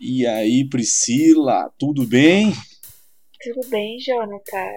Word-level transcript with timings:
E 0.00 0.24
aí, 0.24 0.64
Priscila, 0.64 1.72
tudo 1.76 2.06
bem? 2.06 2.52
Tudo 3.42 3.68
bem, 3.68 3.98
Jonathan? 3.98 4.70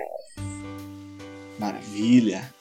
Maravilha! 1.60 2.52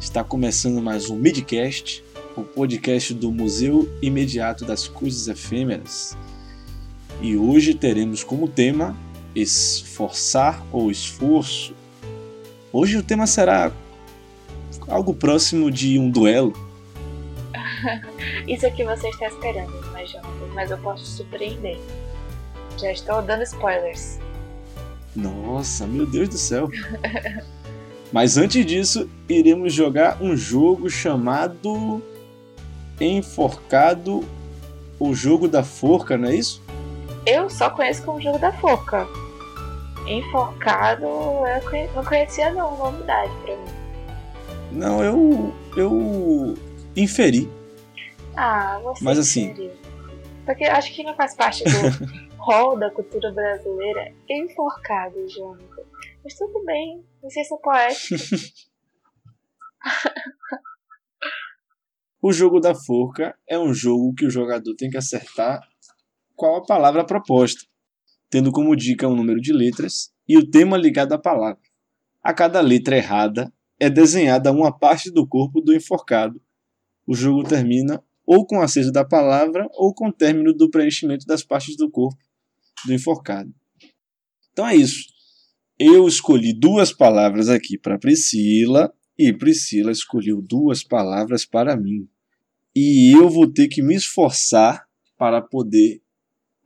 Está 0.00 0.22
começando 0.22 0.80
mais 0.80 1.10
um 1.10 1.16
Midcast, 1.16 2.04
o 2.36 2.44
podcast 2.44 3.12
do 3.12 3.32
Museu 3.32 3.88
Imediato 4.00 4.64
das 4.64 4.86
Coisas 4.86 5.26
Efêmeras. 5.26 6.16
E 7.20 7.36
hoje 7.36 7.74
teremos 7.74 8.22
como 8.22 8.46
tema 8.46 8.96
esforçar 9.34 10.64
ou 10.70 10.92
esforço. 10.92 11.74
Hoje 12.72 12.96
o 12.98 13.02
tema 13.02 13.26
será 13.26 13.72
algo 14.86 15.12
próximo 15.12 15.72
de 15.72 15.98
um 15.98 16.08
duelo. 16.08 16.52
Isso 18.46 18.64
é 18.64 18.70
que 18.70 18.84
você 18.84 19.08
está 19.08 19.26
esperando, 19.26 19.85
mas, 20.54 20.70
eu 20.70 20.78
posso 20.78 21.04
surpreender. 21.04 21.78
Já 22.78 22.92
estou 22.92 23.22
dando 23.22 23.42
spoilers. 23.42 24.18
Nossa, 25.14 25.86
meu 25.86 26.06
Deus 26.06 26.28
do 26.28 26.38
céu! 26.38 26.68
Mas 28.12 28.36
antes 28.36 28.64
disso, 28.64 29.10
iremos 29.28 29.72
jogar 29.72 30.22
um 30.22 30.36
jogo 30.36 30.88
chamado 30.88 32.02
Enforcado, 33.00 34.24
o 34.98 35.12
jogo 35.14 35.48
da 35.48 35.62
forca, 35.62 36.16
não 36.16 36.28
é 36.28 36.36
isso? 36.36 36.62
Eu 37.26 37.50
só 37.50 37.68
conheço 37.68 38.02
como 38.04 38.20
jogo 38.20 38.38
da 38.38 38.52
forca. 38.52 39.06
Enforcado, 40.06 41.04
eu 41.04 41.90
não 41.94 42.04
conhecia 42.04 42.52
não, 42.52 42.78
novidade 42.78 43.32
pra 43.44 43.56
mim. 43.56 43.86
Não, 44.72 45.02
eu 45.02 45.52
eu 45.76 46.54
inferi. 46.96 47.50
Ah, 48.36 48.78
você 48.82 49.04
Mas 49.04 49.18
assim, 49.18 49.50
inferiu. 49.50 49.72
Porque 50.46 50.64
acho 50.64 50.94
que 50.94 51.02
não 51.02 51.14
faz 51.16 51.34
parte 51.34 51.64
do 51.64 51.70
rol 52.38 52.78
da 52.78 52.88
cultura 52.90 53.32
brasileira 53.32 54.14
enforcado, 54.30 55.28
Jonathan. 55.28 55.82
Mas 56.22 56.34
tudo 56.34 56.64
bem, 56.64 57.04
licença 57.22 57.56
poética. 57.56 58.16
o 62.22 62.32
jogo 62.32 62.60
da 62.60 62.74
forca 62.74 63.36
é 63.48 63.58
um 63.58 63.74
jogo 63.74 64.14
que 64.14 64.24
o 64.24 64.30
jogador 64.30 64.74
tem 64.76 64.88
que 64.88 64.96
acertar 64.96 65.60
qual 66.36 66.56
a 66.56 66.64
palavra 66.64 67.04
proposta, 67.04 67.66
tendo 68.30 68.52
como 68.52 68.76
dica 68.76 69.08
um 69.08 69.16
número 69.16 69.40
de 69.40 69.52
letras 69.52 70.12
e 70.28 70.38
o 70.38 70.48
tema 70.48 70.76
ligado 70.76 71.12
à 71.12 71.18
palavra. 71.18 71.62
A 72.22 72.32
cada 72.32 72.60
letra 72.60 72.96
errada 72.96 73.52
é 73.80 73.90
desenhada 73.90 74.52
uma 74.52 74.76
parte 74.76 75.10
do 75.10 75.26
corpo 75.26 75.60
do 75.60 75.74
enforcado. 75.74 76.40
O 77.06 77.14
jogo 77.14 77.42
termina 77.42 78.02
ou 78.26 78.46
com 78.46 78.60
acesso 78.60 78.90
da 78.90 79.04
palavra 79.04 79.66
ou 79.72 79.94
com 79.94 80.08
o 80.08 80.12
término 80.12 80.52
do 80.52 80.68
preenchimento 80.68 81.24
das 81.26 81.42
partes 81.42 81.76
do 81.76 81.90
corpo 81.90 82.18
do 82.84 82.92
enforcado. 82.92 83.54
Então 84.52 84.66
é 84.66 84.74
isso. 84.74 85.06
Eu 85.78 86.08
escolhi 86.08 86.52
duas 86.58 86.92
palavras 86.92 87.48
aqui 87.48 87.78
para 87.78 87.98
Priscila 87.98 88.92
e 89.18 89.32
Priscila 89.32 89.92
escolheu 89.92 90.42
duas 90.42 90.82
palavras 90.82 91.44
para 91.44 91.76
mim. 91.76 92.08
E 92.74 93.16
eu 93.16 93.28
vou 93.28 93.50
ter 93.50 93.68
que 93.68 93.82
me 93.82 93.94
esforçar 93.94 94.86
para 95.16 95.40
poder 95.40 96.02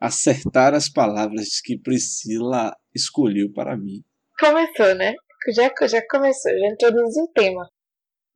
acertar 0.01 0.75
as 0.75 0.89
palavras 0.89 1.61
que 1.61 1.79
Priscila 1.79 2.75
escolheu 2.95 3.53
para 3.53 3.77
mim. 3.77 4.03
Começou, 4.39 4.95
né? 4.95 5.15
Já, 5.55 5.71
já 5.87 6.03
começou, 6.09 6.51
já 6.53 6.69
introduziu 6.69 7.25
o 7.25 7.33
tema. 7.33 7.69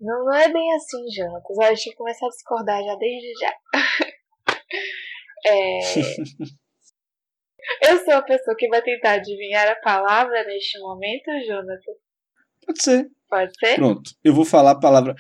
Não, 0.01 0.25
não 0.25 0.35
é 0.35 0.53
bem 0.53 0.75
assim, 0.75 1.05
Jonatas. 1.15 1.59
A 1.59 1.75
gente 1.75 1.97
começar 1.97 2.27
a 2.27 2.31
discordar 2.31 2.83
já 2.83 2.95
desde 2.97 3.33
já. 3.41 3.55
é... 5.47 5.81
Eu 7.83 7.99
sou 8.05 8.15
a 8.15 8.23
pessoa 8.23 8.57
que 8.57 8.69
vai 8.69 8.83
tentar 8.83 9.13
adivinhar 9.13 9.67
a 9.67 9.77
palavra 9.77 10.45
neste 10.45 10.79
momento, 10.79 11.31
Jonathan? 11.47 11.93
Pode 12.67 12.83
ser. 12.83 13.11
Pode 13.29 13.53
ser? 13.59 13.77
Pronto, 13.77 14.11
eu 14.23 14.35
vou 14.35 14.45
falar 14.45 14.73
a 14.73 14.79
palavra. 14.79 15.15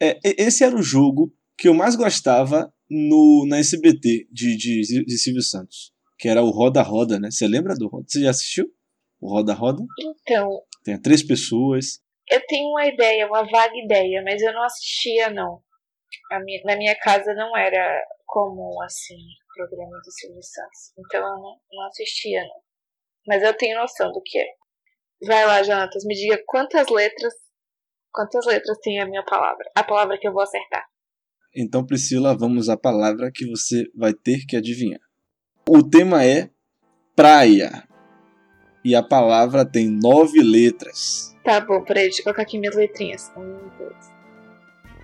É, 0.00 0.18
esse 0.22 0.64
era 0.64 0.76
o 0.76 0.82
jogo 0.82 1.34
que 1.56 1.68
eu 1.68 1.74
mais 1.74 1.96
gostava 1.96 2.72
no, 2.88 3.46
na 3.48 3.58
SBT 3.58 4.28
de, 4.30 4.56
de, 4.56 5.04
de 5.04 5.18
Silvio 5.18 5.42
Santos, 5.42 5.92
que 6.18 6.28
era 6.28 6.42
o 6.42 6.50
Roda 6.50 6.82
Roda, 6.82 7.18
né? 7.18 7.30
Você 7.30 7.48
lembra 7.48 7.74
do 7.74 7.88
Roda? 7.88 8.04
Você 8.06 8.20
já 8.20 8.30
assistiu? 8.30 8.66
O 9.20 9.28
Roda 9.28 9.54
Roda? 9.54 9.82
Então. 10.00 10.62
Tem 10.84 11.00
três 11.00 11.22
pessoas. 11.22 12.00
Eu 12.30 12.44
tenho 12.46 12.68
uma 12.68 12.86
ideia, 12.86 13.26
uma 13.26 13.42
vaga 13.48 13.76
ideia, 13.76 14.22
mas 14.22 14.42
eu 14.42 14.52
não 14.52 14.62
assistia, 14.62 15.30
não. 15.30 15.62
Minha, 16.44 16.62
na 16.64 16.76
minha 16.76 16.94
casa 16.98 17.34
não 17.34 17.56
era 17.56 18.04
comum, 18.26 18.80
assim, 18.82 19.16
programa 19.54 19.98
do 20.04 20.12
Silvio 20.12 20.42
Santos. 20.42 20.92
Então 20.98 21.20
eu 21.20 21.36
não, 21.36 21.56
não 21.72 21.86
assistia, 21.86 22.42
não. 22.42 22.60
Mas 23.26 23.42
eu 23.42 23.54
tenho 23.56 23.78
noção 23.78 24.12
do 24.12 24.22
que 24.22 24.38
é. 24.38 24.46
Vai 25.26 25.44
lá, 25.46 25.62
Jonatas, 25.62 26.04
me 26.04 26.14
diga 26.14 26.42
quantas 26.46 26.88
letras. 26.88 27.34
Quantas 28.12 28.46
letras 28.46 28.78
tem 28.78 29.00
a 29.00 29.06
minha 29.06 29.24
palavra? 29.24 29.64
A 29.74 29.82
palavra 29.82 30.18
que 30.18 30.28
eu 30.28 30.32
vou 30.32 30.42
acertar. 30.42 30.86
Então, 31.54 31.84
Priscila, 31.84 32.36
vamos 32.36 32.68
à 32.68 32.76
palavra 32.76 33.30
que 33.34 33.46
você 33.46 33.90
vai 33.94 34.12
ter 34.12 34.46
que 34.46 34.56
adivinhar. 34.56 35.00
O 35.68 35.82
tema 35.82 36.24
é 36.24 36.50
praia. 37.16 37.87
E 38.88 38.94
a 38.94 39.02
palavra 39.02 39.66
tem 39.66 39.86
nove 39.86 40.42
letras. 40.42 41.36
Tá 41.44 41.60
bom, 41.60 41.82
peraí, 41.82 42.04
deixa 42.04 42.20
eu 42.20 42.24
colocar 42.24 42.40
aqui 42.40 42.58
minhas 42.58 42.74
letrinhas. 42.74 43.30
Um, 43.36 43.68
dois. 43.76 44.12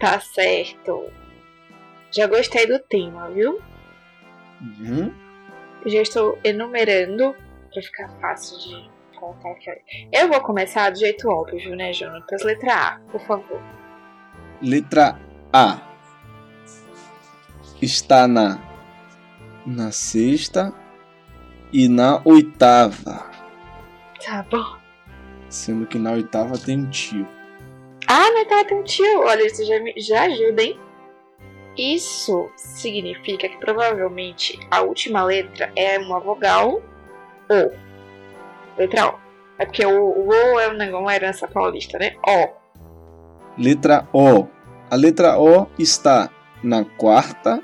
Tá 0.01 0.19
certo. 0.21 1.13
Já 2.11 2.27
gostei 2.27 2.67
do 2.67 2.79
tema, 2.79 3.29
viu? 3.29 3.61
Uhum. 4.59 5.13
Já 5.85 6.01
estou 6.01 6.39
enumerando 6.43 7.37
para 7.71 7.83
ficar 7.83 8.09
fácil 8.23 8.59
de 8.59 8.91
colocar 9.21 9.51
aqui. 9.51 10.09
Eu 10.11 10.29
vou 10.29 10.41
começar 10.41 10.89
do 10.89 10.99
jeito 10.99 11.29
óbvio, 11.29 11.77
né, 11.77 11.93
Jonatas? 11.93 12.43
Letra 12.43 12.75
A, 12.75 13.01
por 13.13 13.21
favor. 13.21 13.61
Letra 14.63 15.21
A. 15.53 15.79
Está 17.83 18.27
na 18.27 18.67
na 19.67 19.93
sexta 19.93 20.73
e 21.71 21.87
na 21.87 22.23
oitava. 22.25 23.34
Tá 24.25 24.45
bom. 24.51 24.79
Sendo 25.49 25.87
que 25.87 25.99
na 25.99 26.13
oitava 26.13 26.57
tem 26.57 26.79
um 26.79 26.91
tio. 26.91 27.29
Ah, 28.07 28.31
na 28.33 28.39
oitava 28.41 28.65
tem 28.65 28.79
um 28.79 28.83
tio. 28.83 29.21
Olha, 29.21 29.47
isso 29.47 29.65
já, 29.65 29.79
me, 29.81 29.95
já 29.99 30.23
ajuda, 30.23 30.63
hein? 30.63 30.81
Isso 31.77 32.51
significa 32.57 33.49
que 33.49 33.57
provavelmente 33.59 34.59
a 34.71 34.81
última 34.81 35.25
letra 35.25 35.73
é 35.77 35.99
uma 35.99 36.21
vogal 36.21 36.81
O. 37.51 37.73
Letra 38.79 39.09
O. 39.09 39.19
É 39.59 39.67
porque 39.67 39.85
o, 39.85 39.93
o 39.93 40.29
O 40.29 40.61
é 40.61 40.69
uma 40.69 41.15
herança 41.15 41.47
paulista, 41.47 41.99
né? 41.99 42.17
O. 42.27 42.49
Letra 43.61 44.09
O. 44.13 44.47
A 44.91 44.97
letra 44.97 45.39
O 45.39 45.67
está 45.79 46.31
na 46.63 46.85
quarta. 46.85 47.63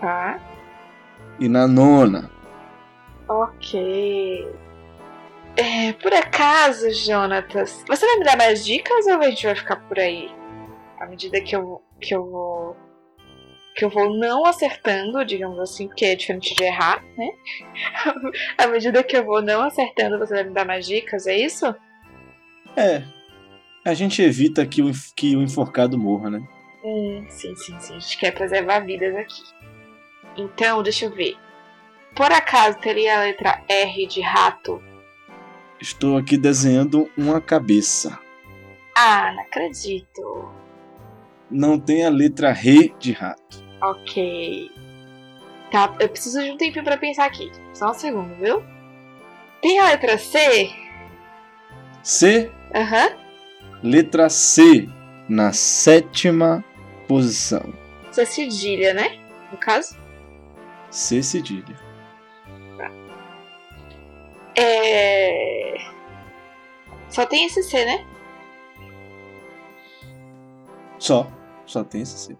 Tá. 0.00 0.38
E 1.38 1.48
na 1.48 1.66
nona. 1.66 2.30
Ok. 3.28 4.48
É, 5.62 5.92
por 5.92 6.12
acaso, 6.12 6.90
Jonatas, 6.92 7.84
você 7.86 8.04
vai 8.04 8.16
me 8.16 8.24
dar 8.24 8.36
mais 8.36 8.64
dicas 8.64 9.06
ou 9.06 9.20
a 9.20 9.30
gente 9.30 9.46
vai 9.46 9.54
ficar 9.54 9.76
por 9.76 9.96
aí? 9.96 10.28
À 10.98 11.06
medida 11.06 11.40
que 11.40 11.54
eu, 11.54 11.80
que 12.00 12.12
eu 12.12 12.28
vou 12.28 12.76
que 13.76 13.84
eu 13.84 13.88
vou 13.88 14.12
não 14.12 14.44
acertando, 14.44 15.24
digamos 15.24 15.58
assim, 15.60 15.86
porque 15.86 16.04
é 16.04 16.16
diferente 16.16 16.52
de 16.52 16.64
errar, 16.64 17.02
né? 17.16 17.30
à 18.58 18.66
medida 18.66 19.04
que 19.04 19.16
eu 19.16 19.24
vou 19.24 19.40
não 19.40 19.62
acertando, 19.62 20.18
você 20.18 20.34
vai 20.34 20.44
me 20.44 20.50
dar 20.50 20.66
mais 20.66 20.84
dicas, 20.84 21.28
é 21.28 21.36
isso? 21.36 21.64
É. 22.76 23.04
A 23.84 23.94
gente 23.94 24.20
evita 24.20 24.66
que 24.66 24.82
o, 24.82 24.90
que 25.16 25.36
o 25.36 25.42
enforcado 25.42 25.96
morra, 25.96 26.28
né? 26.28 26.42
Hum, 26.84 27.24
sim, 27.30 27.54
sim, 27.54 27.78
sim. 27.78 27.96
A 27.96 27.98
gente 28.00 28.18
quer 28.18 28.32
preservar 28.32 28.80
vidas 28.80 29.14
aqui. 29.14 29.42
Então, 30.36 30.82
deixa 30.82 31.04
eu 31.04 31.10
ver. 31.12 31.36
Por 32.16 32.30
acaso 32.32 32.78
teria 32.80 33.16
a 33.16 33.22
letra 33.22 33.62
R 33.68 34.06
de 34.06 34.20
rato? 34.20 34.91
Estou 35.82 36.16
aqui 36.16 36.36
desenhando 36.36 37.10
uma 37.18 37.40
cabeça. 37.40 38.16
Ah, 38.96 39.32
não 39.34 39.42
acredito. 39.42 40.48
Não 41.50 41.76
tem 41.76 42.06
a 42.06 42.08
letra 42.08 42.50
R 42.50 42.94
de 43.00 43.10
rato. 43.10 43.64
Ok. 43.82 44.70
Tá, 45.72 45.92
eu 45.98 46.08
preciso 46.08 46.40
de 46.40 46.52
um 46.52 46.56
tempinho 46.56 46.84
pra 46.84 46.96
pensar 46.96 47.24
aqui. 47.24 47.50
Só 47.74 47.90
um 47.90 47.94
segundo, 47.94 48.32
viu? 48.36 48.62
Tem 49.60 49.80
a 49.80 49.86
letra 49.86 50.16
C? 50.18 50.70
C? 52.00 52.48
Aham. 52.72 53.08
Uhum. 53.08 53.22
Letra 53.82 54.28
C, 54.28 54.88
na 55.28 55.52
sétima 55.52 56.64
posição. 57.08 57.74
C 58.12 58.24
cedilha, 58.24 58.94
né? 58.94 59.18
No 59.50 59.58
caso? 59.58 59.96
C 60.90 61.20
cedilha. 61.24 61.74
É. 64.56 65.74
Só 67.08 67.26
tem 67.26 67.46
esse 67.46 67.62
C, 67.62 67.84
né? 67.84 68.06
Só. 70.98 71.30
Só 71.66 71.84
tem 71.84 72.02
esse 72.02 72.18
C. 72.18 72.36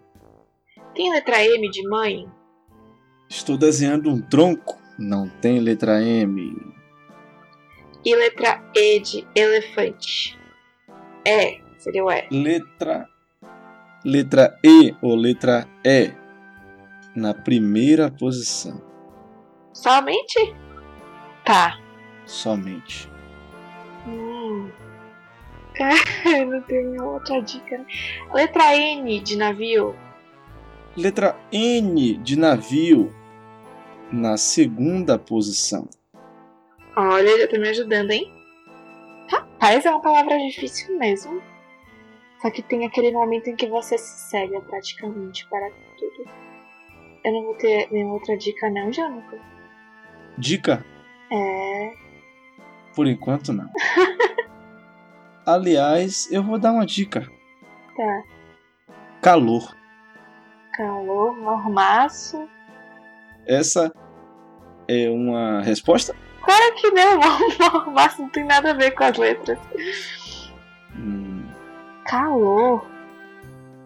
Tem 0.94 1.11
letra 1.11 1.44
M 1.44 1.70
de 1.70 1.88
mãe? 1.88 2.29
Estou 3.29 3.56
desenhando 3.56 4.11
um 4.11 4.20
tronco 4.20 4.79
Não 4.99 5.29
tem 5.29 5.59
letra 5.59 6.03
M. 6.03 6.55
E 8.05 8.14
letra 8.14 8.62
E 8.75 9.00
de 9.00 9.26
elefante. 9.35 10.38
É, 11.26 11.61
seria 11.79 12.05
o 12.05 12.11
E. 12.11 12.26
Letra. 12.31 13.09
Letra 14.05 14.59
E 14.64 14.94
ou 15.00 15.14
letra 15.14 15.67
E. 15.85 16.12
Na 17.14 17.32
primeira 17.32 18.11
posição. 18.11 18.82
Somente? 19.73 20.55
Tá. 21.44 21.79
Somente. 22.27 23.11
Hum. 24.07 24.71
não 26.49 26.63
tem 26.63 26.85
nenhuma 26.87 27.13
outra 27.13 27.41
dica. 27.41 27.79
né? 27.79 27.87
Letra 28.33 28.77
N 28.77 29.21
de 29.21 29.37
navio. 29.37 29.97
Letra 30.97 31.37
N 31.51 32.17
de 32.19 32.39
navio. 32.39 33.13
Na 34.13 34.37
segunda 34.37 35.19
posição. 35.19 35.89
Olha, 36.95 37.39
já 37.41 37.49
tá 37.49 37.59
me 37.59 37.69
ajudando, 37.71 38.11
hein? 38.11 38.31
Rapaz, 39.31 39.87
é 39.87 39.91
uma 39.91 40.03
palavra 40.03 40.37
difícil 40.37 40.99
mesmo. 40.99 41.43
Só 42.43 42.51
que 42.51 42.61
tem 42.63 42.85
aquele 42.85 43.13
momento 43.13 43.49
em 43.49 43.57
que 43.57 43.67
você 43.69 43.97
se 43.97 44.29
cega 44.31 44.61
praticamente 44.61 45.47
para 45.49 45.71
tudo. 45.99 46.29
Eu 47.25 47.33
não 47.33 47.43
vou 47.45 47.55
ter 47.55 47.89
nenhuma 47.91 48.15
outra 48.15 48.37
dica, 48.37 48.69
não, 48.69 48.93
Jonathan. 48.93 49.39
Dica? 50.37 50.85
É. 51.31 52.01
Por 52.94 53.06
enquanto 53.06 53.53
não. 53.53 53.69
Aliás, 55.47 56.31
eu 56.31 56.43
vou 56.43 56.59
dar 56.59 56.73
uma 56.73 56.87
dica. 56.87 57.21
Tá. 57.97 58.23
Calor. 59.21 59.75
Calor, 60.77 61.37
mormaço. 61.37 62.49
Essa 63.47 63.93
é 64.89 65.11
uma 65.11 65.61
resposta? 65.62 66.15
Claro 66.44 66.75
que 66.75 66.91
não, 66.91 67.19
mormaço 67.85 68.23
não 68.23 68.29
tem 68.29 68.44
nada 68.44 68.71
a 68.71 68.75
ver 68.75 68.93
com 68.93 69.05
as 69.05 69.17
letras. 69.17 69.59
Hum, 70.97 71.47
Calor. 72.06 72.87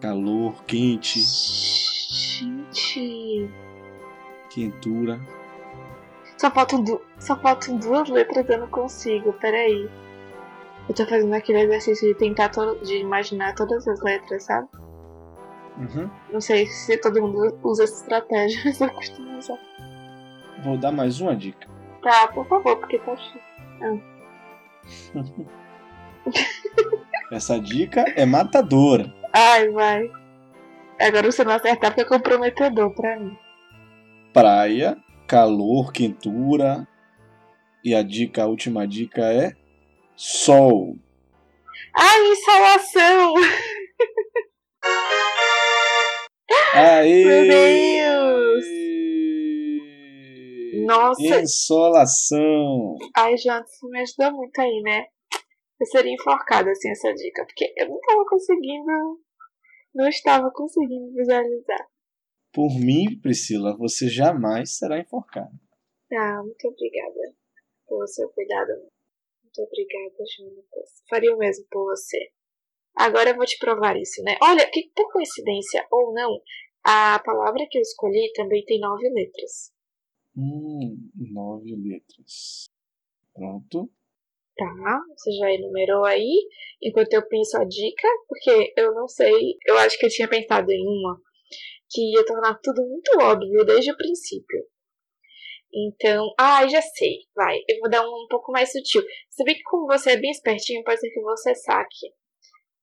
calor, 0.01 0.63
quente, 0.65 1.19
Gente. 2.09 3.49
quentura. 4.49 5.19
Só 6.37 6.51
faltam, 6.51 6.83
du 6.83 7.01
só 7.19 7.35
faltam 7.35 7.77
duas 7.77 8.09
letras, 8.09 8.47
eu 8.47 8.59
não 8.59 8.67
consigo. 8.67 9.33
Peraí. 9.33 9.89
Eu 10.87 10.95
tô 10.95 11.05
fazendo 11.05 11.33
aquele 11.33 11.61
exercício 11.61 12.07
de 12.07 12.15
tentar 12.15 12.49
de 12.83 12.97
imaginar 12.97 13.53
todas 13.55 13.87
as 13.87 14.01
letras, 14.01 14.43
sabe? 14.43 14.67
Uhum. 15.77 16.09
Não 16.31 16.41
sei 16.41 16.65
se 16.67 16.97
todo 16.97 17.21
mundo 17.21 17.59
usa 17.63 17.83
essa 17.83 18.01
estratégia, 18.01 18.61
mas 18.65 18.79
eu 18.79 18.89
costumo 18.91 19.37
usar. 19.37 19.57
Vou 20.63 20.77
dar 20.77 20.91
mais 20.91 21.19
uma 21.19 21.35
dica. 21.35 21.67
Tá, 22.01 22.27
por 22.27 22.47
favor, 22.47 22.77
porque 22.77 22.99
tá 22.99 23.13
difícil. 23.13 23.41
Essa 27.31 27.59
dica 27.59 28.05
é 28.15 28.25
matadora. 28.25 29.13
Ai, 29.33 29.69
vai. 29.69 30.09
Agora 30.99 31.27
eu 31.27 31.45
não 31.45 31.53
acertar, 31.53 31.91
fica 31.91 32.05
comprometedor 32.05 32.89
pra 32.91 33.19
mim. 33.19 33.37
Praia, 34.33 34.97
calor, 35.27 35.91
quentura. 35.91 36.87
E 37.83 37.93
a 37.93 38.01
dica, 38.01 38.43
a 38.43 38.47
última 38.47 38.87
dica 38.87 39.21
é 39.21 39.53
sol. 40.15 40.95
Ai, 41.95 42.31
insolação! 42.31 43.33
Aê! 46.73 47.25
Meu 47.25 47.43
Deus! 47.47 48.65
Nossa! 50.85 51.41
Insolação. 51.41 52.95
Ai, 53.15 53.35
Jonathan, 53.37 53.65
você 53.67 53.87
me 53.87 54.01
ajudou 54.01 54.31
muito 54.33 54.59
aí, 54.59 54.81
né? 54.81 55.05
Eu 55.79 55.85
seria 55.87 56.13
enforcada 56.13 56.73
sem 56.75 56.91
essa 56.91 57.13
dica, 57.13 57.45
porque 57.45 57.73
eu 57.77 57.89
não 57.89 57.99
tava 57.99 58.25
conseguindo. 58.27 59.19
Não 59.93 60.07
estava 60.07 60.49
conseguindo 60.51 61.13
visualizar. 61.13 61.87
Por 62.57 62.73
mim, 62.79 63.19
Priscila, 63.21 63.77
você 63.77 64.09
jamais 64.09 64.79
será 64.79 64.99
enforcada. 64.99 65.53
Ah, 66.11 66.41
muito 66.41 66.67
obrigada 66.67 67.35
pelo 67.87 68.07
seu 68.07 68.27
cuidado. 68.29 68.71
Muito 69.43 69.61
obrigada, 69.61 70.23
Jonatas. 70.35 71.03
Faria 71.07 71.35
o 71.35 71.37
mesmo 71.37 71.67
por 71.69 71.85
você. 71.91 72.17
Agora 72.95 73.29
eu 73.29 73.35
vou 73.35 73.45
te 73.45 73.59
provar 73.59 73.95
isso, 73.95 74.23
né? 74.23 74.39
Olha, 74.41 74.67
que 74.71 74.89
por 74.95 75.13
coincidência 75.13 75.85
ou 75.91 76.11
não, 76.15 76.41
a 76.83 77.21
palavra 77.23 77.67
que 77.69 77.77
eu 77.77 77.81
escolhi 77.83 78.31
também 78.33 78.65
tem 78.65 78.79
nove 78.79 79.07
letras. 79.07 79.71
Hum, 80.35 81.11
nove 81.13 81.75
letras. 81.75 82.65
Pronto. 83.35 83.87
Tá, 84.57 84.99
você 85.15 85.31
já 85.33 85.53
enumerou 85.53 86.05
aí, 86.05 86.49
enquanto 86.81 87.13
eu 87.13 87.27
penso 87.27 87.55
a 87.55 87.65
dica, 87.65 88.07
porque 88.27 88.73
eu 88.75 88.95
não 88.95 89.07
sei, 89.07 89.59
eu 89.67 89.77
acho 89.77 89.99
que 89.99 90.07
eu 90.07 90.09
tinha 90.09 90.27
pensado 90.27 90.71
em 90.71 90.87
uma 90.87 91.21
que 91.89 92.01
ia 92.13 92.25
tornar 92.25 92.59
tudo 92.61 92.81
muito 92.81 93.11
óbvio 93.19 93.65
desde 93.65 93.91
o 93.91 93.97
princípio. 93.97 94.65
Então, 95.73 96.33
ah, 96.39 96.67
já 96.67 96.81
sei, 96.81 97.27
vai, 97.35 97.57
eu 97.67 97.79
vou 97.79 97.89
dar 97.89 98.01
um, 98.01 98.23
um 98.23 98.27
pouco 98.29 98.51
mais 98.51 98.71
sutil. 98.71 99.03
Se 99.29 99.43
bem 99.43 99.55
que 99.55 99.63
como 99.63 99.85
você 99.85 100.11
é 100.11 100.17
bem 100.17 100.31
espertinho, 100.31 100.83
pode 100.83 100.99
ser 100.99 101.09
que 101.09 101.21
você 101.21 101.53
saque, 101.55 102.13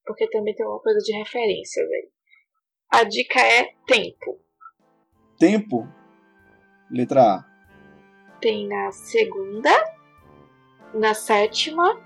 porque 0.04 0.28
também 0.28 0.54
tem 0.54 0.66
uma 0.66 0.80
coisa 0.80 0.98
de 1.00 1.16
referência, 1.16 1.82
velho. 1.86 2.10
A 2.92 3.04
dica 3.04 3.40
é 3.40 3.72
tempo. 3.86 4.40
Tempo. 5.38 5.88
Letra 6.90 7.22
A. 7.22 7.44
Tem 8.40 8.68
na 8.68 8.92
segunda, 8.92 9.70
na 10.94 11.14
sétima 11.14 12.00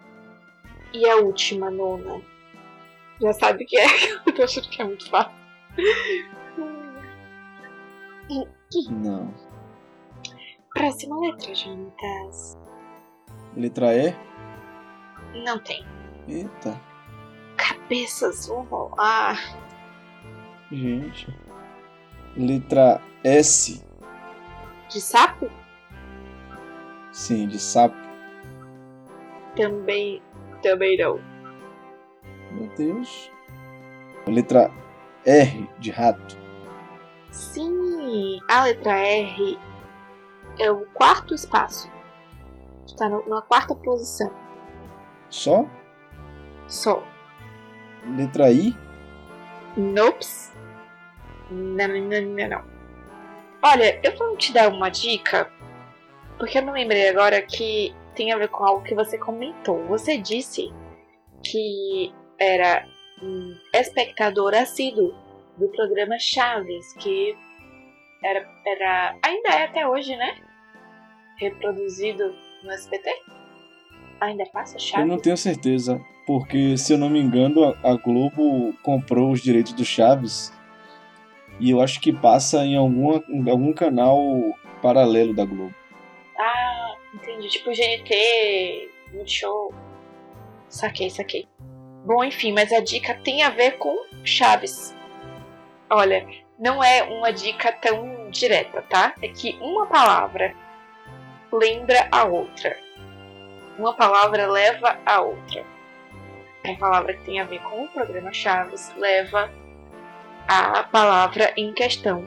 e 0.94 1.06
a 1.06 1.16
última, 1.16 1.70
nona. 1.70 2.22
Já 3.20 3.32
sabe 3.32 3.64
o 3.64 3.66
que 3.66 3.76
é? 3.76 3.84
Eu 4.26 4.34
tô 4.34 4.42
achando 4.44 4.70
que 4.70 4.80
é 4.80 4.84
muito 4.84 5.10
fácil. 5.10 5.36
Não. 8.90 9.34
Próxima 10.74 11.18
letra, 11.20 11.54
Jonatas. 11.54 12.56
Letra 13.56 13.94
E. 13.96 14.14
Não 15.44 15.58
tem. 15.58 15.84
Eita, 16.28 16.78
Cabeças, 17.56 18.46
vamos 18.46 18.68
rolar. 18.68 19.38
gente. 20.70 21.26
Letra 22.36 23.00
S. 23.24 23.82
De 24.88 25.00
sapo? 25.00 25.50
Sim, 27.12 27.48
de 27.48 27.58
sapo. 27.58 27.96
Também. 29.56 30.22
Também 30.62 30.96
não. 30.98 31.20
Meu 32.52 32.68
Deus. 32.76 33.30
Letra 34.26 34.70
R 35.24 35.68
de 35.78 35.90
rato. 35.90 36.38
Sim, 37.30 37.87
a 38.48 38.64
letra 38.64 38.92
R 38.92 39.58
é 40.58 40.70
o 40.70 40.86
quarto 40.86 41.34
espaço. 41.34 41.90
Está 42.86 43.08
na 43.08 43.42
quarta 43.42 43.74
posição. 43.74 44.32
Só. 45.30 45.66
Só. 46.66 47.02
Letra 48.16 48.50
I. 48.50 48.76
Nops. 49.76 50.52
Não, 51.50 51.88
não, 51.88 52.22
não, 52.22 52.48
não. 52.48 52.64
Olha, 53.62 54.00
eu 54.02 54.16
vou 54.16 54.36
te 54.36 54.52
dar 54.52 54.68
uma 54.68 54.88
dica, 54.88 55.50
porque 56.38 56.58
eu 56.58 56.62
não 56.62 56.72
lembrei 56.72 57.08
agora 57.08 57.42
que 57.42 57.94
tem 58.14 58.32
a 58.32 58.38
ver 58.38 58.48
com 58.48 58.64
algo 58.64 58.84
que 58.84 58.94
você 58.94 59.18
comentou. 59.18 59.84
Você 59.86 60.16
disse 60.18 60.72
que 61.42 62.12
era 62.38 62.86
um 63.22 63.54
espectador 63.74 64.54
assíduo 64.54 65.14
do 65.56 65.68
programa 65.68 66.18
Chaves, 66.18 66.92
que 66.94 67.36
era, 68.22 68.48
era 68.66 69.16
ainda 69.22 69.48
é 69.50 69.64
até 69.64 69.86
hoje, 69.86 70.16
né? 70.16 70.36
Reproduzido 71.36 72.34
no 72.64 72.70
SBT. 72.72 73.10
Ainda 74.20 74.44
passa 74.46 74.76
Eu 74.76 74.80
Chaves? 74.80 75.06
não 75.06 75.18
tenho 75.18 75.36
certeza, 75.36 76.00
porque 76.26 76.76
se 76.76 76.92
eu 76.92 76.98
não 76.98 77.08
me 77.08 77.20
engano, 77.20 77.64
a 77.64 77.92
a 77.92 77.94
Globo 77.96 78.74
comprou 78.82 79.30
os 79.30 79.40
direitos 79.40 79.72
do 79.72 79.84
Chaves 79.84 80.52
e 81.60 81.70
eu 81.70 81.80
acho 81.80 82.00
que 82.00 82.12
passa 82.12 82.64
em 82.64 82.76
alguma, 82.76 83.22
em 83.28 83.48
algum 83.48 83.72
canal 83.72 84.18
paralelo 84.82 85.34
da 85.34 85.44
Globo. 85.44 85.74
Ah, 86.36 86.94
entendi. 87.14 87.48
Tipo 87.48 87.70
GNT, 87.70 88.90
Multishow. 89.12 89.72
Saquei, 90.68 91.10
saquei. 91.10 91.48
Bom, 92.04 92.24
enfim, 92.24 92.52
mas 92.52 92.72
a 92.72 92.80
dica 92.80 93.14
tem 93.14 93.42
a 93.42 93.50
ver 93.50 93.78
com 93.78 93.96
Chaves. 94.24 94.94
Olha, 95.90 96.26
não 96.58 96.82
é 96.82 97.04
uma 97.04 97.32
dica 97.32 97.70
tão 97.72 98.30
direta, 98.30 98.82
tá? 98.82 99.14
É 99.22 99.28
que 99.28 99.56
uma 99.60 99.86
palavra 99.86 100.54
lembra 101.52 102.08
a 102.10 102.24
outra. 102.24 102.76
Uma 103.78 103.94
palavra 103.94 104.46
leva 104.46 104.98
a 105.06 105.20
outra. 105.20 105.64
Uma 106.64 106.76
palavra 106.76 107.14
que 107.14 107.24
tem 107.24 107.40
a 107.40 107.44
ver 107.44 107.60
com 107.62 107.84
o 107.84 107.88
programa 107.88 108.32
Chaves 108.32 108.92
leva 108.96 109.50
a 110.48 110.82
palavra 110.82 111.52
em 111.56 111.72
questão, 111.72 112.24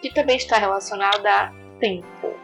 que 0.00 0.12
também 0.12 0.36
está 0.36 0.58
relacionada 0.58 1.30
a 1.30 1.52
tempo. 1.78 2.34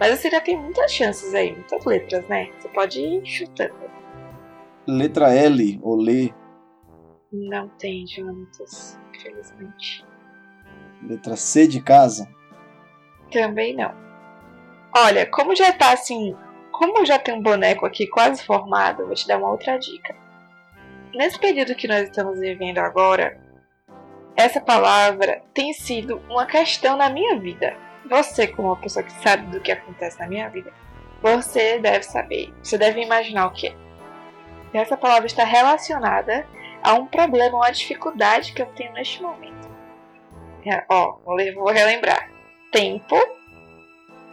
Mas 0.00 0.18
você 0.18 0.30
já 0.30 0.40
tem 0.40 0.56
muitas 0.56 0.90
chances 0.90 1.34
aí, 1.34 1.52
muitas 1.52 1.84
letras, 1.84 2.26
né? 2.28 2.50
Você 2.58 2.68
pode 2.68 3.00
ir 3.00 3.26
chutando. 3.26 3.74
Letra 4.86 5.32
L, 5.34 5.78
ou 5.82 5.96
Lê. 5.96 6.32
Não 7.32 7.68
tem, 7.68 8.06
Jonatas, 8.06 8.98
infelizmente. 9.14 10.04
Letra 11.08 11.36
C 11.36 11.66
de 11.66 11.80
casa. 11.80 12.28
Também 13.30 13.74
não. 13.74 13.94
Olha, 14.96 15.26
como 15.26 15.54
já 15.54 15.72
tá 15.72 15.92
assim, 15.92 16.36
como 16.70 17.04
já 17.04 17.18
tem 17.18 17.34
um 17.34 17.42
boneco 17.42 17.84
aqui 17.84 18.06
quase 18.06 18.44
formado, 18.44 19.06
vou 19.06 19.14
te 19.14 19.26
dar 19.26 19.38
uma 19.38 19.50
outra 19.50 19.76
dica. 19.78 20.14
Nesse 21.14 21.38
período 21.38 21.74
que 21.74 21.86
nós 21.86 22.04
estamos 22.04 22.38
vivendo 22.38 22.78
agora, 22.78 23.40
essa 24.36 24.60
palavra 24.60 25.42
tem 25.52 25.72
sido 25.72 26.20
uma 26.28 26.46
questão 26.46 26.96
na 26.96 27.08
minha 27.08 27.38
vida. 27.38 27.76
Você, 28.08 28.46
como 28.46 28.68
uma 28.68 28.76
pessoa 28.76 29.04
que 29.04 29.12
sabe 29.22 29.46
do 29.46 29.60
que 29.60 29.72
acontece 29.72 30.18
na 30.18 30.26
minha 30.26 30.48
vida, 30.48 30.72
você 31.22 31.78
deve 31.78 32.02
saber, 32.02 32.52
você 32.62 32.76
deve 32.76 33.00
imaginar 33.00 33.46
o 33.46 33.52
que 33.52 33.68
é. 33.68 33.74
Essa 34.74 34.96
palavra 34.96 35.26
está 35.26 35.44
relacionada 35.44 36.46
a 36.82 36.94
um 36.94 37.06
problema, 37.06 37.58
uma 37.58 37.70
dificuldade 37.70 38.52
que 38.52 38.60
eu 38.60 38.66
tenho 38.66 38.92
neste 38.92 39.22
momento. 39.22 39.53
Ó, 40.88 41.18
vou 41.24 41.70
relembrar. 41.70 42.30
Tempo, 42.70 43.16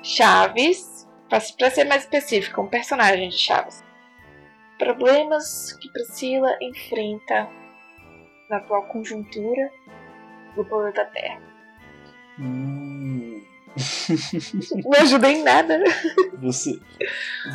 Chaves, 0.01 1.07
para 1.29 1.69
ser 1.69 1.85
mais 1.85 2.03
específico, 2.03 2.61
um 2.61 2.67
personagem 2.67 3.29
de 3.29 3.37
Chaves. 3.37 3.83
Problemas 4.77 5.73
que 5.73 5.91
Priscila 5.91 6.57
enfrenta 6.61 7.47
na 8.49 8.57
atual 8.57 8.83
conjuntura 8.87 9.71
do 10.55 10.65
planeta 10.65 11.05
Terra. 11.05 11.41
Hum. 12.39 13.41
Não 14.83 14.99
ajuda 14.99 15.31
em 15.31 15.43
nada. 15.43 15.81
Você, 16.41 16.79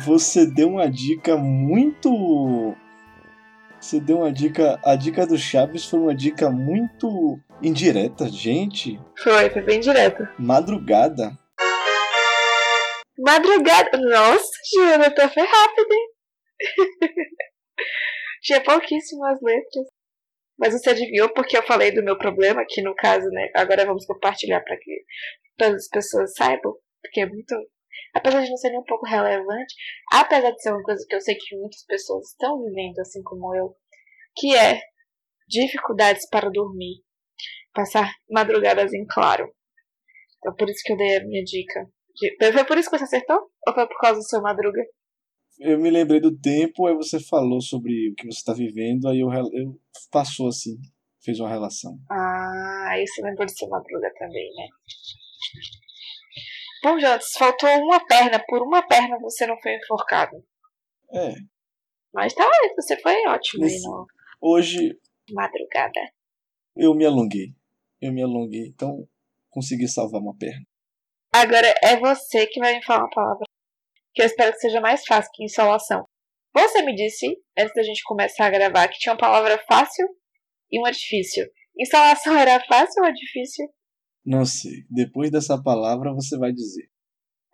você 0.05 0.45
deu 0.45 0.69
uma 0.69 0.89
dica 0.89 1.37
muito. 1.37 2.75
Você 3.87 4.01
deu 4.01 4.17
uma 4.17 4.33
dica. 4.33 4.77
A 4.83 4.97
dica 4.97 5.25
do 5.25 5.37
Chaves 5.37 5.85
foi 5.85 5.97
uma 5.97 6.13
dica 6.13 6.49
muito 6.49 7.39
indireta, 7.63 8.27
gente. 8.27 8.99
Foi, 9.23 9.49
foi 9.49 9.61
bem 9.61 9.79
direta. 9.79 10.29
Madrugada. 10.37 11.31
Madrugada. 13.17 13.97
Nossa, 13.97 14.51
Jonathan, 14.75 15.29
foi 15.29 15.43
rápido, 15.43 15.93
hein? 15.93 16.07
Tinha 18.43 18.61
pouquíssimas 18.61 19.39
letras. 19.41 19.85
Mas 20.59 20.73
você 20.73 20.89
adivinhou 20.89 21.29
porque 21.29 21.57
eu 21.57 21.63
falei 21.63 21.89
do 21.89 22.03
meu 22.03 22.17
problema, 22.17 22.65
que 22.67 22.81
no 22.81 22.93
caso, 22.93 23.29
né? 23.29 23.49
Agora 23.55 23.85
vamos 23.85 24.05
compartilhar 24.05 24.59
para 24.65 24.75
que 24.75 25.05
todas 25.55 25.83
as 25.83 25.87
pessoas 25.87 26.33
saibam, 26.35 26.75
porque 27.01 27.21
é 27.21 27.25
muito. 27.25 27.55
Apesar 28.13 28.43
de 28.43 28.49
não 28.49 28.57
ser 28.57 28.69
nem 28.69 28.79
um 28.79 28.83
pouco 28.83 29.05
relevante, 29.05 29.75
apesar 30.11 30.51
de 30.51 30.61
ser 30.61 30.71
uma 30.71 30.83
coisa 30.83 31.05
que 31.07 31.15
eu 31.15 31.21
sei 31.21 31.35
que 31.35 31.55
muitas 31.57 31.83
pessoas 31.85 32.29
estão 32.29 32.63
vivendo, 32.63 32.99
assim 32.99 33.21
como 33.23 33.55
eu, 33.55 33.75
que 34.35 34.55
é 34.55 34.81
dificuldades 35.47 36.27
para 36.29 36.49
dormir, 36.49 37.03
passar 37.73 38.11
madrugadas 38.29 38.93
em 38.93 39.05
claro. 39.07 39.51
Então 40.39 40.55
por 40.55 40.69
isso 40.69 40.81
que 40.83 40.93
eu 40.93 40.97
dei 40.97 41.17
a 41.17 41.25
minha 41.25 41.43
dica. 41.43 41.87
Foi 42.53 42.65
por 42.65 42.77
isso 42.77 42.89
que 42.89 42.97
você 42.97 43.03
acertou? 43.03 43.49
Ou 43.67 43.73
foi 43.73 43.87
por 43.87 43.99
causa 43.99 44.19
do 44.19 44.23
seu 44.23 44.41
madruga? 44.41 44.81
eu 45.59 45.79
me 45.79 45.89
lembrei 45.89 46.19
do 46.19 46.37
tempo, 46.37 46.85
aí 46.85 46.95
você 46.95 47.19
falou 47.19 47.61
sobre 47.61 48.11
o 48.11 48.15
que 48.15 48.25
você 48.25 48.37
está 48.37 48.53
vivendo, 48.53 49.07
aí 49.07 49.19
eu, 49.19 49.29
eu 49.31 49.79
passou 50.11 50.47
assim, 50.47 50.77
fez 51.23 51.39
uma 51.39 51.49
relação. 51.49 51.97
Ah, 52.11 52.89
aí 52.91 53.05
você 53.07 53.21
lembrou 53.23 53.45
de 53.45 53.57
ser 53.57 53.67
madruga 53.67 54.11
também, 54.19 54.49
né? 54.55 54.67
Bom, 56.83 56.99
Jonas, 56.99 57.29
faltou 57.37 57.69
uma 57.69 58.05
perna. 58.05 58.43
Por 58.47 58.61
uma 58.61 58.81
perna 58.85 59.17
você 59.19 59.45
não 59.45 59.59
foi 59.61 59.75
enforcado. 59.75 60.43
É. 61.13 61.33
Mas 62.13 62.33
tá, 62.33 62.49
você 62.75 62.97
foi 62.97 63.13
ótimo 63.27 63.65
aí 63.65 63.79
no... 63.81 64.05
Hoje. 64.41 64.97
Madrugada. 65.31 65.99
Eu 66.75 66.93
me 66.93 67.05
alonguei. 67.05 67.53
Eu 68.01 68.13
me 68.13 68.21
alonguei, 68.21 68.67
então 68.67 69.07
consegui 69.49 69.87
salvar 69.87 70.21
uma 70.21 70.37
perna. 70.37 70.65
Agora 71.33 71.73
é 71.83 71.97
você 71.97 72.45
que 72.47 72.59
vai 72.59 72.75
me 72.75 72.83
falar 72.83 73.01
uma 73.01 73.09
palavra 73.09 73.45
que 74.13 74.21
eu 74.21 74.25
espero 74.25 74.51
que 74.53 74.59
seja 74.59 74.81
mais 74.81 75.05
fácil 75.05 75.31
que 75.33 75.43
insolação. 75.43 76.07
Você 76.53 76.81
me 76.81 76.95
disse, 76.95 77.27
antes 77.57 77.73
da 77.75 77.83
gente 77.83 78.01
começar 78.03 78.47
a 78.47 78.49
gravar, 78.49 78.87
que 78.87 78.97
tinha 78.97 79.13
uma 79.13 79.19
palavra 79.19 79.63
fácil 79.67 80.07
e 80.71 80.79
uma 80.79 80.91
difícil. 80.91 81.45
Instalação 81.79 82.33
era 82.37 82.59
fácil 82.65 83.03
ou 83.03 83.13
difícil? 83.13 83.67
Não 84.27 84.43
sei. 84.43 84.83
Depois 84.89 85.31
dessa 85.31 85.57
palavra 85.63 86.13
você 86.13 86.37
vai 86.37 86.51
dizer. 86.51 86.89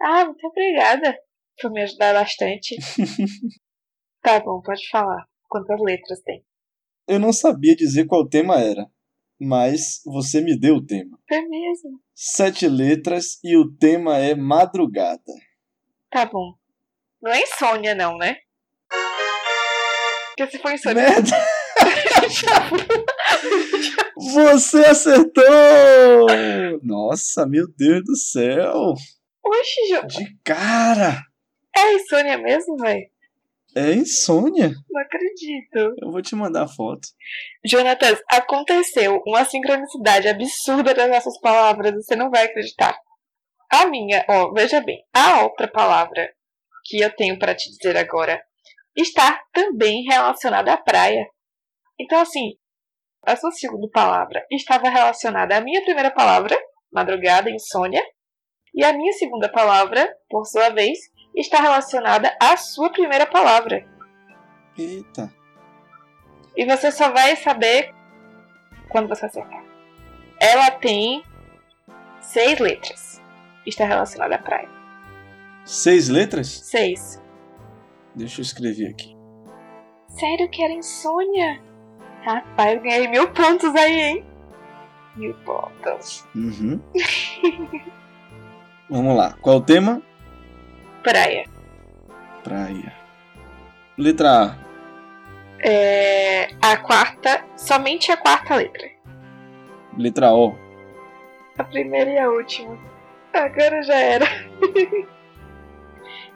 Ah, 0.01 0.25
muito 0.25 0.44
obrigada 0.48 1.15
por 1.62 1.72
me 1.72 1.84
ajudar 1.84 2.15
bastante. 2.15 2.75
tá 4.24 4.39
bom, 4.39 4.60
pode 4.60 4.89
falar. 4.89 5.27
Quantas 5.48 5.80
letras 5.80 6.20
tem? 6.24 6.44
Eu 7.08 7.20
não 7.20 7.32
sabia 7.32 7.75
dizer 7.75 8.08
qual 8.08 8.27
tema 8.27 8.60
era, 8.60 8.89
mas 9.39 10.01
você 10.03 10.42
me 10.42 10.60
deu 10.60 10.77
o 10.77 10.86
tema. 10.86 11.20
É 11.30 11.42
mesmo? 11.42 12.01
Sete 12.15 12.68
letras 12.68 13.39
e 13.44 13.56
o 13.56 13.72
tema 13.72 14.18
é 14.18 14.34
madrugada. 14.34 15.22
Tá 16.10 16.25
bom. 16.25 16.56
Não 17.22 17.32
é 17.32 17.44
insônia, 17.44 17.94
não, 17.94 18.18
né? 18.18 18.38
Porque 20.36 20.50
se 20.50 20.58
for 20.58 20.74
insônia. 20.74 21.03
Merda! 21.03 21.38
Você 24.32 24.86
acertou! 24.86 25.44
Nossa, 26.82 27.46
meu 27.46 27.68
Deus 27.75 28.03
do 28.06 28.15
céu! 28.15 28.94
Oxi, 29.44 29.88
João. 29.89 30.08
De 30.08 30.38
cara! 30.44 31.22
É 31.75 31.94
insônia 31.96 32.38
mesmo, 32.38 32.77
velho? 32.77 33.06
É 33.75 33.92
insônia? 33.94 34.72
Não 34.89 35.01
acredito. 35.01 35.96
Eu 36.00 36.12
vou 36.12 36.22
te 36.22 36.36
mandar 36.36 36.63
a 36.63 36.68
foto. 36.68 37.08
Jonatas, 37.65 38.22
aconteceu 38.32 39.22
uma 39.25 39.44
sincronicidade 39.44 40.27
absurda 40.27 40.94
das 40.94 41.10
nossas 41.10 41.39
palavras, 41.39 41.94
você 41.94 42.15
não 42.15 42.30
vai 42.30 42.46
acreditar. 42.46 42.96
A 43.70 43.88
minha, 43.88 44.24
ó, 44.30 44.53
veja 44.53 44.80
bem, 44.82 45.03
a 45.12 45.44
outra 45.44 45.68
palavra 45.68 46.30
que 46.86 47.01
eu 47.01 47.13
tenho 47.15 47.39
para 47.39 47.56
te 47.56 47.70
dizer 47.72 47.98
agora 47.98 48.39
está 48.96 49.42
também 49.51 50.03
relacionada 50.03 50.72
à 50.74 50.77
praia. 50.77 51.25
Então, 52.00 52.22
assim, 52.22 52.51
a 53.25 53.36
sua 53.36 53.51
segunda 53.51 53.88
palavra 53.92 54.46
estava 54.51 54.89
relacionada 54.89 55.58
à 55.58 55.62
minha 55.62 55.84
primeira 55.84 56.12
palavra, 56.12 56.58
madrugada, 56.92 57.50
insônia, 57.50 58.03
e 58.74 58.84
a 58.84 58.94
minha 58.94 59.13
segunda 59.13 59.51
palavra, 59.51 60.12
por 60.30 60.46
sua 60.46 60.70
vez, 60.70 60.98
está 61.36 61.62
relacionada 61.62 62.36
à 62.42 62.58
sua 62.58 62.92
primeira 62.92 63.25
palavra. 63.25 63.86
Eita. 64.77 65.34
E 66.56 66.65
você 66.65 66.92
só 66.92 67.12
vai 67.12 67.36
saber 67.36 67.94
quando 68.89 69.08
você 69.08 69.25
acertar. 69.25 69.63
Ela 70.39 70.72
tem 70.72 71.24
seis 72.20 72.60
letras 72.60 73.13
está 73.65 73.86
relacionada 73.86 74.36
à 74.36 74.38
praia. 74.38 74.70
Seis 75.65 76.10
letras? 76.10 76.48
Seis. 76.48 77.22
Deixa 78.15 78.42
eu 78.42 78.44
escrever 78.44 78.89
aqui. 78.89 79.15
Sério 80.08 80.50
que 80.50 80.63
era 80.63 80.74
insônia? 80.74 81.62
Rapaz, 82.24 82.82
ganhei 82.82 83.08
mil 83.08 83.27
pontos 83.32 83.75
aí, 83.75 84.00
hein? 84.01 84.25
Mil 85.15 85.34
pontos. 85.46 86.25
Uhum. 86.34 86.80
Vamos 88.89 89.18
lá. 89.18 89.36
Qual 89.42 89.58
é 89.58 89.60
o 89.60 89.62
tema? 89.62 90.01
Praia. 91.03 91.46
Praia. 92.44 92.94
Letra 93.98 94.44
A. 94.44 94.56
É, 95.60 96.50
a 96.62 96.77
quarta, 96.77 97.46
somente 97.58 98.12
a 98.12 98.18
quarta 98.18 98.56
letra. 98.56 98.89
Letra 99.98 100.34
O. 100.34 100.56
A 101.58 101.63
primeira 101.63 102.10
e 102.10 102.18
a 102.18 102.30
última. 102.30 102.77
Agora 103.34 103.82
já 103.84 103.96
era. 103.96 104.25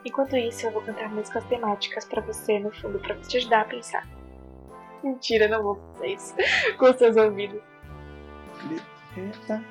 Enquanto 0.06 0.36
isso, 0.38 0.66
eu 0.66 0.72
vou 0.72 0.82
cantar 0.82 1.10
músicas 1.10 1.44
temáticas 1.46 2.06
para 2.06 2.22
você 2.22 2.60
no 2.60 2.72
fundo, 2.72 3.00
para 3.00 3.16
te 3.16 3.38
ajudar 3.38 3.62
a 3.62 3.66
pensar. 3.66 4.17
Mentira, 5.08 5.48
não 5.48 5.64
vou 5.64 5.76
fazer 5.94 6.08
isso 6.08 6.36
com 6.78 6.94
seus 6.94 7.16
ouvidos. 7.16 7.62
Eita. 9.16 9.64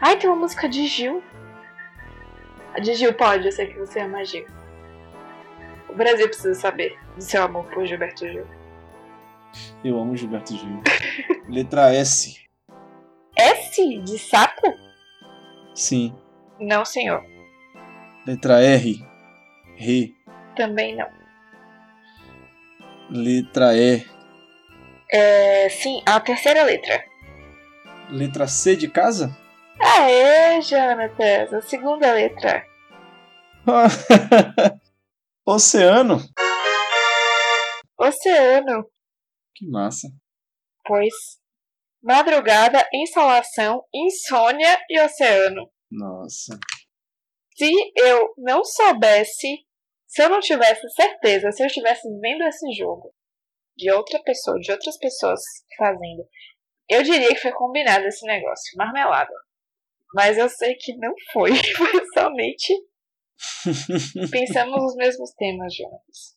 Ai, 0.00 0.16
tem 0.16 0.30
uma 0.30 0.38
música 0.38 0.68
de 0.68 0.86
Gil. 0.86 1.22
A 2.74 2.80
de 2.80 2.94
Gil 2.94 3.12
pode, 3.14 3.46
eu 3.46 3.52
sei 3.52 3.66
que 3.66 3.78
você 3.78 4.00
ama 4.00 4.24
Gil. 4.24 4.46
O 5.88 5.94
Brasil 5.94 6.26
precisa 6.26 6.54
saber 6.54 6.98
do 7.14 7.22
seu 7.22 7.42
amor 7.42 7.64
por 7.66 7.86
Gilberto 7.86 8.28
Gil. 8.28 8.46
Eu 9.84 9.98
amo 9.98 10.16
Gilberto 10.16 10.56
Gil. 10.56 10.82
Letra 11.48 11.94
S. 11.94 12.40
S 13.36 13.98
de 13.98 14.18
sapo? 14.18 14.74
Sim. 15.74 16.14
Não, 16.58 16.84
senhor. 16.84 17.24
Letra 18.26 18.60
R. 18.62 19.04
Re. 19.76 20.14
Também 20.56 20.96
não. 20.96 21.23
Letra 23.10 23.76
E. 23.76 24.06
É, 25.12 25.68
sim, 25.68 26.02
a 26.06 26.18
terceira 26.20 26.62
letra. 26.62 27.04
Letra 28.10 28.48
C 28.48 28.74
de 28.76 28.88
casa? 28.88 29.36
Aê, 29.78 30.60
Jonathan, 30.62 31.56
a 31.56 31.60
segunda 31.60 32.12
letra. 32.12 32.64
Oceano. 35.46 36.18
Oceano. 37.98 38.90
Que 39.54 39.66
massa. 39.70 40.08
Pois. 40.84 41.14
Madrugada, 42.02 42.86
insolação, 42.92 43.82
insônia 43.94 44.78
e 44.90 45.00
oceano. 45.00 45.70
Nossa. 45.90 46.58
Se 47.56 47.70
eu 47.96 48.34
não 48.36 48.64
soubesse, 48.64 49.64
se 50.14 50.22
eu 50.22 50.28
não 50.28 50.38
tivesse 50.38 50.88
certeza, 50.90 51.50
se 51.50 51.60
eu 51.60 51.66
estivesse 51.66 52.08
vendo 52.20 52.44
esse 52.44 52.72
jogo 52.72 53.12
de 53.76 53.90
outra 53.90 54.22
pessoa, 54.22 54.60
de 54.60 54.70
outras 54.70 54.96
pessoas 54.96 55.40
fazendo, 55.76 56.24
eu 56.88 57.02
diria 57.02 57.34
que 57.34 57.40
foi 57.40 57.50
combinado 57.50 58.06
esse 58.06 58.24
negócio, 58.24 58.76
marmelada. 58.76 59.34
Mas 60.14 60.38
eu 60.38 60.48
sei 60.48 60.76
que 60.76 60.96
não 60.96 61.12
foi, 61.32 61.50
foi 61.76 62.06
somente 62.14 62.72
pensamos 64.30 64.84
os 64.84 64.94
mesmos 64.94 65.32
temas 65.32 65.74
juntos. 65.74 66.36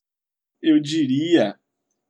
Eu 0.60 0.82
diria 0.82 1.56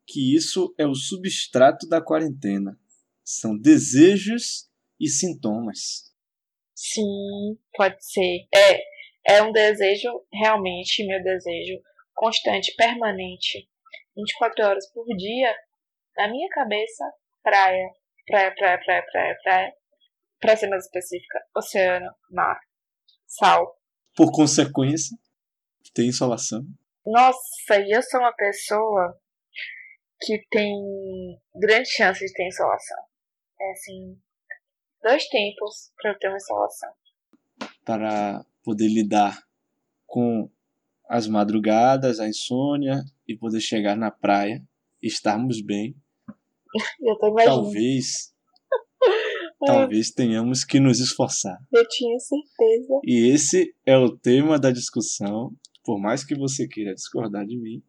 que 0.08 0.34
isso 0.34 0.74
é 0.78 0.88
o 0.88 0.96
substrato 0.96 1.86
da 1.90 2.02
quarentena. 2.02 2.80
São 3.26 3.58
desejos 3.58 4.70
e 4.98 5.10
sintomas. 5.10 6.14
Sim, 6.74 7.60
pode 7.76 7.98
ser. 8.00 8.48
É, 8.56 8.82
é 9.28 9.44
um 9.44 9.52
desejo, 9.52 10.10
realmente, 10.32 11.06
meu 11.06 11.22
desejo, 11.22 11.82
constante, 12.14 12.74
permanente, 12.76 13.70
24 14.16 14.66
horas 14.66 14.92
por 14.94 15.06
dia, 15.18 15.54
na 16.16 16.30
minha 16.30 16.48
cabeça, 16.50 17.04
praia, 17.44 17.90
praia, 18.26 18.54
praia, 18.56 18.80
praia, 18.84 19.06
praia, 19.12 19.38
praia. 19.44 19.74
Pra 20.40 20.56
ser 20.56 20.68
mais 20.68 20.86
específica, 20.86 21.40
oceano, 21.56 22.12
mar, 22.30 22.60
sal. 23.26 23.76
Por 24.16 24.32
consequência, 24.32 25.18
tem 25.94 26.08
insolação. 26.08 26.64
Nossa, 27.06 27.80
e 27.80 27.92
eu 27.92 28.02
sou 28.04 28.20
uma 28.20 28.34
pessoa 28.34 29.20
que 30.22 30.40
tem 30.50 30.72
grande 31.56 31.90
chance 31.90 32.24
de 32.24 32.32
ter 32.34 32.48
insolação. 32.48 33.04
É 33.60 33.72
assim, 33.72 34.22
dois 35.02 35.28
tempos 35.28 35.92
para 36.00 36.12
eu 36.12 36.20
ter 36.20 36.28
uma 36.28 36.38
insolação. 36.38 36.94
Para 37.88 38.46
poder 38.64 38.90
lidar 38.90 39.48
com 40.06 40.50
as 41.08 41.26
madrugadas, 41.26 42.20
a 42.20 42.28
insônia 42.28 43.02
e 43.26 43.36
poder 43.36 43.62
chegar 43.62 43.96
na 43.96 44.12
praia, 44.12 44.62
estarmos 45.02 45.62
bem. 45.62 45.96
Eu 47.00 47.18
tô 47.18 47.28
imaginando. 47.30 47.64
Talvez, 47.64 48.36
talvez 49.66 50.12
tenhamos 50.12 50.66
que 50.66 50.82
nos 50.82 51.00
esforçar. 51.00 51.58
Eu 51.74 51.88
tinha 51.88 52.20
certeza. 52.20 53.00
E 53.06 53.32
esse 53.34 53.74
é 53.86 53.98
o 53.98 54.18
tema 54.18 54.60
da 54.60 54.70
discussão. 54.70 55.56
Por 55.84 55.98
mais 55.98 56.26
que 56.26 56.36
você 56.36 56.68
queira 56.68 56.94
discordar 56.94 57.46
de 57.46 57.58
mim 57.58 57.82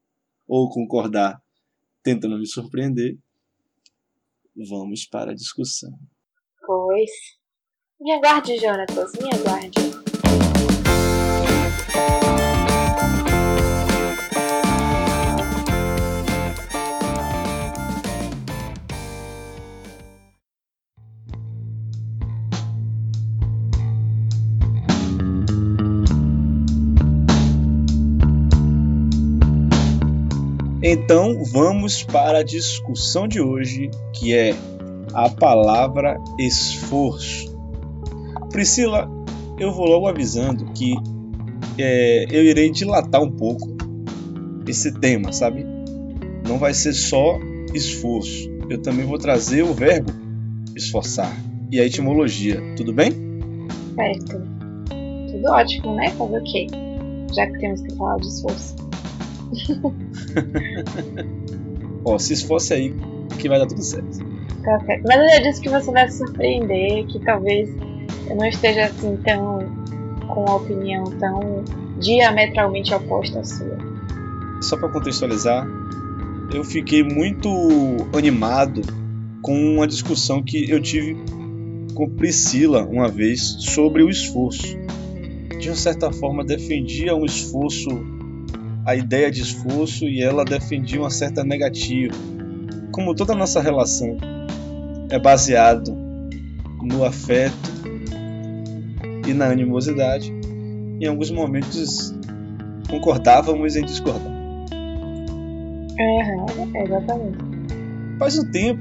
ou 0.47 0.71
concordar 0.71 1.43
tentando 2.05 2.39
me 2.39 2.47
surpreender, 2.47 3.19
vamos 4.57 5.05
para 5.05 5.33
a 5.33 5.35
discussão. 5.35 5.93
Pois. 6.65 7.38
Me 8.01 8.13
aguarde, 8.13 8.57
Jonatas, 8.59 9.13
me 9.21 9.29
aguarde. 9.35 9.89
Então 30.81 31.43
vamos 31.53 32.05
para 32.05 32.39
a 32.39 32.43
discussão 32.45 33.27
de 33.27 33.41
hoje, 33.41 33.91
que 34.15 34.33
é 34.33 34.55
a 35.13 35.29
palavra 35.29 36.17
esforço. 36.39 37.48
Priscila, 38.59 39.09
eu 39.57 39.71
vou 39.71 39.87
logo 39.87 40.09
avisando 40.09 40.65
que 40.73 40.93
é, 41.79 42.27
eu 42.29 42.43
irei 42.43 42.73
dilatar 42.73 43.23
um 43.23 43.31
pouco 43.31 43.69
esse 44.67 44.93
tema, 44.99 45.33
sabe? 45.33 45.65
Não 46.45 46.59
vai 46.59 46.75
ser 46.75 46.93
só 46.93 47.39
esforço. 47.73 48.51
Eu 48.69 48.83
também 48.83 49.07
vou 49.07 49.17
trazer 49.17 49.63
o 49.63 49.73
verbo 49.73 50.11
esforçar 50.75 51.33
e 51.71 51.79
a 51.79 51.85
etimologia, 51.85 52.61
tudo 52.77 52.93
bem? 52.93 53.13
Certo. 53.95 54.43
Tudo 55.31 55.53
ótimo, 55.53 55.95
né? 55.95 56.11
Fazer 56.11 56.41
o 56.41 56.43
quê? 56.43 56.67
Já 57.33 57.47
que 57.47 57.61
temos 57.61 57.81
que 57.83 57.95
falar 57.95 58.17
de 58.17 58.27
esforço. 58.27 58.75
Ó, 62.05 62.19
se 62.19 62.33
esforce 62.33 62.75
aí 62.75 62.93
que 63.39 63.49
vai 63.49 63.61
dar 63.61 63.67
tudo 63.67 63.85
certo. 63.85 64.19
Tá 64.65 64.81
certo. 64.81 65.05
Mas 65.07 65.17
eu 65.17 65.29
já 65.29 65.39
disse 65.49 65.61
que 65.61 65.69
você 65.69 65.93
vai 65.93 66.11
se 66.11 66.19
surpreender, 66.19 67.07
que 67.07 67.21
talvez 67.21 67.71
eu 68.29 68.37
não 68.37 68.47
esteja 68.47 68.87
assim 68.87 69.17
tão 69.19 69.59
com 70.29 70.45
uma 70.45 70.57
opinião 70.57 71.05
tão 71.05 71.65
diametralmente 71.99 72.95
oposta 72.95 73.41
à 73.41 73.45
sua. 73.45 73.79
Só 74.61 74.77
para 74.77 74.89
contextualizar, 74.89 75.67
eu 76.53 76.63
fiquei 76.63 77.03
muito 77.03 77.49
animado 78.17 78.83
com 79.43 79.55
uma 79.75 79.87
discussão 79.87 80.43
que 80.43 80.71
eu 80.71 80.81
tive 80.81 81.17
com 81.95 82.09
Priscila 82.11 82.85
uma 82.85 83.09
vez 83.09 83.41
sobre 83.61 84.03
o 84.03 84.11
esforço. 84.11 84.77
De 85.59 85.69
uma 85.69 85.77
certa 85.77 86.13
forma, 86.13 86.45
defendia 86.45 87.15
um 87.15 87.25
esforço 87.25 87.89
a 88.85 88.97
ideia 88.97 89.31
de 89.31 89.43
esforço 89.43 90.07
e 90.07 90.23
ela 90.23 90.45
defendia 90.45 90.99
uma 90.99 91.11
certa 91.11 91.45
negativa. 91.45 92.15
Como 92.91 93.15
toda 93.15 93.35
a 93.35 93.37
nossa 93.37 93.61
relação 93.61 94.17
é 95.11 95.19
baseado 95.19 95.95
no 96.83 97.05
afeto 97.05 97.78
e 99.29 99.35
na 99.35 99.47
animosidade, 99.47 100.33
em 101.01 101.07
alguns 101.07 101.31
momentos 101.31 102.15
concordávamos 102.89 103.77
em 103.77 103.85
discordar. 103.85 104.33
É, 105.99 106.83
exatamente. 106.83 107.39
Faz 108.19 108.39
um 108.39 108.51
tempo, 108.51 108.81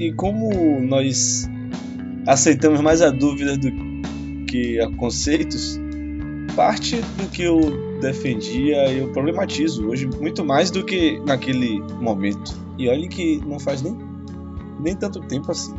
e 0.00 0.12
como 0.12 0.80
nós 0.80 1.48
aceitamos 2.26 2.80
mais 2.80 3.02
a 3.02 3.10
dúvida 3.10 3.56
do 3.56 3.70
que 4.46 4.80
a 4.80 4.90
conceitos, 4.96 5.78
parte 6.56 6.96
do 6.96 7.28
que 7.30 7.42
eu 7.42 7.60
defendia, 8.00 8.90
eu 8.90 9.12
problematizo 9.12 9.88
hoje 9.88 10.06
muito 10.06 10.44
mais 10.44 10.70
do 10.70 10.84
que 10.84 11.20
naquele 11.20 11.80
momento. 12.00 12.56
E 12.78 12.88
olha 12.88 13.08
que 13.08 13.40
não 13.44 13.58
faz 13.58 13.82
nem, 13.82 13.96
nem 14.80 14.96
tanto 14.96 15.20
tempo 15.20 15.50
assim. 15.50 15.74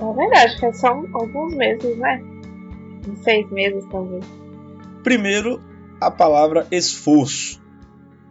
É 0.00 0.12
verdade, 0.14 0.58
que 0.58 0.72
são 0.74 1.04
alguns 1.12 1.54
meses, 1.54 1.96
né? 1.98 2.20
Seis 3.16 3.50
meses, 3.50 3.84
talvez. 3.90 4.24
Primeiro, 5.02 5.62
a 6.00 6.10
palavra 6.10 6.66
esforço. 6.70 7.60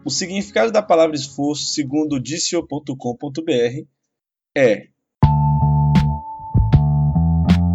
O 0.06 0.10
significado 0.10 0.72
da 0.72 0.82
palavra 0.82 1.16
esforço, 1.16 1.66
segundo 1.74 2.20
dicio.com.br, 2.20 3.86
é 4.56 4.88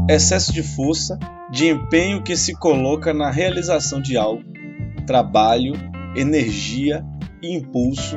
excesso 0.08 0.52
de 0.52 0.62
força, 0.62 1.18
de 1.50 1.68
empenho 1.68 2.22
que 2.22 2.36
se 2.36 2.54
coloca 2.54 3.12
na 3.12 3.30
realização 3.30 4.00
de 4.00 4.16
algo, 4.16 4.42
trabalho, 5.06 5.74
energia 6.16 7.04
e 7.42 7.54
impulso, 7.54 8.16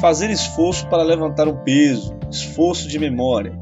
fazer 0.00 0.30
esforço 0.30 0.88
para 0.88 1.02
levantar 1.02 1.48
um 1.48 1.62
peso, 1.62 2.16
esforço 2.30 2.88
de 2.88 2.98
memória, 2.98 3.58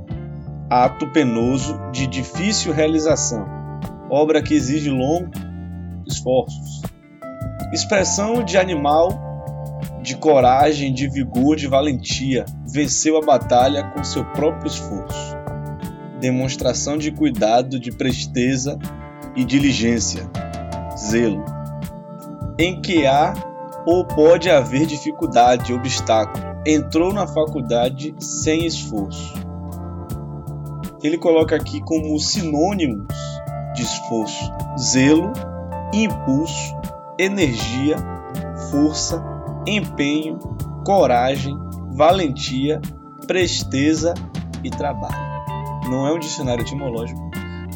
ato 0.68 1.10
penoso 1.12 1.78
de 1.92 2.06
difícil 2.06 2.72
realização, 2.72 3.46
obra 4.14 4.40
que 4.40 4.54
exige 4.54 4.88
longos 4.88 5.40
esforços, 6.06 6.82
expressão 7.72 8.44
de 8.44 8.56
animal 8.56 9.08
de 10.02 10.16
coragem, 10.16 10.92
de 10.92 11.08
vigor, 11.08 11.56
de 11.56 11.66
valentia, 11.66 12.44
venceu 12.66 13.16
a 13.16 13.22
batalha 13.22 13.90
com 13.90 14.04
seu 14.04 14.24
próprio 14.32 14.68
esforço. 14.68 15.34
Demonstração 16.20 16.96
de 16.96 17.10
cuidado, 17.10 17.80
de 17.80 17.90
presteza 17.90 18.78
e 19.34 19.44
diligência, 19.44 20.30
zelo 20.96 21.44
em 22.58 22.80
que 22.80 23.04
há 23.06 23.34
ou 23.84 24.06
pode 24.06 24.48
haver 24.48 24.86
dificuldade, 24.86 25.74
obstáculo. 25.74 26.54
Entrou 26.64 27.12
na 27.12 27.26
faculdade 27.26 28.14
sem 28.20 28.64
esforço. 28.64 29.34
Ele 31.02 31.18
coloca 31.18 31.56
aqui 31.56 31.80
como 31.80 32.18
sinônimos 32.18 33.33
de 33.74 33.82
esforço: 33.82 34.50
zelo, 34.78 35.32
impulso, 35.92 36.74
energia, 37.18 37.96
força, 38.70 39.22
empenho, 39.66 40.38
coragem, 40.84 41.56
valentia, 41.92 42.80
presteza 43.26 44.14
e 44.62 44.70
trabalho. 44.70 45.34
Não 45.90 46.06
é 46.06 46.12
um 46.12 46.18
dicionário 46.18 46.62
etimológico, 46.62 47.20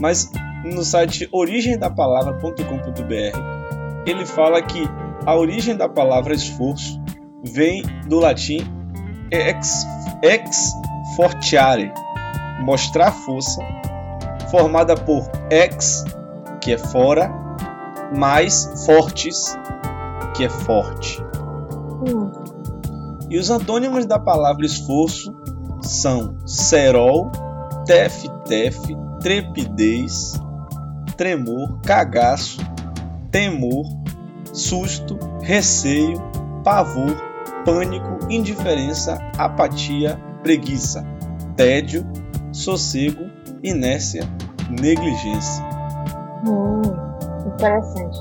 mas 0.01 0.31
no 0.65 0.83
site 0.83 1.29
origemdapalavra.com.br 1.33 3.39
ele 4.07 4.25
fala 4.25 4.63
que 4.63 4.89
a 5.27 5.37
origem 5.37 5.77
da 5.77 5.89
palavra 5.89 6.35
esforço 6.35 7.01
vem 7.45 7.83
do 8.09 8.19
latim 8.19 8.61
ex, 9.31 9.87
ex 10.23 10.73
fortiare, 11.17 11.93
mostrar 12.61 13.13
força, 13.13 13.63
formada 14.51 14.95
por 14.95 15.31
ex, 15.51 16.05
que 16.61 16.73
é 16.73 16.79
fora, 16.79 17.31
mais 18.17 18.85
fortes, 18.87 19.57
que 20.35 20.45
é 20.45 20.49
forte. 20.49 21.23
Hum. 22.07 22.31
E 23.31 23.39
os 23.39 23.51
antônimos 23.51 24.07
da 24.07 24.19
palavra 24.19 24.65
esforço 24.65 25.35
são 25.83 26.37
serol, 26.47 27.31
tef-tef, 27.85 28.79
trepidez, 29.21 30.41
tremor, 31.17 31.81
cagaço, 31.83 32.61
temor, 33.31 33.85
susto, 34.53 35.19
receio, 35.43 36.19
pavor, 36.65 37.15
pânico, 37.65 38.19
indiferença, 38.31 39.19
apatia, 39.37 40.19
preguiça, 40.43 41.05
tédio, 41.57 42.07
sossego, 42.53 43.29
inércia, 43.63 44.23
negligência. 44.71 45.65
Hum, 46.47 46.83
interessante. 47.55 48.19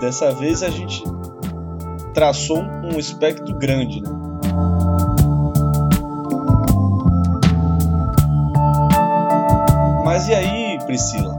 Dessa 0.00 0.32
vez 0.32 0.62
a 0.62 0.70
gente 0.70 1.02
traçou 2.14 2.58
um 2.58 2.98
espectro 2.98 3.56
grande, 3.58 4.02
né? 4.02 4.10
Mas 10.04 10.28
e 10.28 10.34
aí, 10.34 10.78
Priscila? 10.86 11.34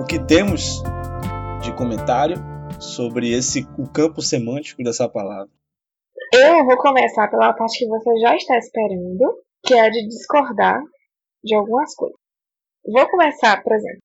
O 0.00 0.04
que 0.04 0.18
temos 0.18 0.82
de 1.60 1.72
comentário 1.74 2.36
sobre 2.78 3.32
esse 3.32 3.66
o 3.78 3.86
campo 3.86 4.22
semântico 4.22 4.82
dessa 4.82 5.08
palavra? 5.08 5.50
Eu 6.32 6.64
vou 6.64 6.76
começar 6.78 7.28
pela 7.28 7.52
parte 7.52 7.78
que 7.78 7.86
você 7.86 8.18
já 8.18 8.34
está 8.34 8.56
esperando, 8.56 9.42
que 9.62 9.74
é 9.74 9.90
de 9.90 10.08
discordar 10.08 10.82
de 11.42 11.54
algumas 11.54 11.94
coisas. 11.94 12.18
Vou 12.84 13.08
começar, 13.08 13.62
por 13.62 13.72
exemplo, 13.74 14.00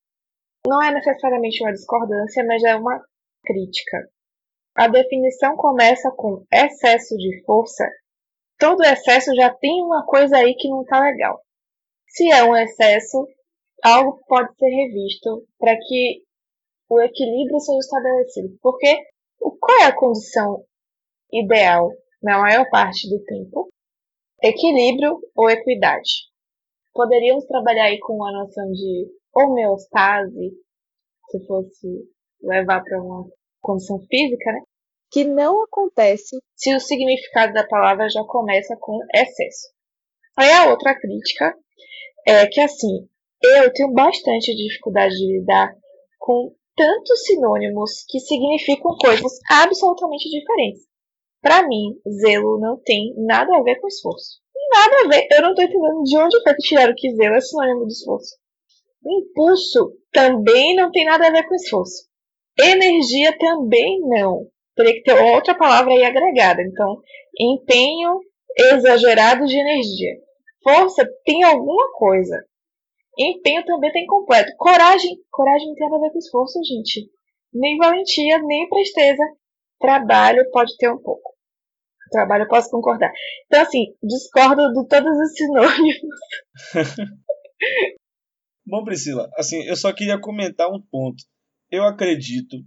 não 0.67 0.81
é 0.81 0.93
necessariamente 0.93 1.63
uma 1.63 1.71
discordância, 1.71 2.45
mas 2.45 2.63
é 2.63 2.75
uma 2.75 3.03
crítica. 3.45 4.09
A 4.75 4.87
definição 4.87 5.55
começa 5.55 6.11
com 6.11 6.45
excesso 6.53 7.15
de 7.17 7.43
força. 7.45 7.83
Todo 8.59 8.83
excesso 8.83 9.33
já 9.35 9.51
tem 9.53 9.81
uma 9.83 10.05
coisa 10.05 10.37
aí 10.37 10.53
que 10.55 10.69
não 10.69 10.81
está 10.81 10.99
legal. 10.99 11.41
Se 12.07 12.31
é 12.31 12.43
um 12.43 12.55
excesso, 12.55 13.27
algo 13.83 14.19
pode 14.27 14.55
ser 14.55 14.69
revisto 14.69 15.47
para 15.57 15.75
que 15.77 16.23
o 16.89 16.99
equilíbrio 17.01 17.59
seja 17.59 17.79
estabelecido. 17.79 18.57
Porque 18.61 19.03
qual 19.59 19.79
é 19.81 19.85
a 19.85 19.95
condição 19.95 20.63
ideal 21.31 21.91
na 22.21 22.39
maior 22.39 22.69
parte 22.69 23.09
do 23.09 23.23
tempo? 23.23 23.69
Equilíbrio 24.43 25.19
ou 25.35 25.49
equidade. 25.49 26.27
Poderíamos 26.97 27.45
trabalhar 27.45 27.83
aí 27.83 27.99
com 27.99 28.25
a 28.25 28.31
noção 28.31 28.71
de 28.71 29.07
homeostase, 29.31 30.49
se 31.29 31.45
fosse 31.45 31.87
levar 32.41 32.83
para 32.83 32.99
uma 32.99 33.23
condição 33.61 33.99
física, 34.09 34.51
né? 34.51 34.61
Que 35.11 35.23
não 35.23 35.61
acontece 35.61 36.39
se 36.55 36.75
o 36.75 36.79
significado 36.79 37.53
da 37.53 37.67
palavra 37.67 38.09
já 38.09 38.23
começa 38.23 38.75
com 38.79 38.97
excesso. 39.13 39.67
Aí 40.35 40.51
a 40.51 40.71
outra 40.71 40.99
crítica 40.99 41.55
é 42.25 42.47
que 42.47 42.59
assim, 42.61 43.07
eu 43.43 43.71
tenho 43.71 43.93
bastante 43.93 44.55
dificuldade 44.55 45.13
de 45.13 45.39
lidar 45.39 45.71
com 46.17 46.51
tantos 46.75 47.25
sinônimos 47.25 48.05
que 48.09 48.19
significam 48.19 48.97
coisas 48.99 49.33
absolutamente 49.51 50.27
diferentes. 50.31 50.81
Para 51.43 51.67
mim, 51.67 51.93
zelo 52.09 52.59
não 52.59 52.81
tem 52.83 53.13
nada 53.17 53.55
a 53.55 53.61
ver 53.61 53.79
com 53.79 53.87
esforço. 53.87 54.41
Nada 54.69 54.95
a 55.03 55.07
ver. 55.07 55.27
Eu 55.31 55.41
não 55.41 55.55
tô 55.55 55.61
entendendo 55.61 56.03
de 56.03 56.17
onde 56.17 56.43
foi 56.43 56.53
que 56.53 56.67
tiraram 56.67 56.93
que 56.95 57.15
zelo 57.15 57.35
é 57.35 57.41
sinônimo 57.41 57.85
de 57.85 57.93
esforço. 57.93 58.35
Impulso 59.05 59.93
também 60.11 60.75
não 60.75 60.91
tem 60.91 61.05
nada 61.05 61.27
a 61.27 61.31
ver 61.31 61.47
com 61.47 61.55
esforço. 61.55 62.07
Energia 62.59 63.37
também 63.37 63.99
não. 64.01 64.47
Teria 64.75 64.93
que 64.93 65.03
ter 65.03 65.13
outra 65.13 65.55
palavra 65.55 65.91
aí 65.91 66.03
agregada. 66.03 66.61
Então, 66.61 67.01
empenho 67.39 68.19
exagerado 68.57 69.45
de 69.45 69.57
energia. 69.57 70.17
Força 70.63 71.07
tem 71.23 71.43
alguma 71.43 71.91
coisa. 71.93 72.43
Empenho 73.17 73.63
também 73.65 73.91
tem 73.91 74.05
completo. 74.05 74.51
Coragem. 74.57 75.17
Coragem 75.31 75.67
não 75.67 75.75
tem 75.75 75.89
nada 75.89 75.97
a 75.97 76.07
ver 76.07 76.11
com 76.11 76.19
esforço, 76.19 76.59
gente. 76.63 77.09
Nem 77.53 77.77
valentia, 77.77 78.39
nem 78.39 78.67
presteza. 78.67 79.23
Trabalho 79.79 80.49
pode 80.51 80.75
ter 80.77 80.91
um 80.91 80.97
pouco. 80.97 81.36
Trabalho 82.09 82.43
eu 82.43 82.47
posso 82.47 82.69
concordar. 82.69 83.11
Então, 83.45 83.61
assim, 83.61 83.93
discordo 84.03 84.67
de 84.73 84.87
todos 84.87 85.17
os 85.17 85.33
sinônimos. 85.33 86.19
Bom, 88.65 88.83
Priscila, 88.83 89.29
assim, 89.37 89.63
eu 89.63 89.75
só 89.75 89.93
queria 89.93 90.19
comentar 90.19 90.69
um 90.69 90.81
ponto. 90.81 91.23
Eu 91.71 91.85
acredito 91.85 92.57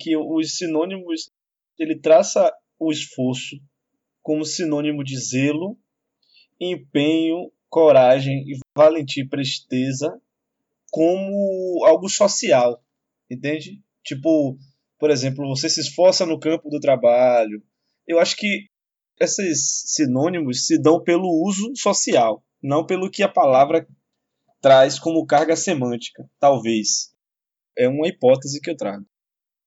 que 0.00 0.16
os 0.16 0.56
sinônimos 0.56 1.30
ele 1.78 1.98
traça 1.98 2.52
o 2.78 2.90
esforço 2.90 3.56
como 4.22 4.44
sinônimo 4.44 5.04
de 5.04 5.18
zelo, 5.18 5.78
empenho, 6.58 7.52
coragem 7.68 8.44
e 8.48 8.58
valentia 8.76 9.22
e 9.22 9.28
presteza 9.28 10.20
como 10.90 11.84
algo 11.86 12.08
social, 12.08 12.82
entende? 13.30 13.80
Tipo, 14.04 14.58
por 14.98 15.10
exemplo, 15.10 15.48
você 15.48 15.68
se 15.68 15.80
esforça 15.80 16.26
no 16.26 16.38
campo 16.38 16.68
do 16.68 16.80
trabalho. 16.80 17.62
Eu 18.10 18.18
acho 18.18 18.36
que 18.36 18.66
esses 19.20 19.84
sinônimos 19.86 20.66
se 20.66 20.82
dão 20.82 21.00
pelo 21.00 21.28
uso 21.46 21.70
social, 21.76 22.42
não 22.60 22.84
pelo 22.84 23.08
que 23.08 23.22
a 23.22 23.28
palavra 23.28 23.86
traz 24.60 24.98
como 24.98 25.24
carga 25.24 25.54
semântica, 25.54 26.28
talvez. 26.40 27.14
É 27.78 27.86
uma 27.88 28.08
hipótese 28.08 28.60
que 28.60 28.68
eu 28.68 28.76
trago. 28.76 29.04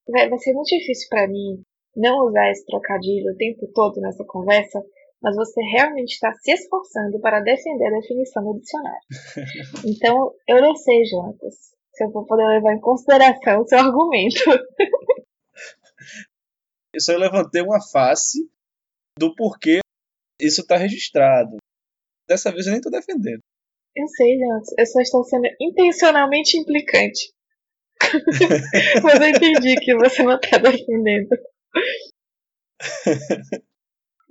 Vai, 0.10 0.28
vai 0.28 0.38
ser 0.40 0.52
muito 0.52 0.68
difícil 0.68 1.08
para 1.10 1.26
mim 1.26 1.64
não 1.96 2.28
usar 2.28 2.52
esse 2.52 2.66
trocadilho 2.66 3.32
o 3.32 3.38
tempo 3.38 3.66
todo 3.74 4.02
nessa 4.02 4.26
conversa, 4.26 4.84
mas 5.22 5.38
você 5.38 5.62
realmente 5.78 6.12
está 6.12 6.34
se 6.34 6.52
esforçando 6.52 7.18
para 7.22 7.40
defender 7.40 7.88
a 7.88 8.00
definição 8.02 8.44
do 8.44 8.60
dicionário. 8.60 9.08
Então, 9.88 10.34
eu 10.50 10.62
não 10.62 10.76
sei, 10.76 11.06
Jonas, 11.06 11.56
se 11.94 12.04
eu 12.04 12.12
vou 12.12 12.26
poder 12.26 12.46
levar 12.46 12.74
em 12.74 12.82
consideração 12.82 13.62
o 13.62 13.68
seu 13.68 13.80
argumento. 13.80 14.36
Eu 16.94 17.02
só 17.02 17.16
levantei 17.18 17.62
uma 17.62 17.82
face 17.82 18.48
do 19.18 19.36
porquê 19.36 19.80
isso 20.40 20.62
está 20.62 20.78
registrado. 20.78 21.58
Dessa 22.28 22.52
vez 22.52 22.66
eu 22.66 22.72
nem 22.72 22.80
estou 22.80 22.92
defendendo. 22.92 23.40
Eu 23.96 24.08
sei, 24.08 24.38
Jonas, 24.40 24.68
eu 24.78 24.86
só 24.86 25.02
estou 25.02 25.24
sendo 25.24 25.48
intencionalmente 25.60 26.58
implicante. 26.58 27.34
mas 29.04 29.22
eu 29.22 29.30
entendi 29.30 29.76
que 29.76 29.96
você 29.96 30.24
não 30.24 30.36
está 30.36 30.58
defendendo. 30.58 31.30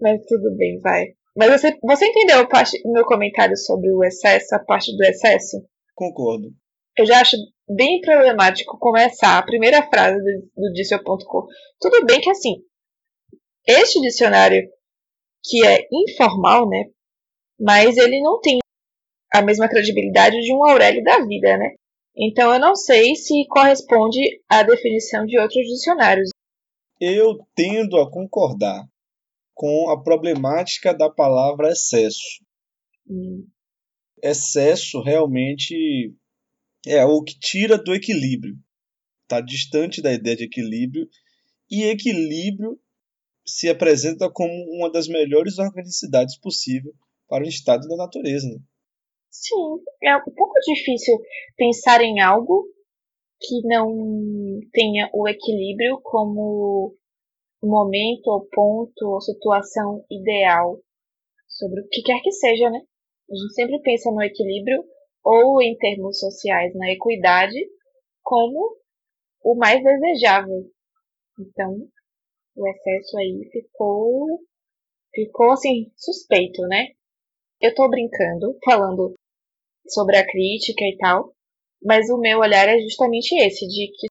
Mas 0.01 0.25
tudo 0.27 0.57
bem, 0.57 0.81
vai. 0.81 1.15
Mas 1.37 1.51
você, 1.51 1.79
você 1.83 2.07
entendeu 2.07 2.45
o 2.85 2.93
meu 2.93 3.05
comentário 3.05 3.57
sobre 3.57 3.91
o 3.91 4.05
excesso, 4.05 4.55
a 4.55 4.59
parte 4.59 4.95
do 4.97 5.05
excesso? 5.05 5.65
Concordo. 5.95 6.53
Eu 6.99 7.07
já 7.07 7.21
acho 7.21 7.37
bem 7.75 8.01
problemático 8.01 8.79
começar 8.79 9.39
a 9.39 9.45
primeira 9.45 9.83
frase 9.89 10.17
do, 10.17 10.51
do 10.57 10.73
Dicio.com. 10.73 11.47
Tudo 11.81 12.05
bem 12.05 12.21
que 12.21 12.31
assim, 12.31 12.57
este 13.67 14.01
dicionário, 14.01 14.69
que 15.45 15.65
é 15.65 15.87
informal, 15.93 16.69
né? 16.69 16.85
Mas 17.59 17.97
ele 17.97 18.21
não 18.21 18.41
tem 18.41 18.59
a 19.33 19.43
mesma 19.43 19.69
credibilidade 19.69 20.41
de 20.41 20.53
um 20.53 20.65
Aurélio 20.65 21.03
da 21.03 21.25
vida, 21.25 21.57
né? 21.57 21.75
Então 22.17 22.53
eu 22.53 22.61
não 22.61 22.75
sei 22.75 23.15
se 23.15 23.47
corresponde 23.49 24.21
à 24.49 24.63
definição 24.63 25.25
de 25.25 25.39
outros 25.39 25.65
dicionários. 25.67 26.29
Eu 27.01 27.39
tendo 27.55 27.99
a 27.99 28.11
concordar 28.11 28.87
com 29.55 29.91
a 29.91 30.03
problemática 30.03 30.93
da 30.95 31.11
palavra 31.11 31.71
excesso. 31.71 32.43
Hum. 33.09 33.47
Excesso 34.23 35.03
realmente 35.03 36.15
é 36.87 37.05
o 37.05 37.23
que 37.23 37.39
tira 37.39 37.79
do 37.79 37.95
equilíbrio. 37.95 38.55
Está 39.23 39.41
distante 39.41 40.03
da 40.03 40.13
ideia 40.13 40.37
de 40.37 40.45
equilíbrio. 40.45 41.09
E 41.71 41.85
equilíbrio 41.85 42.79
se 43.47 43.69
apresenta 43.69 44.31
como 44.31 44.53
uma 44.77 44.91
das 44.91 45.09
melhores 45.09 45.59
organicidades 45.59 46.39
possível 46.39 46.93
para 47.29 47.45
o 47.45 47.49
estado 47.49 47.89
da 47.89 47.97
natureza. 47.97 48.49
Né? 48.49 48.59
Sim, 49.31 49.83
é 50.03 50.17
um 50.17 50.35
pouco 50.37 50.55
difícil 50.67 51.19
pensar 51.57 52.03
em 52.03 52.21
algo 52.21 52.67
que 53.41 53.67
não 53.67 54.61
tenha 54.73 55.11
o 55.13 55.29
equilíbrio 55.29 56.01
como 56.03 56.95
momento 57.63 58.27
ou 58.29 58.47
ponto 58.49 59.07
ou 59.07 59.21
situação 59.21 60.05
ideal 60.11 60.79
sobre 61.49 61.81
o 61.81 61.89
que 61.89 62.03
quer 62.03 62.21
que 62.21 62.33
seja, 62.33 62.71
né? 62.71 62.79
A 62.79 63.35
gente 63.35 63.55
sempre 63.55 63.81
pensa 63.81 64.11
no 64.11 64.23
equilíbrio 64.23 64.85
ou 65.25 65.63
em 65.63 65.77
termos 65.77 66.19
sociais 66.19 66.75
na 66.75 66.91
equidade 66.91 67.59
como 68.23 68.77
o 69.43 69.55
mais 69.55 69.83
desejável. 69.83 70.71
Então, 71.39 71.89
o 72.57 72.69
excesso 72.69 73.19
aí 73.19 73.49
ficou 73.51 74.41
ficou 75.15 75.53
assim 75.53 75.93
suspeito, 75.97 76.63
né? 76.63 76.89
Eu 77.61 77.75
tô 77.75 77.89
brincando, 77.89 78.59
falando 78.65 79.15
sobre 79.89 80.17
a 80.17 80.27
crítica 80.27 80.85
e 80.85 80.97
tal, 80.99 81.35
mas 81.83 82.09
o 82.11 82.19
meu 82.19 82.39
olhar 82.39 82.69
é 82.69 82.79
justamente 82.81 83.35
esse, 83.37 83.67
de 83.67 83.93
que 83.93 84.07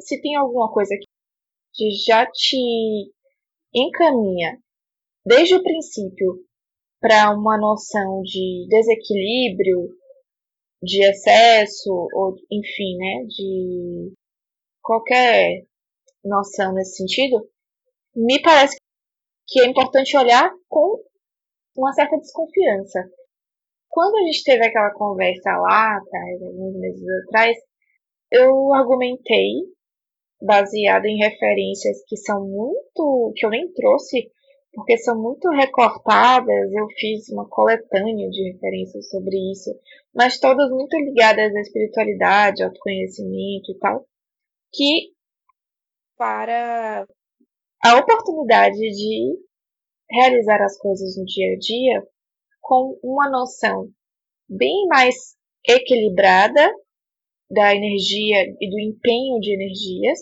se 0.00 0.20
tem 0.20 0.36
alguma 0.36 0.72
coisa 0.72 0.94
que 1.74 1.90
já 2.06 2.26
te 2.26 2.56
encaminha 3.74 4.58
desde 5.24 5.54
o 5.54 5.62
princípio 5.62 6.44
para 7.00 7.30
uma 7.34 7.58
noção 7.58 8.22
de 8.22 8.66
desequilíbrio, 8.68 9.88
de 10.82 11.02
excesso, 11.04 11.90
ou 11.90 12.34
enfim, 12.50 12.96
né, 12.96 13.24
de 13.28 14.12
qualquer 14.82 15.64
noção 16.24 16.74
nesse 16.74 16.96
sentido, 16.96 17.48
me 18.16 18.40
parece 18.42 18.76
que 19.46 19.60
é 19.60 19.66
importante 19.66 20.16
olhar 20.16 20.50
com 20.68 21.02
uma 21.76 21.92
certa 21.92 22.16
desconfiança. 22.18 23.08
Quando 23.88 24.16
a 24.16 24.22
gente 24.26 24.42
teve 24.42 24.66
aquela 24.66 24.92
conversa 24.92 25.50
lá 25.58 25.98
atrás, 25.98 26.42
alguns 26.42 26.78
meses 26.78 27.04
atrás, 27.26 27.56
eu 28.30 28.74
argumentei, 28.74 29.52
baseado 30.40 31.04
em 31.04 31.18
referências 31.18 32.02
que 32.06 32.16
são 32.16 32.46
muito. 32.46 33.32
que 33.36 33.44
eu 33.44 33.50
nem 33.50 33.70
trouxe, 33.72 34.30
porque 34.72 34.96
são 34.98 35.20
muito 35.20 35.48
recortadas. 35.50 36.72
Eu 36.72 36.86
fiz 36.98 37.28
uma 37.28 37.48
coletânea 37.48 38.28
de 38.30 38.52
referências 38.52 39.08
sobre 39.10 39.36
isso, 39.52 39.70
mas 40.14 40.38
todas 40.38 40.70
muito 40.70 40.96
ligadas 40.96 41.54
à 41.54 41.60
espiritualidade, 41.60 42.62
autoconhecimento 42.62 43.70
e 43.70 43.78
tal, 43.78 44.06
que 44.72 45.12
para 46.16 47.06
a 47.84 47.98
oportunidade 47.98 48.78
de 48.78 49.38
realizar 50.10 50.62
as 50.62 50.78
coisas 50.78 51.16
no 51.16 51.24
dia 51.24 51.54
a 51.54 51.58
dia 51.58 52.06
com 52.60 52.98
uma 53.02 53.30
noção 53.30 53.88
bem 54.48 54.86
mais 54.86 55.36
equilibrada 55.66 56.72
da 57.50 57.74
energia 57.74 58.44
e 58.60 58.70
do 58.70 58.78
empenho 58.78 59.40
de 59.40 59.52
energias, 59.52 60.18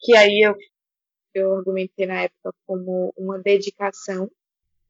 que 0.00 0.14
aí 0.14 0.40
eu, 0.44 0.54
eu 1.38 1.54
argumentei 1.54 2.06
na 2.06 2.22
época 2.22 2.54
como 2.66 3.12
uma 3.16 3.38
dedicação, 3.38 4.30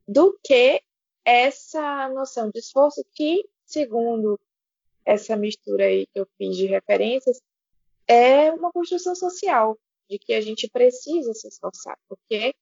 do 0.07 0.39
que 0.43 0.83
essa 1.25 2.09
noção 2.09 2.51
de 2.51 2.59
esforço 2.59 3.05
que, 3.13 3.45
segundo 3.65 4.41
essa 5.05 5.37
mistura 5.37 5.85
aí 5.85 6.07
que 6.07 6.21
eu 6.21 6.27
fiz 6.37 6.57
de 6.57 6.67
referências, 6.67 7.41
é 8.07 8.51
uma 8.53 8.73
construção 8.73 9.15
social, 9.15 9.79
de 10.09 10.19
que 10.19 10.33
a 10.33 10.41
gente 10.41 10.69
precisa 10.69 11.35
se 11.35 11.49
esforçar, 11.49 11.99
porque 12.09 12.55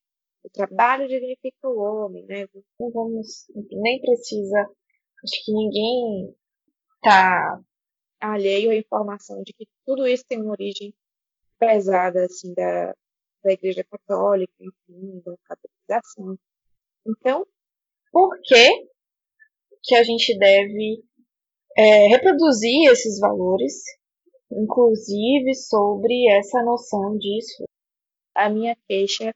o 0.42 0.50
trabalho 0.50 1.08
dignifica 1.08 1.68
o 1.68 1.78
homem, 1.78 2.24
né? 2.26 2.48
Não 2.78 2.90
vamos, 2.90 3.46
nem 3.70 4.00
precisa, 4.00 4.68
acho 5.24 5.44
que 5.44 5.52
ninguém 5.52 6.34
está 6.96 7.60
alheio 8.20 8.70
à 8.70 8.74
informação 8.74 9.42
de 9.42 9.52
que 9.52 9.68
tudo 9.84 10.06
isso 10.06 10.24
tem 10.28 10.40
uma 10.40 10.52
origem 10.52 10.94
pesada, 11.58 12.24
assim, 12.24 12.52
da, 12.54 12.94
da 13.46 13.52
Igreja 13.52 13.84
Católica, 13.84 14.52
enfim, 14.60 15.22
da 15.24 15.34
catolização. 15.44 16.36
Então, 17.06 17.46
por 18.10 18.38
que 18.42 18.88
que 19.82 19.94
a 19.94 20.02
gente 20.02 20.36
deve 20.36 21.02
é, 21.78 22.08
reproduzir 22.08 22.90
esses 22.90 23.20
valores 23.20 23.74
inclusive 24.50 25.54
sobre 25.54 26.30
essa 26.32 26.62
noção 26.62 27.16
disso. 27.18 27.64
A 28.34 28.48
minha 28.48 28.76
queixa 28.86 29.34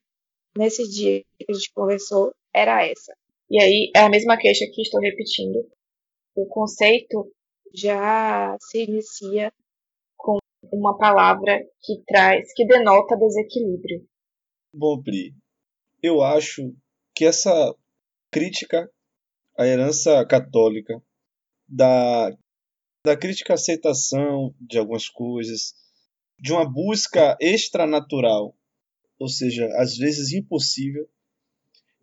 nesse 0.56 0.88
dia 0.88 1.22
que 1.38 1.46
a 1.48 1.52
gente 1.52 1.72
conversou 1.72 2.32
era 2.54 2.86
essa. 2.86 3.14
E 3.48 3.60
aí 3.60 3.90
é 3.94 4.00
a 4.00 4.08
mesma 4.08 4.36
queixa 4.36 4.64
que 4.72 4.82
estou 4.82 5.00
repetindo. 5.00 5.58
O 6.34 6.46
conceito 6.46 7.32
já 7.74 8.56
se 8.60 8.84
inicia 8.84 9.52
uma 10.64 10.96
palavra 10.96 11.58
que 11.82 12.02
traz, 12.06 12.52
que 12.54 12.66
denota 12.66 13.16
desequilíbrio. 13.16 14.06
Bom, 14.72 15.02
Pri, 15.02 15.34
eu 16.02 16.22
acho 16.22 16.74
que 17.14 17.24
essa 17.24 17.74
crítica 18.30 18.90
à 19.58 19.66
herança 19.66 20.24
católica 20.26 21.02
da 21.68 22.30
da 23.04 23.16
crítica 23.16 23.52
à 23.52 23.54
aceitação 23.54 24.54
de 24.60 24.78
algumas 24.78 25.08
coisas, 25.08 25.74
de 26.38 26.52
uma 26.52 26.70
busca 26.70 27.34
extranatural, 27.40 28.54
ou 29.18 29.28
seja, 29.28 29.66
às 29.76 29.96
vezes 29.96 30.32
impossível, 30.32 31.08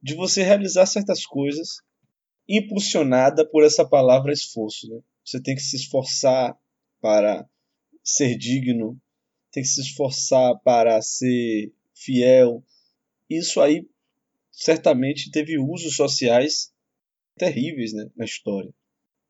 de 0.01 0.15
você 0.15 0.41
realizar 0.41 0.87
certas 0.87 1.23
coisas 1.23 1.81
impulsionada 2.49 3.47
por 3.47 3.63
essa 3.63 3.87
palavra 3.87 4.31
esforço. 4.31 4.87
Né? 4.87 5.01
Você 5.23 5.41
tem 5.41 5.53
que 5.53 5.61
se 5.61 5.75
esforçar 5.75 6.57
para 6.99 7.47
ser 8.07 8.37
digno, 8.37 8.97
tem 9.51 9.61
que 9.61 9.67
se 9.67 9.81
esforçar 9.81 10.57
para 10.63 11.01
ser 11.01 11.73
fiel. 11.93 12.63
Isso 13.29 13.59
aí 13.59 13.85
certamente 14.49 15.29
teve 15.29 15.59
usos 15.59 15.97
sociais 15.97 16.73
terríveis 17.35 17.91
né, 17.91 18.09
na 18.15 18.23
história. 18.23 18.73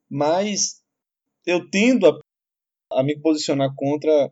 Mas 0.08 0.84
eu 1.44 1.68
tendo 1.70 2.08
a, 2.08 3.00
a 3.00 3.04
me 3.04 3.20
posicionar 3.20 3.74
contra 3.76 4.32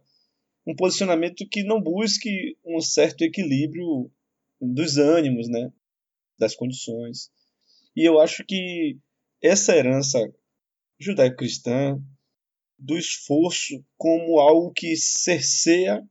um 0.65 0.75
posicionamento 0.75 1.47
que 1.49 1.63
não 1.63 1.81
busque 1.81 2.55
um 2.63 2.79
certo 2.79 3.23
equilíbrio 3.23 4.11
dos 4.61 4.97
ânimos, 4.97 5.49
né, 5.49 5.73
das 6.37 6.55
condições. 6.55 7.31
E 7.95 8.07
eu 8.07 8.19
acho 8.19 8.45
que 8.45 8.97
essa 9.41 9.75
herança 9.75 10.19
judaico-cristã 10.99 11.99
do 12.77 12.97
esforço 12.97 13.83
como 13.97 14.39
algo 14.39 14.71
que 14.71 14.95
cerceia 14.95 16.01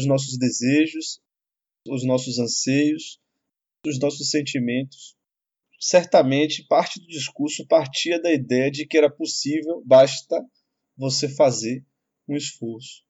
os 0.00 0.06
nossos 0.06 0.38
desejos, 0.38 1.20
os 1.88 2.04
nossos 2.04 2.38
anseios, 2.38 3.20
os 3.86 3.98
nossos 3.98 4.30
sentimentos, 4.30 5.16
certamente 5.80 6.66
parte 6.66 7.00
do 7.00 7.06
discurso 7.06 7.66
partia 7.66 8.20
da 8.20 8.32
ideia 8.32 8.70
de 8.70 8.86
que 8.86 8.98
era 8.98 9.10
possível, 9.10 9.82
basta 9.84 10.44
você 10.96 11.28
fazer 11.28 11.84
um 12.28 12.36
esforço. 12.36 13.02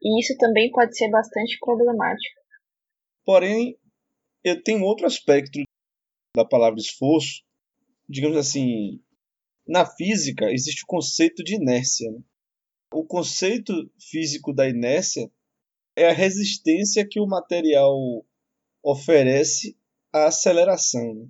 E 0.00 0.20
isso 0.20 0.36
também 0.38 0.70
pode 0.70 0.96
ser 0.96 1.08
bastante 1.10 1.58
problemático. 1.60 2.40
Porém, 3.24 3.78
eu 4.42 4.62
tenho 4.62 4.82
outro 4.82 5.06
aspecto 5.06 5.62
da 6.36 6.44
palavra 6.44 6.78
esforço. 6.78 7.42
Digamos 8.08 8.36
assim, 8.36 9.00
na 9.66 9.86
física 9.86 10.50
existe 10.50 10.82
o 10.84 10.86
conceito 10.86 11.42
de 11.42 11.54
inércia. 11.54 12.10
Né? 12.10 12.20
O 12.92 13.04
conceito 13.04 13.72
físico 13.98 14.52
da 14.52 14.68
inércia 14.68 15.30
é 15.96 16.08
a 16.08 16.12
resistência 16.12 17.06
que 17.08 17.20
o 17.20 17.26
material 17.26 17.96
oferece 18.82 19.76
à 20.12 20.26
aceleração. 20.26 21.14
Né? 21.14 21.28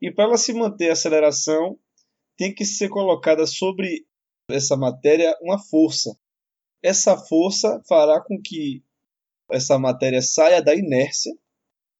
E 0.00 0.12
para 0.12 0.24
ela 0.24 0.36
se 0.36 0.52
manter 0.52 0.90
a 0.90 0.92
aceleração, 0.92 1.78
tem 2.36 2.54
que 2.54 2.64
ser 2.64 2.88
colocada 2.88 3.46
sobre 3.46 4.06
essa 4.50 4.76
matéria 4.76 5.36
uma 5.40 5.58
força. 5.58 6.16
Essa 6.82 7.16
força 7.16 7.82
fará 7.88 8.20
com 8.20 8.40
que 8.40 8.84
essa 9.50 9.78
matéria 9.78 10.20
saia 10.20 10.62
da 10.62 10.74
inércia 10.74 11.32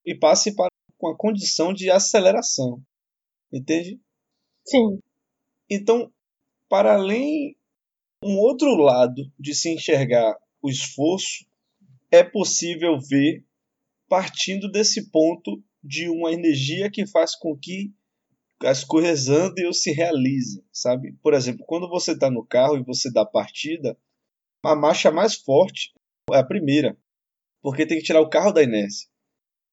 e 0.05 0.15
passe 0.15 0.55
para 0.55 0.69
uma 1.01 1.17
condição 1.17 1.73
de 1.73 1.91
aceleração. 1.91 2.83
Entende? 3.53 4.01
Sim. 4.67 4.99
Então, 5.75 6.13
para 6.69 6.95
além 6.95 7.57
um 8.23 8.39
outro 8.39 8.77
lado 8.77 9.23
de 9.39 9.55
se 9.55 9.75
enxergar 9.75 10.37
o 10.63 10.71
esforço, 10.71 11.45
é 12.13 12.23
possível 12.23 12.99
ver 13.01 13.45
partindo 14.09 14.71
desse 14.71 15.11
ponto 15.11 15.63
de 15.83 16.09
uma 16.09 16.33
energia 16.33 16.89
que 16.91 17.07
faz 17.07 17.35
com 17.35 17.59
que 17.59 17.93
as 18.63 18.85
coisas 18.85 19.29
andem 19.29 19.67
ou 19.67 19.73
se 19.73 19.93
realizem, 19.93 20.65
sabe? 20.73 21.13
Por 21.21 21.35
exemplo, 21.35 21.65
quando 21.67 21.89
você 21.89 22.13
está 22.13 22.31
no 22.31 22.47
carro 22.47 22.77
e 22.77 22.85
você 22.85 23.13
dá 23.13 23.27
partida, 23.27 23.99
a 24.65 24.77
marcha 24.77 25.11
mais 25.11 25.35
forte 25.35 25.93
é 26.33 26.39
a 26.39 26.47
primeira, 26.47 26.97
porque 27.61 27.85
tem 27.85 27.99
que 27.99 28.05
tirar 28.05 28.21
o 28.21 28.31
carro 28.31 28.53
da 28.53 28.63
inércia. 28.63 29.09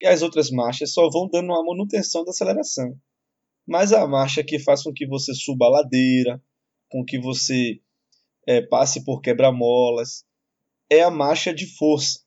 E 0.01 0.07
as 0.07 0.23
outras 0.23 0.49
marchas 0.49 0.93
só 0.93 1.07
vão 1.09 1.29
dando 1.29 1.51
uma 1.51 1.63
manutenção 1.63 2.25
da 2.25 2.31
aceleração. 2.31 2.99
Mas 3.67 3.93
a 3.93 4.07
marcha 4.07 4.43
que 4.43 4.59
faz 4.59 4.83
com 4.83 4.93
que 4.93 5.07
você 5.07 5.33
suba 5.33 5.65
a 5.65 5.69
ladeira, 5.69 6.41
com 6.89 7.05
que 7.05 7.19
você 7.19 7.79
é, 8.47 8.61
passe 8.61 9.03
por 9.03 9.21
quebra-molas, 9.21 10.25
é 10.89 11.01
a 11.01 11.11
marcha 11.11 11.53
de 11.53 11.65
força. 11.65 12.19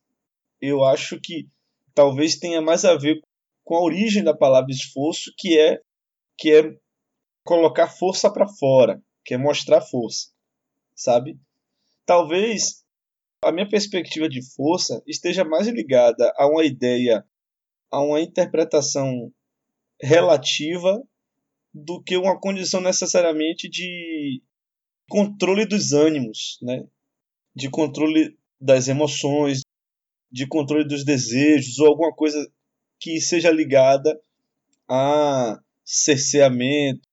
Eu 0.61 0.85
acho 0.85 1.21
que 1.21 1.49
talvez 1.95 2.37
tenha 2.37 2.63
mais 2.63 2.85
a 2.85 2.97
ver 2.97 3.21
com 3.63 3.77
a 3.77 3.83
origem 3.83 4.23
da 4.23 4.37
palavra 4.37 4.71
esforço, 4.71 5.33
que 5.37 5.59
é 5.59 5.81
que 6.37 6.53
é 6.53 6.77
colocar 7.45 7.89
força 7.89 8.33
para 8.33 8.49
fora, 8.49 9.03
que 9.25 9.35
é 9.35 9.39
mostrar 9.39 9.81
força, 9.81 10.31
sabe? 10.95 11.39
Talvez 12.05 12.85
a 13.43 13.53
minha 13.53 13.69
perspectiva 13.69 14.29
de 14.29 14.43
força 14.55 15.03
esteja 15.07 15.45
mais 15.45 15.67
ligada 15.69 16.33
a 16.37 16.47
uma 16.47 16.65
ideia, 16.65 17.25
a 17.91 18.01
uma 18.01 18.21
interpretação 18.21 19.33
relativa 20.01 21.03
do 21.75 22.01
que 22.01 22.17
uma 22.17 22.39
condição 22.39 22.81
necessariamente 22.81 23.69
de 23.69 24.41
controle 25.09 25.67
dos 25.67 25.93
ânimos, 25.93 26.59
né? 26.63 26.87
de 27.55 27.69
controle 27.69 28.39
das 28.61 28.87
emoções, 28.87 29.63
de 30.31 30.47
controle 30.47 30.87
dos 30.87 31.05
desejos 31.05 31.79
ou 31.79 31.89
alguma 31.89 32.13
coisa 32.15 32.51
que 33.01 33.21
seja 33.21 33.51
ligada 33.51 34.19
a 34.89 35.61
cerceamento. 35.85 37.09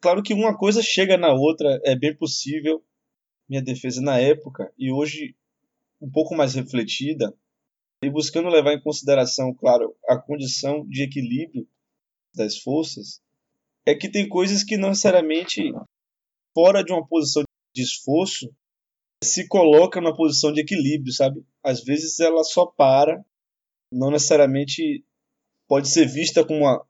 Claro 0.00 0.22
que 0.22 0.32
uma 0.32 0.56
coisa 0.56 0.82
chega 0.82 1.16
na 1.16 1.32
outra, 1.32 1.80
é 1.84 1.94
bem 1.94 2.16
possível. 2.16 2.82
Minha 3.48 3.62
defesa 3.62 4.00
na 4.00 4.18
época 4.18 4.72
e 4.78 4.92
hoje 4.92 5.34
um 6.00 6.10
pouco 6.10 6.34
mais 6.34 6.54
refletida 6.54 7.34
e 8.02 8.10
buscando 8.10 8.48
levar 8.48 8.74
em 8.74 8.80
consideração, 8.80 9.52
claro, 9.54 9.96
a 10.06 10.16
condição 10.16 10.86
de 10.86 11.02
equilíbrio 11.02 11.66
das 12.34 12.58
forças, 12.58 13.20
é 13.88 13.94
que 13.94 14.10
tem 14.10 14.28
coisas 14.28 14.62
que 14.62 14.76
não 14.76 14.90
necessariamente 14.90 15.72
fora 16.54 16.84
de 16.84 16.92
uma 16.92 17.06
posição 17.06 17.42
de 17.74 17.82
esforço 17.82 18.54
se 19.24 19.48
coloca 19.48 19.98
numa 19.98 20.14
posição 20.14 20.52
de 20.52 20.60
equilíbrio, 20.60 21.10
sabe? 21.10 21.42
Às 21.64 21.82
vezes 21.82 22.20
ela 22.20 22.44
só 22.44 22.66
para, 22.66 23.24
não 23.90 24.10
necessariamente 24.10 25.02
pode 25.66 25.88
ser 25.88 26.06
vista 26.06 26.44
como 26.44 26.60
uma 26.60 26.86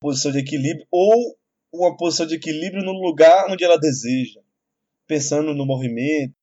posição 0.00 0.30
de 0.30 0.38
equilíbrio 0.38 0.86
ou 0.92 1.36
uma 1.72 1.96
posição 1.96 2.24
de 2.24 2.36
equilíbrio 2.36 2.84
no 2.84 2.92
lugar 2.92 3.50
onde 3.50 3.64
ela 3.64 3.76
deseja, 3.76 4.40
pensando 5.08 5.52
no 5.52 5.66
movimento, 5.66 6.34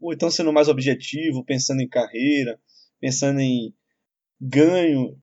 ou 0.00 0.12
então 0.12 0.32
sendo 0.32 0.52
mais 0.52 0.68
objetivo, 0.68 1.44
pensando 1.44 1.80
em 1.80 1.88
carreira, 1.88 2.60
pensando 3.00 3.38
em 3.38 3.72
ganho, 4.40 5.16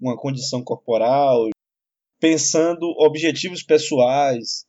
uma 0.00 0.16
condição 0.16 0.62
corporal, 0.62 1.48
pensando 2.20 2.86
objetivos 2.98 3.62
pessoais. 3.62 4.66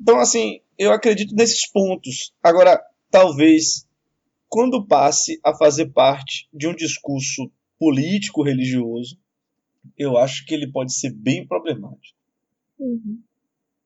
Então, 0.00 0.18
assim, 0.18 0.60
eu 0.78 0.90
acredito 0.90 1.34
nesses 1.34 1.70
pontos. 1.70 2.32
Agora, 2.42 2.82
talvez, 3.10 3.86
quando 4.48 4.86
passe 4.86 5.38
a 5.44 5.54
fazer 5.54 5.92
parte 5.92 6.48
de 6.52 6.66
um 6.66 6.74
discurso 6.74 7.50
político 7.78 8.42
religioso, 8.42 9.18
eu 9.96 10.16
acho 10.16 10.44
que 10.46 10.54
ele 10.54 10.70
pode 10.70 10.92
ser 10.94 11.12
bem 11.12 11.46
problemático. 11.46 12.16
Uhum. 12.78 13.20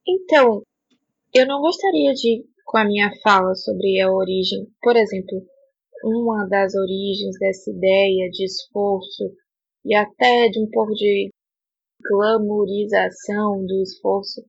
Então, 0.07 0.63
eu 1.33 1.47
não 1.47 1.61
gostaria 1.61 2.13
de, 2.13 2.45
com 2.65 2.77
a 2.77 2.85
minha 2.85 3.11
fala 3.21 3.53
sobre 3.55 3.99
a 3.99 4.11
origem, 4.11 4.67
por 4.81 4.95
exemplo, 4.95 5.45
uma 6.03 6.45
das 6.47 6.75
origens 6.75 7.37
dessa 7.39 7.71
ideia 7.71 8.29
de 8.29 8.45
esforço 8.45 9.31
e 9.85 9.95
até 9.95 10.49
de 10.49 10.59
um 10.59 10.69
pouco 10.69 10.93
de 10.93 11.31
glamorização 12.09 13.65
do 13.65 13.81
esforço. 13.81 14.43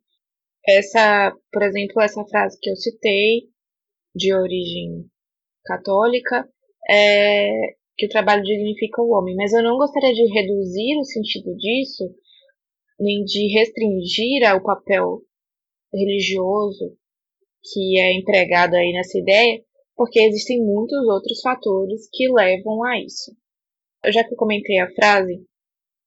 Essa, 0.67 1.35
por 1.53 1.62
exemplo, 1.62 2.01
essa 2.03 2.25
frase 2.27 2.59
que 2.61 2.71
eu 2.71 2.77
citei, 2.77 3.49
de 4.14 4.33
origem 4.33 5.05
católica, 5.64 6.49
é 6.88 7.75
que 7.97 8.07
o 8.07 8.09
trabalho 8.09 8.43
dignifica 8.43 9.03
o 9.03 9.11
homem, 9.11 9.35
mas 9.37 9.53
eu 9.53 9.62
não 9.62 9.77
gostaria 9.77 10.12
de 10.12 10.33
reduzir 10.33 10.99
o 10.99 11.05
sentido 11.05 11.55
disso, 11.57 12.05
nem 12.99 13.25
de 13.25 13.53
restringir 13.53 14.49
ao 14.49 14.62
papel 14.62 15.23
religioso 15.93 16.97
que 17.62 17.99
é 17.99 18.12
empregado 18.12 18.75
aí 18.75 18.93
nessa 18.93 19.19
ideia, 19.19 19.62
porque 19.97 20.21
existem 20.21 20.62
muitos 20.62 21.07
outros 21.09 21.40
fatores 21.40 22.09
que 22.12 22.29
levam 22.31 22.85
a 22.85 23.01
isso. 23.01 23.35
Já 24.12 24.23
que 24.23 24.35
eu 24.35 24.37
comentei 24.37 24.79
a 24.81 24.93
frase, 24.93 25.43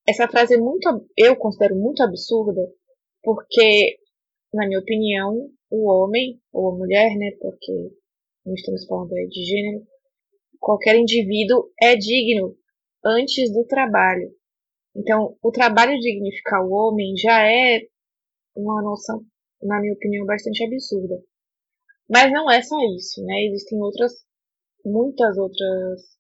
essa 0.08 0.28
frase 0.28 0.56
é 0.56 0.58
muito, 0.58 0.88
eu 1.18 1.36
considero 1.36 1.76
muito 1.76 2.02
absurda, 2.02 2.62
porque, 3.22 4.00
na 4.54 4.66
minha 4.66 4.80
opinião, 4.80 5.50
o 5.70 5.90
homem, 5.90 6.40
ou 6.54 6.70
a 6.70 6.78
mulher, 6.78 7.16
né, 7.18 7.32
porque 7.42 7.92
não 8.46 8.54
estamos 8.54 8.86
falando 8.86 9.14
aí 9.14 9.28
de 9.28 9.44
gênero, 9.44 9.86
qualquer 10.60 10.96
indivíduo 10.96 11.70
é 11.82 11.96
digno 11.96 12.56
antes 13.04 13.52
do 13.52 13.66
trabalho. 13.66 14.34
Então, 14.96 15.38
o 15.44 15.52
trabalho 15.52 16.00
dignificar 16.00 16.66
o 16.66 16.72
homem 16.72 17.16
já 17.18 17.46
é 17.46 17.82
uma 18.56 18.82
noção, 18.82 19.22
na 19.62 19.80
minha 19.82 19.94
opinião, 19.94 20.26
bastante 20.26 20.64
absurda. 20.64 21.22
Mas 22.10 22.32
não 22.32 22.50
é 22.50 22.62
só 22.62 22.78
isso, 22.96 23.22
né? 23.26 23.44
Existem 23.48 23.80
outras, 23.82 24.14
muitas 24.86 25.38
outras 25.38 26.18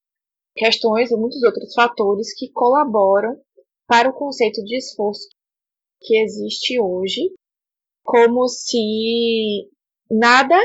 questões 0.53 1.11
muitos 1.11 1.41
outros 1.43 1.73
fatores 1.73 2.33
que 2.37 2.51
colaboram 2.51 3.39
para 3.87 4.09
o 4.09 4.13
conceito 4.13 4.63
de 4.63 4.77
esforço 4.77 5.27
que 6.01 6.21
existe 6.21 6.79
hoje, 6.79 7.31
como 8.03 8.47
se 8.47 9.69
nada 10.11 10.55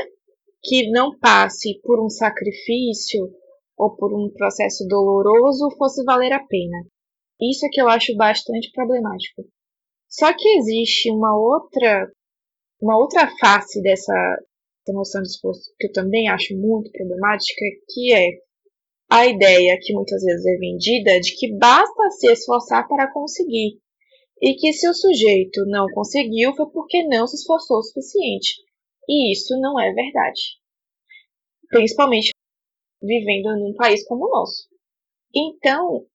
que 0.61 0.89
não 0.91 1.17
passe 1.17 1.79
por 1.81 2.03
um 2.03 2.09
sacrifício 2.09 3.29
ou 3.77 3.95
por 3.95 4.13
um 4.13 4.29
processo 4.31 4.85
doloroso 4.87 5.69
fosse 5.77 6.03
valer 6.03 6.31
a 6.31 6.45
pena. 6.45 6.85
Isso 7.41 7.65
é 7.65 7.69
que 7.69 7.81
eu 7.81 7.89
acho 7.89 8.15
bastante 8.15 8.71
problemático. 8.71 9.43
Só 10.07 10.31
que 10.33 10.47
existe 10.57 11.11
uma 11.11 11.35
outra 11.37 12.11
uma 12.81 12.97
outra 12.97 13.29
face 13.39 13.81
dessa, 13.81 14.13
essa 14.13 14.93
noção 14.93 15.21
de 15.21 15.29
esforço 15.29 15.73
que 15.79 15.87
eu 15.87 15.91
também 15.93 16.27
acho 16.27 16.53
muito 16.55 16.91
problemática, 16.91 17.65
que 17.89 18.13
é 18.13 18.27
a 19.13 19.27
ideia 19.27 19.77
que 19.79 19.93
muitas 19.93 20.23
vezes 20.23 20.43
é 20.43 20.57
vendida 20.57 21.19
de 21.19 21.35
que 21.37 21.55
basta 21.55 22.09
se 22.09 22.31
esforçar 22.31 22.87
para 22.87 23.13
conseguir, 23.13 23.79
e 24.41 24.55
que 24.55 24.73
se 24.73 24.89
o 24.89 24.93
sujeito 24.93 25.63
não 25.67 25.85
conseguiu 25.93 26.55
foi 26.55 26.65
porque 26.71 27.07
não 27.07 27.27
se 27.27 27.35
esforçou 27.35 27.77
o 27.77 27.83
suficiente. 27.83 28.55
E 29.07 29.31
isso 29.31 29.55
não 29.59 29.79
é 29.79 29.93
verdade. 29.93 30.41
Principalmente 31.69 32.31
vivendo 32.99 33.55
num 33.59 33.75
país 33.75 34.03
como 34.07 34.25
o 34.25 34.31
nosso. 34.31 34.67
Então, 35.35 36.07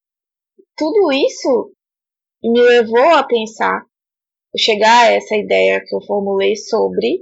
tudo 0.77 1.13
isso 1.13 1.73
me 2.43 2.61
levou 2.61 3.11
a 3.15 3.23
pensar, 3.23 3.85
chegar 4.57 5.07
a 5.07 5.13
essa 5.13 5.37
ideia 5.37 5.85
que 5.87 5.95
eu 5.95 6.01
formulei 6.01 6.57
sobre 6.57 7.21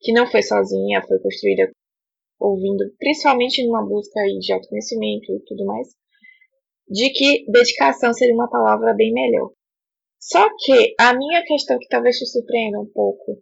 que 0.00 0.12
não 0.12 0.26
foi 0.26 0.42
sozinha, 0.42 1.04
foi 1.06 1.18
construída 1.18 1.70
ouvindo, 2.38 2.84
principalmente 2.98 3.64
numa 3.66 3.84
busca 3.84 4.20
de 4.22 4.52
autoconhecimento 4.52 5.32
e 5.32 5.40
tudo 5.44 5.64
mais, 5.64 5.88
de 6.88 7.10
que 7.10 7.44
dedicação 7.50 8.12
seria 8.12 8.34
uma 8.34 8.50
palavra 8.50 8.94
bem 8.94 9.12
melhor. 9.12 9.52
Só 10.20 10.48
que 10.58 10.94
a 10.98 11.14
minha 11.14 11.42
questão 11.44 11.78
que 11.78 11.88
talvez 11.88 12.16
te 12.16 12.26
surpreenda 12.26 12.80
um 12.80 12.90
pouco, 12.92 13.40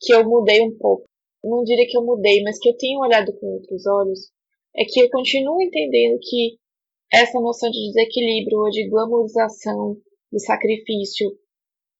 que 0.00 0.12
eu 0.12 0.24
mudei 0.28 0.60
um 0.62 0.76
pouco, 0.76 1.04
não 1.42 1.62
diria 1.62 1.86
que 1.86 1.96
eu 1.96 2.04
mudei, 2.04 2.42
mas 2.42 2.58
que 2.58 2.68
eu 2.68 2.76
tenho 2.76 3.00
olhado 3.00 3.32
com 3.38 3.46
outros 3.46 3.86
olhos, 3.86 4.30
é 4.76 4.84
que 4.84 5.00
eu 5.00 5.10
continuo 5.10 5.60
entendendo 5.60 6.18
que 6.20 6.58
essa 7.12 7.40
noção 7.40 7.70
de 7.70 7.78
desequilíbrio 7.88 8.58
ou 8.58 8.70
de 8.70 8.88
glamorização 8.88 9.96
do 10.30 10.38
sacrifício 10.38 11.30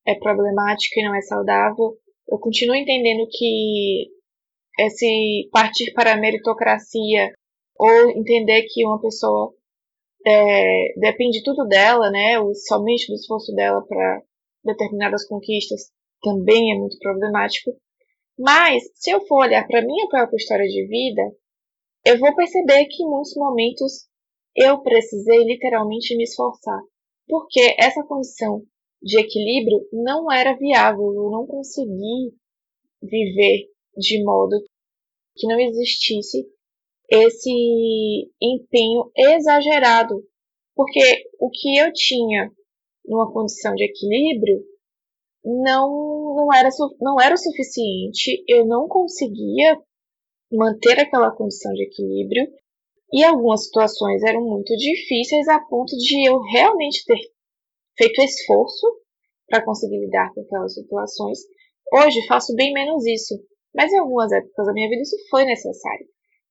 é 0.07 0.15
problemática 0.15 1.01
e 1.01 1.05
não 1.05 1.15
é 1.15 1.21
saudável, 1.23 1.97
eu 2.29 2.39
continuo 2.39 2.77
entendendo 2.77 3.27
que 3.31 4.09
esse 4.87 5.49
partir 5.53 5.93
para 5.93 6.15
a 6.15 6.17
meritocracia 6.17 7.33
ou 7.77 8.11
entender 8.11 8.63
que 8.69 8.85
uma 8.85 9.01
pessoa 9.01 9.55
é, 10.27 10.93
depende 10.97 11.43
tudo 11.43 11.67
dela, 11.67 12.11
né, 12.11 12.39
ou 12.39 12.55
somente 12.55 13.07
do 13.09 13.15
esforço 13.15 13.55
dela 13.55 13.83
para 13.87 14.23
determinadas 14.65 15.27
conquistas, 15.27 15.91
também 16.23 16.73
é 16.73 16.79
muito 16.79 16.99
problemático. 16.99 17.71
Mas, 18.39 18.85
se 18.95 19.11
eu 19.11 19.21
for 19.27 19.47
olhar 19.47 19.67
para 19.67 19.85
minha 19.85 20.09
própria 20.09 20.37
história 20.37 20.67
de 20.67 20.87
vida, 20.87 21.23
eu 22.05 22.19
vou 22.19 22.35
perceber 22.35 22.87
que 22.87 23.03
em 23.03 23.09
muitos 23.09 23.35
momentos 23.37 24.09
eu 24.57 24.83
precisei 24.83 25.45
literalmente 25.45 26.17
me 26.17 26.25
esforçar, 26.25 26.81
porque 27.27 27.75
essa 27.79 28.03
condição 28.05 28.63
de 29.03 29.19
equilíbrio 29.19 29.87
não 29.93 30.31
era 30.31 30.57
viável, 30.57 31.15
eu 31.15 31.31
não 31.31 31.47
consegui 31.47 32.35
viver 33.03 33.69
de 33.97 34.23
modo 34.23 34.57
que 35.37 35.47
não 35.47 35.59
existisse 35.59 36.47
esse 37.11 38.31
empenho 38.41 39.11
exagerado, 39.17 40.23
porque 40.75 41.01
o 41.41 41.51
que 41.51 41.77
eu 41.79 41.93
tinha 41.93 42.51
numa 43.05 43.33
condição 43.33 43.75
de 43.75 43.85
equilíbrio 43.85 44.63
não, 45.45 46.35
não, 46.37 46.55
era, 46.55 46.69
não 47.01 47.21
era 47.21 47.35
o 47.35 47.39
suficiente, 47.39 48.45
eu 48.47 48.65
não 48.67 48.87
conseguia 48.87 49.77
manter 50.53 50.99
aquela 51.01 51.31
condição 51.31 51.73
de 51.73 51.85
equilíbrio. 51.85 52.49
E 53.13 53.25
algumas 53.25 53.65
situações 53.65 54.23
eram 54.23 54.43
muito 54.43 54.75
difíceis 54.77 55.49
a 55.49 55.59
ponto 55.61 55.97
de 55.97 56.29
eu 56.29 56.41
realmente 56.43 57.05
ter 57.05 57.19
feito 57.99 58.23
esforço 58.23 58.87
para 59.49 59.65
conseguir 59.65 59.99
lidar 59.99 60.33
com 60.33 60.43
aquelas 60.43 60.75
situações. 60.75 61.41
Hoje 61.93 62.25
faço 62.29 62.55
bem 62.55 62.73
menos 62.73 63.05
isso, 63.05 63.35
mas 63.75 63.93
em 63.93 63.99
algumas 63.99 64.33
épocas 64.33 64.67
da 64.67 64.73
minha 64.73 64.89
vida 64.89 65.03
isso 65.03 65.17
foi 65.31 65.45
necessário. 65.45 66.07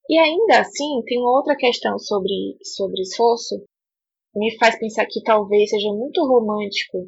E 0.10 0.18
ainda 0.18 0.62
assim, 0.62 1.04
tem 1.06 1.20
outra 1.20 1.56
questão 1.56 2.00
sobre, 2.00 2.58
sobre 2.64 3.02
esforço, 3.02 3.64
me 4.36 4.58
faz 4.58 4.78
pensar 4.80 5.06
que 5.06 5.22
talvez 5.24 5.70
seja 5.70 5.92
muito 5.92 6.22
romântico 6.22 7.08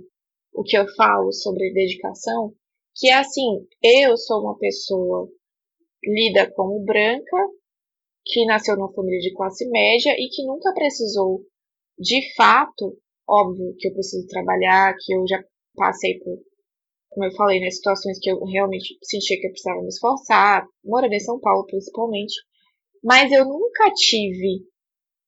o 0.54 0.64
que 0.64 0.78
eu 0.78 0.86
falo 0.96 1.32
sobre 1.32 1.74
dedicação, 1.74 2.54
que 2.96 3.10
é 3.10 3.14
assim, 3.14 3.66
eu 3.82 4.18
sou 4.18 4.42
uma 4.42 4.58
pessoa 4.58 5.30
lida 6.04 6.52
como 6.54 6.84
branca, 6.84 7.38
que 8.26 8.46
nasceu 8.46 8.76
numa 8.76 8.94
família 8.94 9.20
de 9.20 9.34
classe 9.34 9.68
média 9.70 10.14
e 10.18 10.30
que 10.30 10.46
nunca 10.46 10.74
precisou, 10.74 11.42
de 11.98 12.34
fato, 12.36 12.98
óbvio 13.28 13.76
que 13.78 13.88
eu 13.88 13.94
preciso 13.94 14.28
trabalhar, 14.28 14.96
que 15.00 15.14
eu 15.14 15.26
já 15.28 15.44
passei 15.76 16.20
por, 16.20 16.38
como 17.12 17.26
eu 17.26 17.32
falei, 17.34 17.60
né, 17.60 17.70
situações 17.70 18.18
que 18.20 18.32
eu 18.32 18.44
realmente 18.46 18.98
sentia 19.04 19.40
que 19.40 19.48
eu 19.48 19.52
precisava 19.52 19.82
me 19.82 19.90
esforçar, 19.90 20.66
morando 20.84 21.14
em 21.14 21.20
São 21.20 21.40
Paulo 21.40 21.66
principalmente, 21.66 22.34
mas 23.04 23.32
eu 23.32 23.46
nunca 23.46 23.92
tive 23.94 24.66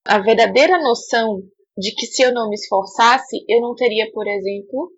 a 0.06 0.20
verdadeira 0.20 0.82
noção 0.82 1.42
de 1.78 1.94
que 1.94 2.06
se 2.06 2.22
eu 2.22 2.34
não 2.34 2.50
me 2.50 2.56
esforçasse, 2.56 3.44
eu 3.50 3.60
não 3.60 3.76
teria, 3.76 4.10
por 4.12 4.28
exemplo, 4.28 4.92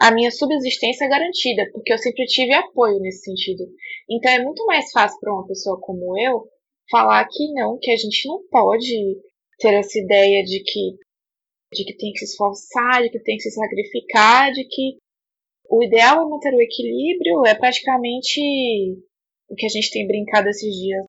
a 0.00 0.10
minha 0.10 0.30
subsistência 0.30 1.08
garantida, 1.08 1.68
porque 1.72 1.92
eu 1.92 1.98
sempre 1.98 2.24
tive 2.26 2.52
apoio 2.54 2.98
nesse 2.98 3.22
sentido. 3.22 3.64
Então 4.10 4.30
é 4.32 4.42
muito 4.42 4.64
mais 4.66 4.90
fácil 4.90 5.18
para 5.20 5.32
uma 5.32 5.46
pessoa 5.46 5.78
como 5.80 6.18
eu 6.18 6.44
falar 6.90 7.26
que 7.28 7.52
não, 7.52 7.78
que 7.80 7.90
a 7.90 7.96
gente 7.96 8.28
não 8.28 8.42
pode 8.50 9.16
ter 9.58 9.74
essa 9.74 9.98
ideia 9.98 10.42
de 10.44 10.62
que 10.64 10.96
de 11.72 11.84
que 11.84 11.96
tem 11.96 12.12
que 12.12 12.20
se 12.20 12.26
esforçar, 12.26 13.02
de 13.02 13.10
que 13.10 13.18
tem 13.20 13.36
que 13.36 13.42
se 13.42 13.50
sacrificar, 13.50 14.52
de 14.52 14.64
que 14.64 14.96
o 15.70 15.82
ideal 15.82 16.22
é 16.22 16.28
manter 16.28 16.54
o 16.54 16.60
equilíbrio, 16.60 17.46
é 17.46 17.54
praticamente 17.54 18.40
o 19.48 19.54
que 19.54 19.66
a 19.66 19.68
gente 19.68 19.90
tem 19.90 20.06
brincado 20.06 20.48
esses 20.48 20.74
dias, 20.74 21.04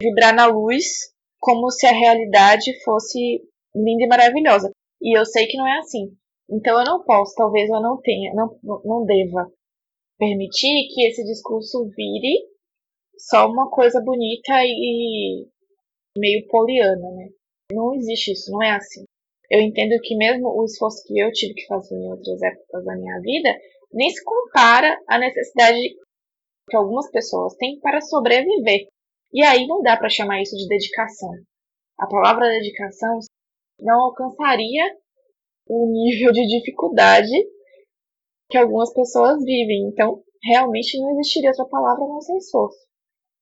vibrar 0.00 0.34
na 0.34 0.46
luz 0.46 1.12
como 1.38 1.70
se 1.70 1.86
a 1.86 1.92
realidade 1.92 2.72
fosse 2.84 3.42
linda 3.74 4.04
e 4.04 4.08
maravilhosa. 4.08 4.70
E 5.00 5.18
eu 5.18 5.24
sei 5.24 5.46
que 5.46 5.56
não 5.56 5.66
é 5.66 5.78
assim. 5.78 6.14
Então 6.50 6.78
eu 6.78 6.84
não 6.84 7.04
posso, 7.04 7.34
talvez 7.34 7.70
eu 7.70 7.80
não 7.80 8.00
tenha, 8.00 8.34
não, 8.34 8.58
não 8.84 9.04
deva 9.04 9.50
permitir 10.18 10.88
que 10.92 11.06
esse 11.06 11.24
discurso 11.24 11.88
vire 11.96 12.50
só 13.16 13.46
uma 13.46 13.70
coisa 13.70 14.02
bonita 14.02 14.52
e 14.64 15.46
meio 16.18 16.46
poliana, 16.48 17.10
né? 17.12 17.28
Não 17.72 17.94
existe 17.94 18.32
isso, 18.32 18.50
não 18.50 18.62
é 18.62 18.72
assim. 18.72 19.04
Eu 19.50 19.60
entendo 19.60 20.00
que 20.02 20.16
mesmo 20.16 20.48
o 20.48 20.64
esforço 20.64 21.02
que 21.06 21.18
eu 21.18 21.30
tive 21.32 21.54
que 21.54 21.66
fazer 21.66 21.94
em 21.94 22.10
outras 22.10 22.42
épocas 22.42 22.84
da 22.84 22.96
minha 22.96 23.20
vida 23.20 23.56
nem 23.92 24.10
se 24.10 24.22
compara 24.24 24.98
à 25.08 25.18
necessidade 25.18 25.78
que 26.68 26.76
algumas 26.76 27.10
pessoas 27.10 27.54
têm 27.56 27.80
para 27.80 28.00
sobreviver. 28.00 28.86
E 29.32 29.42
aí 29.42 29.66
não 29.66 29.82
dá 29.82 29.96
para 29.96 30.08
chamar 30.08 30.42
isso 30.42 30.56
de 30.56 30.68
dedicação. 30.68 31.30
A 31.98 32.06
palavra 32.06 32.48
dedicação 32.48 33.18
não 33.78 34.04
alcançaria 34.04 34.84
o 35.68 35.92
nível 35.92 36.32
de 36.32 36.46
dificuldade 36.46 37.30
que 38.48 38.58
algumas 38.58 38.92
pessoas 38.92 39.42
vivem. 39.44 39.88
Então, 39.88 40.22
realmente 40.42 40.98
não 40.98 41.10
existiria 41.12 41.50
outra 41.50 41.66
palavra 41.66 42.06
não 42.06 42.20
ser 42.20 42.36
esforço. 42.36 42.78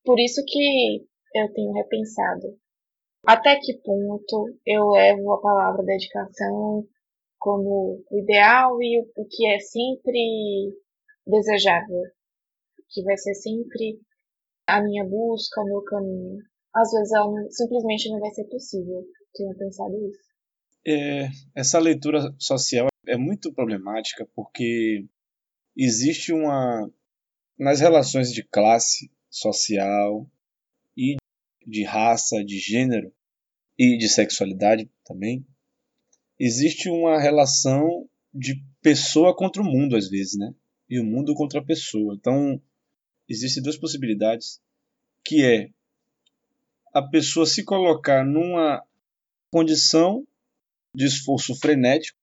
Por 0.05 0.18
isso 0.18 0.42
que 0.46 1.07
eu 1.34 1.53
tenho 1.53 1.72
repensado 1.72 2.59
até 3.26 3.57
que 3.57 3.74
ponto 3.82 4.57
eu 4.64 4.88
levo 4.90 5.32
a 5.32 5.40
palavra 5.40 5.82
dedicação 5.82 6.84
como 7.39 8.05
o 8.11 8.18
ideal 8.18 8.82
e 8.82 9.01
o 9.16 9.24
que 9.26 9.47
é 9.47 9.59
sempre 9.59 10.74
desejável, 11.26 12.03
que 12.89 13.03
vai 13.03 13.16
ser 13.16 13.34
sempre 13.34 14.01
a 14.66 14.82
minha 14.82 15.05
busca, 15.05 15.61
o 15.61 15.64
meu 15.64 15.82
caminho. 15.82 16.39
Às 16.74 16.91
vezes 16.91 17.12
ela 17.12 17.30
não, 17.30 17.51
simplesmente 17.51 18.11
não 18.11 18.20
vai 18.20 18.30
ser 18.30 18.45
possível. 18.45 19.05
Tenho 19.34 19.57
pensado 19.57 19.95
isso. 20.09 20.28
É, 20.86 21.28
essa 21.55 21.78
leitura 21.78 22.34
social 22.39 22.89
é 23.07 23.16
muito 23.16 23.53
problemática 23.53 24.28
porque 24.34 25.07
existe 25.76 26.32
uma 26.32 26.91
nas 27.59 27.80
relações 27.80 28.32
de 28.32 28.43
classe 28.45 29.11
social 29.28 30.26
e 30.97 31.16
de 31.66 31.84
raça, 31.84 32.45
de 32.45 32.59
gênero 32.59 33.12
e 33.76 33.97
de 33.99 34.09
sexualidade 34.09 34.91
também, 35.05 35.47
existe 36.39 36.89
uma 36.89 37.20
relação 37.20 38.09
de 38.32 38.62
pessoa 38.80 39.34
contra 39.34 39.62
o 39.62 39.64
mundo 39.64 39.97
às 39.97 40.09
vezes, 40.09 40.39
né? 40.39 40.55
E 40.89 41.01
o 41.01 41.05
mundo 41.05 41.34
contra 41.34 41.61
a 41.61 41.64
pessoa. 41.64 42.14
Então, 42.14 42.61
existem 43.28 43.62
duas 43.62 43.76
possibilidades, 43.76 44.61
que 45.24 45.45
é 45.45 45.70
a 46.93 47.03
pessoa 47.03 47.47
se 47.47 47.64
colocar 47.64 48.24
numa 48.24 48.82
condição 49.51 50.26
de 50.95 51.05
esforço 51.07 51.55
frenético, 51.55 52.18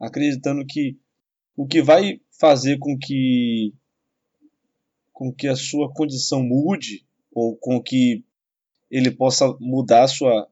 acreditando 0.00 0.64
que 0.64 0.96
o 1.56 1.66
que 1.66 1.82
vai 1.82 2.20
fazer 2.38 2.78
com 2.78 2.96
que 2.96 3.74
com 5.12 5.32
que 5.32 5.48
a 5.48 5.56
sua 5.56 5.92
condição 5.92 6.40
mude 6.40 7.04
ou 7.32 7.56
com 7.56 7.82
que 7.82 8.24
ele 8.88 9.10
possa 9.10 9.48
mudar 9.58 10.04
a 10.04 10.08
sua, 10.08 10.48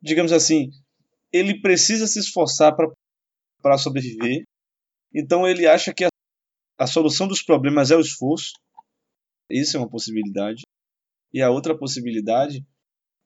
digamos 0.00 0.30
assim, 0.30 0.70
ele 1.34 1.60
precisa 1.60 2.06
se 2.06 2.20
esforçar 2.20 2.76
para 3.60 3.76
sobreviver. 3.76 4.44
Então 5.12 5.48
ele 5.48 5.66
acha 5.66 5.92
que 5.92 6.04
a, 6.04 6.08
a 6.78 6.86
solução 6.86 7.26
dos 7.26 7.42
problemas 7.42 7.90
é 7.90 7.96
o 7.96 8.00
esforço. 8.00 8.52
Isso 9.50 9.76
é 9.76 9.80
uma 9.80 9.90
possibilidade. 9.90 10.62
E 11.32 11.42
a 11.42 11.50
outra 11.50 11.76
possibilidade 11.76 12.64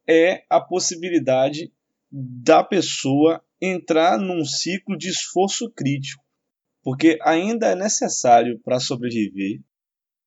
é 0.08 0.42
a 0.48 0.58
possibilidade 0.58 1.70
da 2.10 2.64
pessoa 2.64 3.44
entrar 3.60 4.18
num 4.18 4.42
ciclo 4.42 4.96
de 4.96 5.10
esforço 5.10 5.70
crítico, 5.70 6.24
porque 6.82 7.18
ainda 7.20 7.66
é 7.66 7.74
necessário 7.74 8.58
para 8.60 8.80
sobreviver 8.80 9.60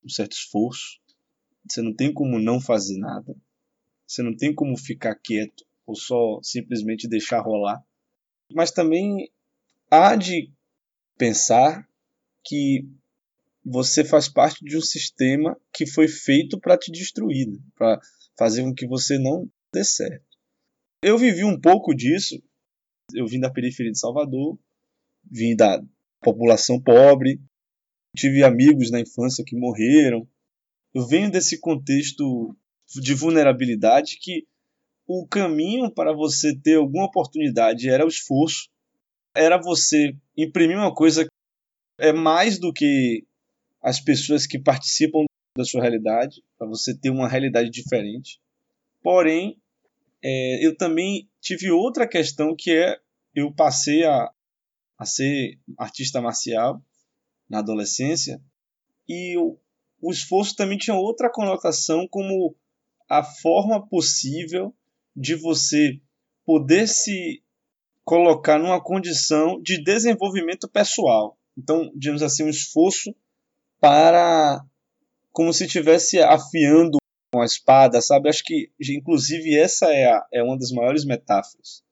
um 0.05 0.09
certo 0.09 0.33
esforço. 0.33 0.99
Você 1.67 1.81
não 1.81 1.95
tem 1.95 2.13
como 2.13 2.39
não 2.39 2.61
fazer 2.61 2.99
nada. 2.99 3.35
Você 4.05 4.21
não 4.21 4.35
tem 4.35 4.53
como 4.53 4.77
ficar 4.77 5.15
quieto 5.15 5.65
ou 5.91 5.95
só 5.95 6.39
simplesmente 6.41 7.07
deixar 7.07 7.41
rolar. 7.41 7.83
Mas 8.53 8.71
também 8.71 9.29
há 9.89 10.15
de 10.15 10.49
pensar 11.17 11.85
que 12.43 12.87
você 13.63 14.03
faz 14.03 14.29
parte 14.29 14.63
de 14.63 14.77
um 14.77 14.81
sistema 14.81 15.59
que 15.73 15.85
foi 15.85 16.07
feito 16.07 16.59
para 16.59 16.77
te 16.77 16.91
destruir, 16.91 17.47
né? 17.47 17.59
para 17.75 17.99
fazer 18.37 18.63
com 18.63 18.73
que 18.73 18.87
você 18.87 19.19
não 19.19 19.51
dê 19.71 19.83
certo. 19.83 20.25
Eu 21.03 21.17
vivi 21.17 21.43
um 21.43 21.59
pouco 21.59 21.93
disso. 21.93 22.41
Eu 23.13 23.27
vim 23.27 23.39
da 23.39 23.51
periferia 23.51 23.91
de 23.91 23.99
Salvador, 23.99 24.57
vim 25.29 25.55
da 25.55 25.83
população 26.21 26.81
pobre, 26.81 27.41
tive 28.15 28.43
amigos 28.43 28.89
na 28.89 29.01
infância 29.01 29.43
que 29.45 29.55
morreram. 29.55 30.25
Eu 30.93 31.05
venho 31.05 31.29
desse 31.29 31.59
contexto 31.59 32.55
de 32.87 33.13
vulnerabilidade 33.13 34.17
que 34.19 34.47
o 35.07 35.27
caminho 35.27 35.91
para 35.91 36.13
você 36.13 36.55
ter 36.55 36.75
alguma 36.75 37.05
oportunidade 37.05 37.89
era 37.89 38.05
o 38.05 38.09
esforço, 38.09 38.69
era 39.35 39.57
você 39.57 40.15
imprimir 40.37 40.77
uma 40.77 40.93
coisa 40.93 41.25
que 41.25 41.31
é 41.99 42.11
mais 42.11 42.59
do 42.59 42.71
que 42.71 43.25
as 43.81 43.99
pessoas 43.99 44.45
que 44.45 44.59
participam 44.59 45.25
da 45.57 45.65
sua 45.65 45.81
realidade, 45.81 46.43
para 46.57 46.67
você 46.67 46.97
ter 46.97 47.09
uma 47.09 47.27
realidade 47.27 47.69
diferente. 47.69 48.39
Porém, 49.01 49.59
é, 50.23 50.65
eu 50.65 50.75
também 50.75 51.29
tive 51.41 51.71
outra 51.71 52.07
questão 52.07 52.55
que 52.55 52.71
é 52.71 52.99
eu 53.33 53.51
passei 53.53 54.05
a, 54.05 54.31
a 54.97 55.05
ser 55.05 55.59
artista 55.77 56.21
marcial 56.21 56.81
na 57.49 57.59
adolescência 57.59 58.41
e 59.07 59.37
o, 59.37 59.57
o 60.01 60.11
esforço 60.11 60.55
também 60.55 60.77
tinha 60.77 60.95
outra 60.95 61.29
conotação 61.29 62.07
como 62.07 62.55
a 63.09 63.23
forma 63.23 63.85
possível 63.87 64.73
de 65.15 65.35
você 65.35 65.99
poder 66.45 66.87
se 66.87 67.43
colocar 68.03 68.57
numa 68.57 68.81
condição 68.81 69.61
de 69.61 69.83
desenvolvimento 69.83 70.67
pessoal. 70.67 71.37
Então, 71.57 71.91
digamos 71.95 72.21
assim, 72.21 72.43
um 72.43 72.49
esforço 72.49 73.15
para 73.79 74.63
como 75.31 75.53
se 75.53 75.65
estivesse 75.65 76.19
afiando 76.19 76.97
uma 77.33 77.45
espada, 77.45 78.01
sabe? 78.01 78.29
Acho 78.29 78.43
que, 78.43 78.69
inclusive, 78.89 79.57
essa 79.57 79.87
é, 79.87 80.11
a, 80.11 80.25
é 80.33 80.43
uma 80.43 80.57
das 80.57 80.71
maiores 80.71 81.05
metáforas. 81.05 81.83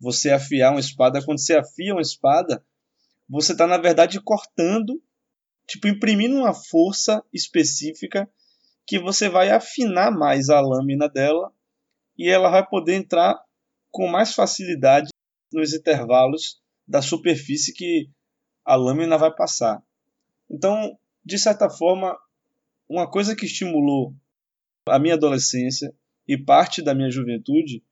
Você 0.00 0.30
afiar 0.30 0.70
uma 0.70 0.80
espada, 0.80 1.22
quando 1.22 1.40
você 1.40 1.54
afia 1.54 1.92
uma 1.92 2.00
espada, 2.00 2.64
você 3.28 3.52
está, 3.52 3.66
na 3.66 3.76
verdade, 3.76 4.20
cortando, 4.20 5.02
tipo, 5.66 5.86
imprimindo 5.86 6.36
uma 6.36 6.54
força 6.54 7.22
específica 7.32 8.28
que 8.86 8.98
você 8.98 9.28
vai 9.28 9.50
afinar 9.50 10.10
mais 10.10 10.48
a 10.48 10.60
lâmina 10.60 11.08
dela 11.08 11.52
e 12.18 12.28
ela 12.28 12.50
vai 12.50 12.66
poder 12.66 12.94
entrar 12.94 13.40
com 13.90 14.08
mais 14.08 14.34
facilidade 14.34 15.08
nos 15.52 15.72
intervalos 15.72 16.60
da 16.86 17.00
superfície 17.00 17.72
que 17.72 18.10
a 18.64 18.74
lâmina 18.74 19.16
vai 19.16 19.34
passar. 19.34 19.82
Então, 20.50 20.98
de 21.24 21.38
certa 21.38 21.70
forma, 21.70 22.18
uma 22.88 23.08
coisa 23.08 23.36
que 23.36 23.46
estimulou 23.46 24.14
a 24.86 24.98
minha 24.98 25.14
adolescência 25.14 25.94
e 26.26 26.36
parte 26.36 26.82
da 26.82 26.94
minha 26.94 27.10
juventude 27.10 27.82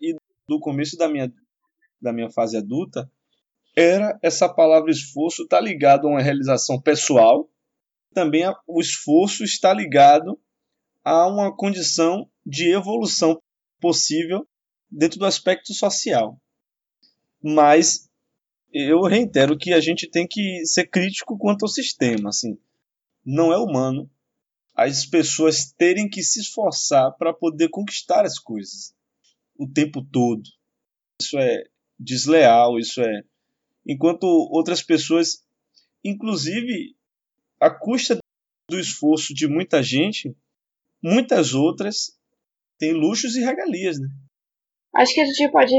e 0.00 0.14
do 0.48 0.60
começo 0.60 0.96
da 0.96 1.08
minha, 1.08 1.32
da 2.00 2.12
minha 2.12 2.30
fase 2.30 2.56
adulta 2.56 3.10
era 3.76 4.18
essa 4.22 4.48
palavra 4.48 4.90
esforço 4.90 5.44
está 5.44 5.60
ligado 5.60 6.06
a 6.06 6.10
uma 6.10 6.22
realização 6.22 6.80
pessoal, 6.80 7.48
também 8.12 8.42
o 8.66 8.80
esforço 8.80 9.44
está 9.44 9.72
ligado 9.72 10.38
a 11.04 11.26
uma 11.26 11.54
condição 11.54 12.28
de 12.44 12.70
evolução 12.72 13.40
possível 13.80 14.46
dentro 14.90 15.18
do 15.18 15.26
aspecto 15.26 15.72
social. 15.72 16.40
Mas 17.42 18.08
eu 18.72 19.02
reitero 19.02 19.58
que 19.58 19.72
a 19.72 19.80
gente 19.80 20.08
tem 20.08 20.26
que 20.26 20.64
ser 20.64 20.86
crítico 20.86 21.38
quanto 21.38 21.64
ao 21.64 21.68
sistema, 21.68 22.28
assim. 22.28 22.58
Não 23.24 23.52
é 23.52 23.58
humano 23.58 24.10
as 24.74 25.04
pessoas 25.04 25.72
terem 25.72 26.08
que 26.08 26.22
se 26.22 26.40
esforçar 26.40 27.12
para 27.18 27.34
poder 27.34 27.68
conquistar 27.68 28.24
as 28.24 28.38
coisas 28.38 28.94
o 29.58 29.68
tempo 29.68 30.02
todo. 30.02 30.42
Isso 31.20 31.38
é 31.38 31.64
desleal, 31.98 32.78
isso 32.78 33.02
é 33.02 33.22
enquanto 33.86 34.24
outras 34.24 34.82
pessoas 34.82 35.44
inclusive 36.02 36.96
à 37.60 37.70
custa 37.70 38.18
do 38.70 38.78
esforço 38.78 39.34
de 39.34 39.46
muita 39.46 39.82
gente, 39.82 40.34
muitas 41.02 41.54
outras 41.54 42.18
têm 42.78 42.92
luxos 42.92 43.36
e 43.36 43.40
regalias, 43.40 43.98
né? 43.98 44.08
Acho 44.96 45.14
que 45.14 45.20
a 45.20 45.24
gente 45.24 45.50
pode 45.50 45.74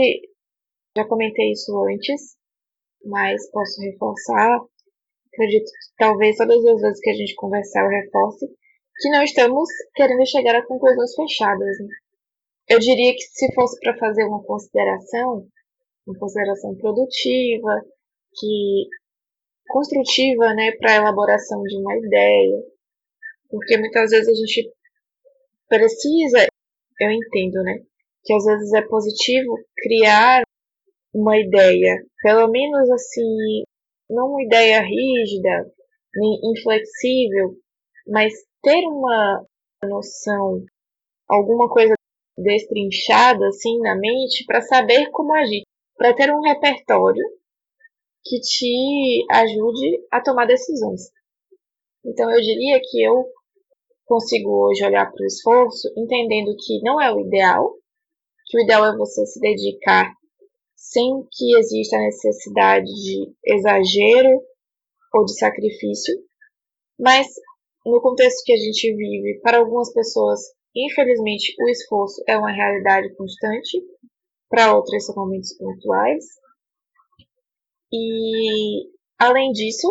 já 0.98 1.08
comentei 1.08 1.52
isso 1.52 1.72
antes, 1.86 2.36
mas 3.06 3.50
posso 3.52 3.82
reforçar. 3.82 4.60
Acredito 5.34 5.66
que 5.66 5.96
talvez 5.98 6.36
todas 6.36 6.66
as 6.66 6.82
vezes 6.82 7.00
que 7.00 7.10
a 7.10 7.14
gente 7.14 7.36
conversar 7.36 7.84
eu 7.86 7.90
reforce 7.90 8.46
que 8.48 9.10
não 9.10 9.24
estamos 9.24 9.68
querendo 9.96 10.26
chegar 10.28 10.56
a 10.56 10.66
conclusões 10.66 11.16
fechadas. 11.16 11.80
Né? 11.80 11.96
Eu 12.70 12.80
diria 12.80 13.14
que 13.14 13.22
se 13.22 13.54
fosse 13.54 13.80
para 13.80 13.98
fazer 13.98 14.26
uma 14.26 14.44
consideração, 14.44 15.48
uma 16.06 16.20
consideração 16.20 16.76
produtiva, 16.76 17.82
que 18.38 18.88
construtiva, 19.68 20.54
né, 20.54 20.72
para 20.74 20.92
a 20.92 20.96
elaboração 20.98 21.64
de 21.64 21.78
uma 21.78 21.96
ideia, 21.98 22.64
porque 23.50 23.78
muitas 23.78 24.12
vezes 24.12 24.28
a 24.28 24.34
gente 24.34 24.70
precisa, 25.72 26.46
eu 27.00 27.12
entendo, 27.12 27.64
né, 27.64 27.80
que 28.26 28.34
às 28.34 28.44
vezes 28.44 28.74
é 28.74 28.82
positivo 28.82 29.56
criar 29.78 30.44
uma 31.14 31.38
ideia, 31.40 32.06
pelo 32.22 32.50
menos 32.50 32.90
assim, 32.92 33.64
não 34.10 34.32
uma 34.32 34.44
ideia 34.44 34.82
rígida, 34.82 35.72
nem 36.14 36.40
inflexível, 36.52 37.56
mas 38.06 38.34
ter 38.62 38.86
uma 38.86 39.46
noção, 39.84 40.64
alguma 41.28 41.70
coisa 41.70 41.94
destrinchada 42.38 43.48
assim 43.48 43.80
na 43.80 43.96
mente 43.96 44.46
para 44.46 44.62
saber 44.62 45.10
como 45.12 45.34
agir, 45.34 45.64
para 45.96 46.14
ter 46.14 46.32
um 46.32 46.42
repertório 46.42 47.24
que 48.26 48.40
te 48.40 49.26
ajude 49.32 50.06
a 50.12 50.22
tomar 50.22 50.46
decisões. 50.46 51.12
Então 52.06 52.30
eu 52.30 52.42
diria 52.42 52.80
que 52.80 53.02
eu 53.04 53.26
consigo 54.12 54.68
hoje 54.68 54.84
olhar 54.84 55.10
para 55.10 55.24
o 55.24 55.26
esforço 55.26 55.88
entendendo 55.96 56.54
que 56.60 56.82
não 56.82 57.00
é 57.02 57.14
o 57.14 57.22
ideal, 57.22 57.74
que 58.48 58.58
o 58.58 58.62
ideal 58.62 58.86
é 58.86 58.98
você 58.98 59.26
se 59.26 59.40
dedicar 59.40 60.14
sem 60.76 61.26
que 61.32 61.58
exista 61.58 61.98
necessidade 61.98 62.88
de 62.88 63.34
exagero 63.46 64.42
ou 65.14 65.24
de 65.24 65.38
sacrifício, 65.38 66.14
mas 67.00 67.28
no 67.86 68.02
contexto 68.02 68.44
que 68.44 68.52
a 68.52 68.58
gente 68.58 68.94
vive, 68.94 69.40
para 69.42 69.60
algumas 69.60 69.94
pessoas, 69.94 70.42
infelizmente, 70.76 71.56
o 71.58 71.70
esforço 71.70 72.22
é 72.28 72.38
uma 72.38 72.52
realidade 72.52 73.16
constante, 73.16 73.82
para 74.50 74.76
outras 74.76 75.06
são 75.06 75.16
momentos 75.16 75.56
pontuais. 75.58 76.26
E, 77.94 78.90
além 79.18 79.52
disso, 79.52 79.88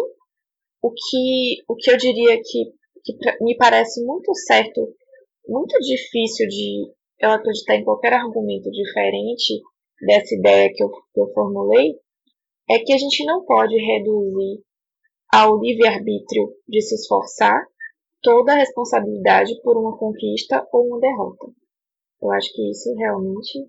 o 0.82 0.90
que, 0.90 1.62
o 1.66 1.74
que 1.74 1.90
eu 1.90 1.96
diria 1.96 2.36
que, 2.36 2.79
que 3.04 3.14
me 3.42 3.56
parece 3.56 4.04
muito 4.04 4.34
certo, 4.34 4.94
muito 5.46 5.78
difícil 5.80 6.46
de 6.48 6.92
eu 7.20 7.30
acreditar 7.30 7.76
em 7.76 7.84
qualquer 7.84 8.12
argumento 8.14 8.70
diferente 8.70 9.60
dessa 10.00 10.34
ideia 10.34 10.70
que 10.74 10.82
eu, 10.82 10.90
que 10.90 11.20
eu 11.20 11.32
formulei, 11.32 11.94
é 12.68 12.78
que 12.78 12.92
a 12.92 12.98
gente 12.98 13.24
não 13.24 13.44
pode 13.44 13.76
reduzir 13.76 14.62
ao 15.32 15.60
livre-arbítrio 15.60 16.54
de 16.68 16.80
se 16.80 16.94
esforçar 16.94 17.66
toda 18.22 18.52
a 18.52 18.56
responsabilidade 18.56 19.60
por 19.62 19.76
uma 19.76 19.96
conquista 19.96 20.66
ou 20.72 20.86
uma 20.86 21.00
derrota. 21.00 21.46
Eu 22.22 22.30
acho 22.32 22.52
que 22.52 22.70
isso 22.70 22.94
realmente 22.94 23.68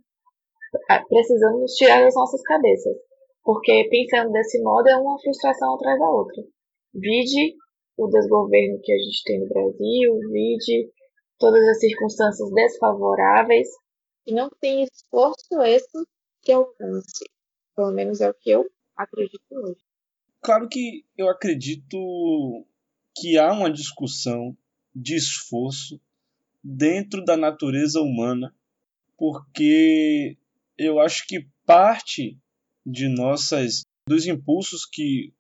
ah, 0.90 1.04
precisamos 1.08 1.74
tirar 1.74 2.02
das 2.02 2.16
nossas 2.16 2.42
cabeças, 2.44 2.96
porque 3.44 3.88
pensando 3.90 4.32
desse 4.32 4.62
modo 4.62 4.88
é 4.88 4.96
uma 4.96 5.20
frustração 5.20 5.76
atrás 5.76 6.00
da 6.00 6.10
outra. 6.10 6.44
Vide 6.94 7.56
o 8.04 8.10
desgoverno 8.10 8.82
que 8.82 8.92
a 8.92 8.98
gente 8.98 9.24
tem 9.24 9.40
no 9.40 9.48
Brasil, 9.48 10.20
vide 10.32 10.90
todas 11.38 11.62
as 11.70 11.80
circunstâncias 11.80 12.52
desfavoráveis 12.52 13.68
e 14.26 14.34
não 14.34 14.50
tem 14.60 14.84
esforço 14.84 15.62
esse 15.64 16.06
que 16.42 16.52
alcance. 16.52 17.24
Pelo 17.76 17.92
menos 17.92 18.20
é 18.20 18.30
o 18.30 18.34
que 18.34 18.50
eu 18.50 18.66
acredito 18.96 19.44
hoje. 19.52 19.80
Claro 20.42 20.68
que 20.68 21.06
eu 21.16 21.30
acredito 21.30 22.66
que 23.16 23.38
há 23.38 23.52
uma 23.52 23.72
discussão 23.72 24.58
de 24.96 25.16
esforço 25.16 26.02
dentro 26.64 27.24
da 27.24 27.38
natureza 27.38 28.02
humana, 28.02 28.54
porque 29.16 30.38
eu 30.76 31.00
acho 31.00 31.28
que 31.28 31.48
parte 31.66 32.38
de 32.84 33.08
nossas 33.08 33.84
dos 34.08 34.26
impulsos 34.26 34.86
que 34.86 35.32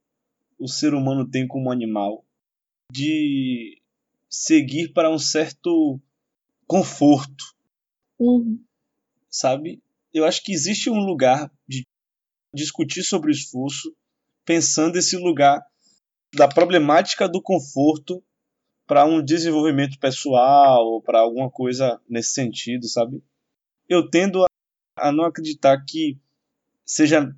o 0.59 0.68
ser 0.68 0.93
humano 0.93 1.28
tem 1.28 1.47
como 1.47 1.72
animal 1.72 2.24
de 2.91 3.81
seguir 4.29 4.89
para 4.89 5.09
um 5.09 5.17
certo 5.17 5.99
conforto, 6.67 7.55
uhum. 8.19 8.61
sabe? 9.29 9.81
Eu 10.13 10.25
acho 10.25 10.43
que 10.43 10.51
existe 10.51 10.89
um 10.89 10.99
lugar 10.99 11.49
de 11.67 11.85
discutir 12.53 13.03
sobre 13.03 13.29
o 13.29 13.31
esforço, 13.31 13.95
pensando 14.45 14.97
esse 14.97 15.15
lugar 15.15 15.65
da 16.35 16.47
problemática 16.47 17.27
do 17.27 17.41
conforto 17.41 18.23
para 18.85 19.05
um 19.05 19.23
desenvolvimento 19.23 19.97
pessoal 19.97 20.85
ou 20.85 21.01
para 21.01 21.19
alguma 21.19 21.49
coisa 21.49 22.01
nesse 22.09 22.33
sentido, 22.33 22.87
sabe? 22.87 23.23
Eu 23.87 24.09
tendo 24.09 24.43
a, 24.43 24.47
a 24.97 25.11
não 25.11 25.23
acreditar 25.23 25.83
que 25.85 26.19
seja 26.85 27.33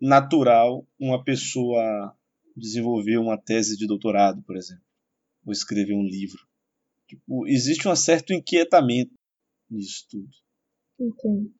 natural 0.00 0.84
uma 0.98 1.22
pessoa 1.22 2.16
desenvolver 2.56 3.18
uma 3.18 3.38
tese 3.38 3.76
de 3.76 3.86
doutorado, 3.86 4.42
por 4.42 4.56
exemplo, 4.56 4.84
ou 5.44 5.52
escrever 5.52 5.94
um 5.94 6.04
livro. 6.04 6.40
Tipo, 7.06 7.46
existe 7.46 7.88
um 7.88 7.96
certo 7.96 8.32
inquietamento 8.32 9.12
nisso 9.70 10.06
tudo. 10.10 10.28
Entendo. 10.98 11.52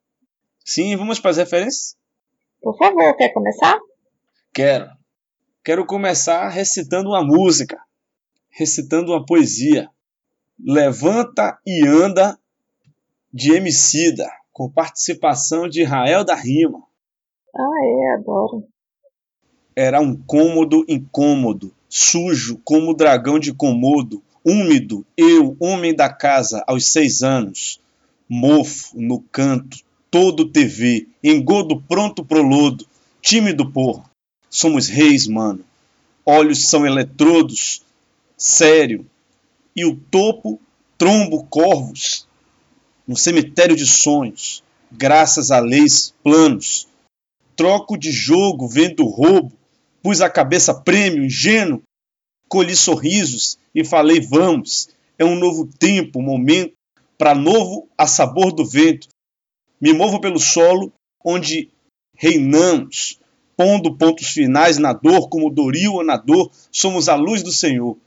Sim, 0.65 0.95
vamos 0.95 1.19
para 1.19 1.31
as 1.31 1.37
referências? 1.37 1.97
Por 2.61 2.77
favor, 2.77 3.15
quer 3.17 3.33
começar? 3.33 3.77
Quero. 4.53 4.89
Quero 5.63 5.85
começar 5.85 6.47
recitando 6.49 7.09
uma 7.09 7.23
música, 7.23 7.81
recitando 8.49 9.11
uma 9.11 9.25
poesia. 9.25 9.89
Levanta 10.59 11.59
e 11.65 11.85
anda 11.87 12.39
de 13.33 13.53
Emicida, 13.53 14.29
com 14.51 14.71
participação 14.71 15.67
de 15.67 15.81
Israel 15.81 16.23
da 16.23 16.35
Rima. 16.35 16.85
Ah, 17.55 17.85
é, 17.85 18.13
adoro. 18.19 18.67
Era 19.75 19.99
um 19.99 20.15
cômodo 20.15 20.85
incômodo, 20.87 21.73
sujo 21.89 22.59
como 22.63 22.91
o 22.91 22.93
dragão 22.93 23.39
de 23.39 23.53
Komodo, 23.53 24.21
úmido, 24.45 25.05
eu, 25.17 25.55
homem 25.59 25.95
da 25.95 26.09
casa, 26.09 26.63
aos 26.67 26.87
seis 26.87 27.23
anos, 27.23 27.79
mofo 28.29 28.99
no 28.99 29.19
canto, 29.19 29.79
todo 30.11 30.49
TV, 30.49 31.07
engodo 31.23 31.81
pronto 31.81 32.23
pro 32.23 32.43
lodo, 32.43 32.85
tímido 33.21 33.71
porra. 33.71 34.03
Somos 34.49 34.87
reis, 34.87 35.27
mano. 35.27 35.65
Olhos 36.23 36.67
são 36.67 36.85
eletrodos, 36.85 37.81
sério. 38.37 39.07
E 39.75 39.85
o 39.85 39.95
topo, 39.95 40.59
trombo 40.97 41.43
corvos. 41.45 42.27
No 43.07 43.17
cemitério 43.17 43.75
de 43.75 43.87
sonhos, 43.87 44.63
graças 44.91 45.49
a 45.49 45.59
leis, 45.59 46.13
planos. 46.23 46.87
Troco 47.55 47.97
de 47.97 48.11
jogo, 48.11 48.67
vendo 48.67 49.05
roubo. 49.05 49.51
Pus 50.03 50.21
a 50.21 50.29
cabeça 50.29 50.73
prêmio, 50.73 51.25
ingênuo. 51.25 51.81
Colhi 52.47 52.75
sorrisos 52.75 53.57
e 53.73 53.83
falei: 53.83 54.19
vamos. 54.19 54.89
É 55.17 55.25
um 55.25 55.35
novo 55.35 55.65
tempo, 55.65 56.21
momento, 56.21 56.73
para 57.17 57.33
novo 57.33 57.87
a 57.97 58.05
sabor 58.05 58.51
do 58.51 58.65
vento. 58.65 59.07
Me 59.79 59.93
movo 59.93 60.19
pelo 60.19 60.39
solo 60.39 60.91
onde 61.23 61.69
reinamos, 62.15 63.19
pondo 63.55 63.95
pontos 63.95 64.27
finais 64.27 64.77
na 64.77 64.91
dor, 64.91 65.29
como 65.29 65.49
Doril 65.49 65.93
ou 65.93 66.03
na 66.03 66.17
dor, 66.17 66.51
somos 66.71 67.07
a 67.07 67.15
luz 67.15 67.41
do 67.41 67.51
Senhor. 67.51 67.97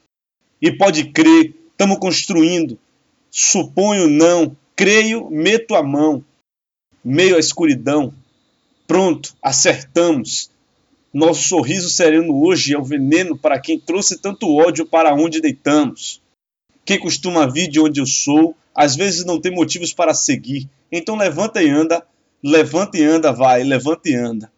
E 0.61 0.71
pode 0.71 1.11
crer, 1.11 1.55
estamos 1.73 1.99
construindo, 1.99 2.79
Suponho 3.39 4.09
não, 4.09 4.57
creio, 4.75 5.29
meto 5.31 5.75
a 5.75 5.83
mão. 5.83 6.25
Meio 7.05 7.37
à 7.37 7.39
escuridão. 7.39 8.11
Pronto, 8.87 9.37
acertamos. 9.43 10.51
Nosso 11.17 11.49
sorriso 11.49 11.89
sereno 11.89 12.45
hoje 12.45 12.75
é 12.75 12.79
o 12.79 12.85
veneno 12.85 13.39
para 13.39 13.59
quem 13.59 13.81
trouxe 13.81 14.19
tanto 14.19 14.55
ódio 14.55 14.85
para 14.85 15.15
onde 15.15 15.41
deitamos. 15.41 16.21
Quem 16.85 17.01
costuma 17.01 17.51
vir 17.51 17.71
de 17.71 17.81
onde 17.81 18.03
eu 18.03 18.05
sou, 18.05 18.55
às 18.75 18.95
vezes 18.95 19.25
não 19.25 19.41
tem 19.41 19.51
motivos 19.51 19.95
para 19.95 20.13
seguir. 20.13 20.69
Então 20.93 21.17
levanta 21.17 21.63
e 21.63 21.71
anda, 21.71 22.07
levanta 22.43 22.99
e 22.99 23.03
anda, 23.03 23.33
vai, 23.33 23.65
levanta 23.65 24.11
e 24.11 24.15
anda. 24.15 24.53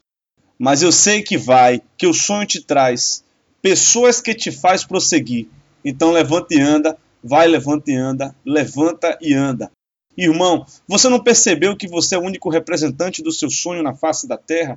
Mas 0.59 0.83
eu 0.83 0.91
sei 0.91 1.23
que 1.23 1.39
vai, 1.39 1.81
que 1.97 2.09
o 2.09 2.13
sonho 2.13 2.45
te 2.45 2.61
traz 2.61 3.23
pessoas 3.63 4.21
que 4.21 4.35
te 4.35 4.51
faz 4.51 4.83
prosseguir. 4.83 5.47
Então 5.85 6.11
levanta 6.11 6.57
e 6.57 6.61
anda, 6.61 6.99
vai, 7.23 7.47
levanta 7.47 7.89
e 7.89 7.95
anda, 7.95 8.35
levanta 8.45 9.17
e 9.23 9.33
anda. 9.33 9.71
Irmão, 10.17 10.67
você 10.89 11.09
não 11.09 11.23
percebeu 11.23 11.77
que 11.77 11.87
você 11.87 12.17
é 12.17 12.19
o 12.19 12.23
único 12.23 12.51
representante 12.51 13.23
do 13.23 13.31
seu 13.31 13.49
sonho 13.49 13.81
na 13.81 13.95
face 13.95 14.27
da 14.27 14.37
terra? 14.37 14.77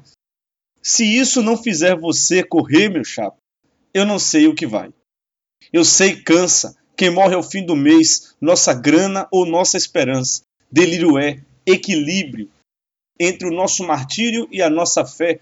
Se 0.81 1.05
isso 1.05 1.41
não 1.41 1.55
fizer 1.55 1.95
você 1.95 2.43
correr, 2.43 2.89
meu 2.89 3.03
chapa, 3.03 3.37
eu 3.93 4.05
não 4.05 4.17
sei 4.17 4.47
o 4.47 4.55
que 4.55 4.65
vai. 4.65 4.91
Eu 5.71 5.85
sei 5.85 6.21
cansa. 6.21 6.75
Quem 6.97 7.09
morre 7.09 7.35
ao 7.35 7.43
fim 7.43 7.65
do 7.65 7.75
mês, 7.75 8.35
nossa 8.39 8.73
grana 8.73 9.27
ou 9.31 9.45
nossa 9.45 9.77
esperança. 9.77 10.41
Delírio 10.71 11.17
é 11.17 11.41
equilíbrio 11.65 12.49
entre 13.19 13.47
o 13.47 13.51
nosso 13.51 13.85
martírio 13.85 14.47
e 14.51 14.61
a 14.61 14.69
nossa 14.69 15.05
fé. 15.05 15.39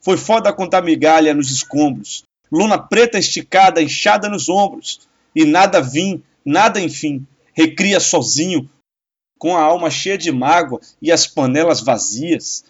Foi 0.00 0.16
foda 0.16 0.52
contar 0.52 0.82
migalha 0.82 1.34
nos 1.34 1.50
escombros, 1.50 2.24
luna 2.50 2.78
preta 2.78 3.18
esticada, 3.18 3.82
inchada 3.82 4.28
nos 4.28 4.48
ombros, 4.48 5.00
e 5.34 5.44
nada 5.44 5.80
vim, 5.82 6.22
nada 6.44 6.80
enfim, 6.80 7.26
recria 7.52 8.00
sozinho, 8.00 8.68
com 9.38 9.56
a 9.56 9.60
alma 9.62 9.90
cheia 9.90 10.16
de 10.16 10.32
mágoa 10.32 10.80
e 11.02 11.12
as 11.12 11.26
panelas 11.26 11.80
vazias. 11.80 12.64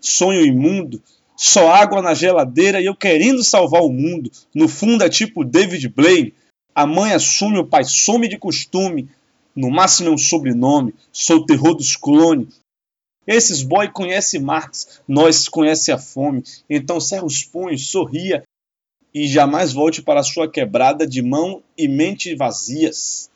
Sonho 0.00 0.44
imundo, 0.44 1.02
só 1.42 1.72
água 1.72 2.00
na 2.00 2.14
geladeira 2.14 2.80
e 2.80 2.86
eu 2.86 2.94
querendo 2.94 3.42
salvar 3.42 3.82
o 3.82 3.90
mundo. 3.92 4.30
No 4.54 4.68
fundo 4.68 5.02
é 5.02 5.08
tipo 5.08 5.44
David 5.44 5.88
Blaine. 5.88 6.32
A 6.72 6.86
mãe 6.86 7.12
assume, 7.12 7.58
o 7.58 7.66
pai 7.66 7.82
some 7.82 8.28
de 8.28 8.38
costume. 8.38 9.08
No 9.54 9.68
máximo 9.68 10.08
é 10.08 10.12
um 10.12 10.16
sobrenome. 10.16 10.94
Sou 11.10 11.38
o 11.38 11.44
terror 11.44 11.74
dos 11.74 11.96
clones. 11.96 12.60
Esses 13.26 13.60
boy 13.60 13.88
conhecem 13.88 14.40
Marx, 14.40 15.00
nós 15.06 15.48
conhece 15.48 15.90
a 15.90 15.98
fome. 15.98 16.44
Então 16.70 17.00
cerra 17.00 17.24
os 17.24 17.42
punhos, 17.42 17.90
sorria 17.90 18.44
e 19.12 19.26
jamais 19.26 19.72
volte 19.72 20.00
para 20.00 20.22
sua 20.22 20.48
quebrada 20.48 21.04
de 21.04 21.22
mão 21.22 21.60
e 21.76 21.88
mente 21.88 22.36
vazias. 22.36 23.28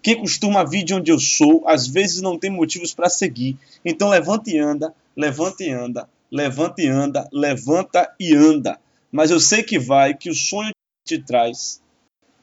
Quem 0.00 0.20
costuma 0.20 0.62
vir 0.62 0.84
de 0.84 0.94
onde 0.94 1.10
eu 1.10 1.18
sou, 1.18 1.64
às 1.66 1.88
vezes 1.88 2.22
não 2.22 2.38
tem 2.38 2.48
motivos 2.48 2.94
para 2.94 3.10
seguir. 3.10 3.58
Então 3.84 4.08
levanta 4.08 4.50
e 4.50 4.58
anda, 4.58 4.94
levanta 5.16 5.64
e 5.64 5.70
anda, 5.70 6.08
levanta 6.30 6.80
e 6.82 6.86
anda, 6.86 7.28
levanta 7.32 8.14
e 8.18 8.34
anda. 8.34 8.80
Mas 9.10 9.30
eu 9.30 9.40
sei 9.40 9.62
que 9.62 9.78
vai, 9.78 10.14
que 10.14 10.30
o 10.30 10.34
sonho 10.34 10.70
te 11.04 11.22
traz 11.22 11.82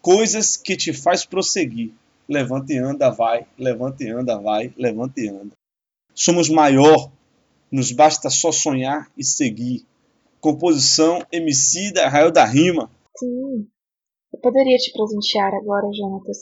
coisas 0.02 0.58
que 0.58 0.76
te 0.76 0.94
faz 0.94 1.26
prosseguir. 1.26 1.94
Levanta 2.28 2.74
e 2.74 2.78
anda, 2.78 3.10
vai, 3.10 3.48
levanta 3.58 4.04
e 4.04 4.10
anda, 4.10 4.38
vai, 4.38 4.74
levanta 4.78 5.20
e 5.20 5.30
anda. 5.30 5.52
Somos 6.14 6.50
maior, 6.50 7.12
nos 7.72 7.92
basta 7.92 8.30
só 8.30 8.52
sonhar 8.52 9.10
e 9.18 9.24
seguir. 9.24 9.86
Composição 10.42 11.20
Emicida, 11.32 12.08
Raio 12.08 12.32
da 12.32 12.46
Rima. 12.46 12.92
Sim. 13.18 13.68
Eu 14.34 14.40
poderia 14.42 14.78
te 14.78 14.92
presentear 14.92 15.54
agora, 15.54 15.88
Jonatas, 15.94 16.38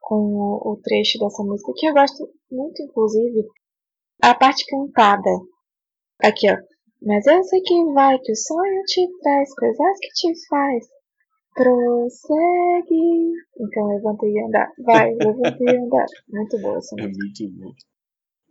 com 0.00 0.60
o 0.62 0.78
trecho 0.82 1.18
dessa 1.18 1.42
música, 1.42 1.72
que 1.74 1.86
eu 1.86 1.94
gosto 1.94 2.28
muito, 2.50 2.82
inclusive. 2.82 3.48
A 4.22 4.34
parte 4.34 4.66
cantada. 4.66 5.30
Aqui, 6.22 6.50
ó. 6.50 6.56
Mas 7.02 7.26
eu 7.26 7.42
sei 7.44 7.60
que 7.62 7.84
vai, 7.92 8.18
que 8.18 8.32
o 8.32 8.36
sonho 8.36 8.82
te 8.84 9.08
traz 9.22 9.54
coisas 9.54 9.98
que 10.00 10.08
te 10.12 10.48
faz. 10.48 10.86
Prossegue. 11.54 13.32
Então 13.58 13.86
levanta 13.88 14.26
e 14.26 14.38
anda. 14.44 14.72
Vai, 14.84 15.10
levanta 15.16 15.58
e 15.60 15.76
anda. 15.76 16.06
Muito 16.28 16.58
boa 16.60 16.78
essa 16.78 16.94
É 16.98 17.06
música. 17.06 17.24
muito 17.24 17.48
bom. 17.58 17.72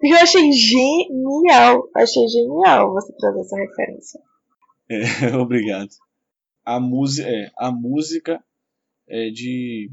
Eu 0.02 0.16
achei 0.18 0.52
genial. 0.52 1.89
Achei 1.95 2.28
genial 2.28 2.93
você 2.93 3.14
trazer 3.18 3.41
essa 3.41 3.56
referência. 3.58 4.22
É, 4.89 5.00
obrigado. 5.38 5.89
A 6.66 6.80
música 6.80 7.28
é, 7.30 7.52
a 7.58 7.72
música 7.72 8.43
é 9.08 9.30
de 9.30 9.91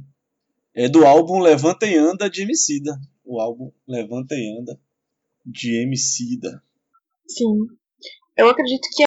é 0.74 0.88
do 0.88 1.06
álbum 1.06 1.40
Levanta 1.40 1.86
e 1.86 1.96
Anda 1.96 2.28
de 2.28 2.42
Emicida. 2.42 2.98
O 3.24 3.40
álbum 3.40 3.72
Levanta 3.86 4.34
e 4.34 4.58
Anda 4.58 4.78
de 5.44 5.82
Emicida. 5.82 6.62
Sim. 7.26 7.66
Eu 8.36 8.48
acredito 8.48 8.88
que 8.94 9.04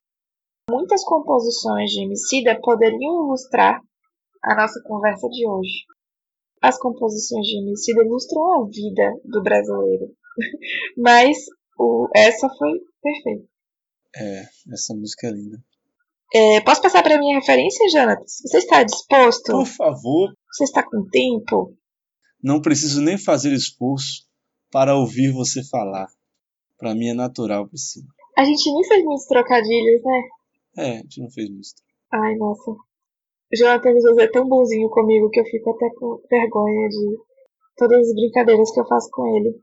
muitas 0.71 1.03
composições 1.03 1.91
de 1.91 2.03
Emicida 2.03 2.59
poderiam 2.61 3.25
ilustrar 3.25 3.79
a 4.43 4.55
nossa 4.55 4.81
conversa 4.85 5.27
de 5.29 5.47
hoje. 5.47 5.85
As 6.61 6.77
composições 6.77 7.45
de 7.45 7.59
Emicida 7.61 8.01
ilustram 8.03 8.63
a 8.63 8.65
vida 8.67 9.19
do 9.25 9.41
brasileiro. 9.41 10.07
Mas 10.97 11.37
o, 11.77 12.07
essa 12.15 12.49
foi 12.49 12.79
perfeita. 13.01 13.47
É, 14.15 14.43
essa 14.73 14.93
música 14.95 15.27
é 15.27 15.31
linda. 15.31 15.57
É, 16.33 16.61
posso 16.61 16.81
passar 16.81 17.01
para 17.03 17.17
minha 17.17 17.39
referência, 17.39 17.89
Jonatas? 17.89 18.37
Você 18.45 18.57
está 18.57 18.83
disposto? 18.83 19.51
Por 19.51 19.65
favor, 19.65 20.33
Você 20.51 20.63
está 20.63 20.83
com 20.83 21.07
tempo? 21.09 21.75
não 22.41 22.61
preciso 22.61 23.01
nem 23.01 23.17
fazer 23.17 23.51
esforço 23.51 24.25
para 24.71 24.95
ouvir 24.95 25.31
você 25.31 25.63
falar. 25.63 26.07
Para 26.77 26.95
mim 26.95 27.09
é 27.09 27.13
natural, 27.13 27.67
Priscila. 27.67 28.07
A 28.39 28.45
gente 28.45 28.71
nem 28.71 28.83
fez 28.85 29.03
muitos 29.03 29.25
trocadilhos, 29.25 30.01
né? 30.01 30.21
É, 30.77 30.91
a 30.91 31.01
gente 31.01 31.21
não 31.21 31.29
fez 31.29 31.49
música. 31.49 31.81
Ai, 32.09 32.35
nossa. 32.35 32.71
O 32.71 32.77
Jonathan 33.53 33.99
José 33.99 34.23
é 34.23 34.31
tão 34.31 34.47
bonzinho 34.47 34.89
comigo 34.89 35.29
que 35.29 35.41
eu 35.41 35.43
fico 35.43 35.71
até 35.71 35.89
com 35.89 36.21
vergonha 36.31 36.87
de 36.87 37.17
todas 37.75 37.99
as 37.99 38.15
brincadeiras 38.15 38.71
que 38.71 38.79
eu 38.79 38.87
faço 38.87 39.09
com 39.11 39.27
ele. 39.35 39.59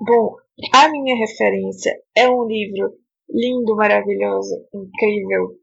Bom, 0.00 0.34
a 0.74 0.90
minha 0.90 1.14
referência 1.24 1.92
é 2.16 2.28
um 2.28 2.48
livro 2.48 2.98
lindo, 3.28 3.76
maravilhoso, 3.76 4.56
incrível, 4.74 5.54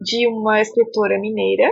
de 0.00 0.26
uma 0.26 0.62
escritora 0.62 1.20
mineira. 1.20 1.70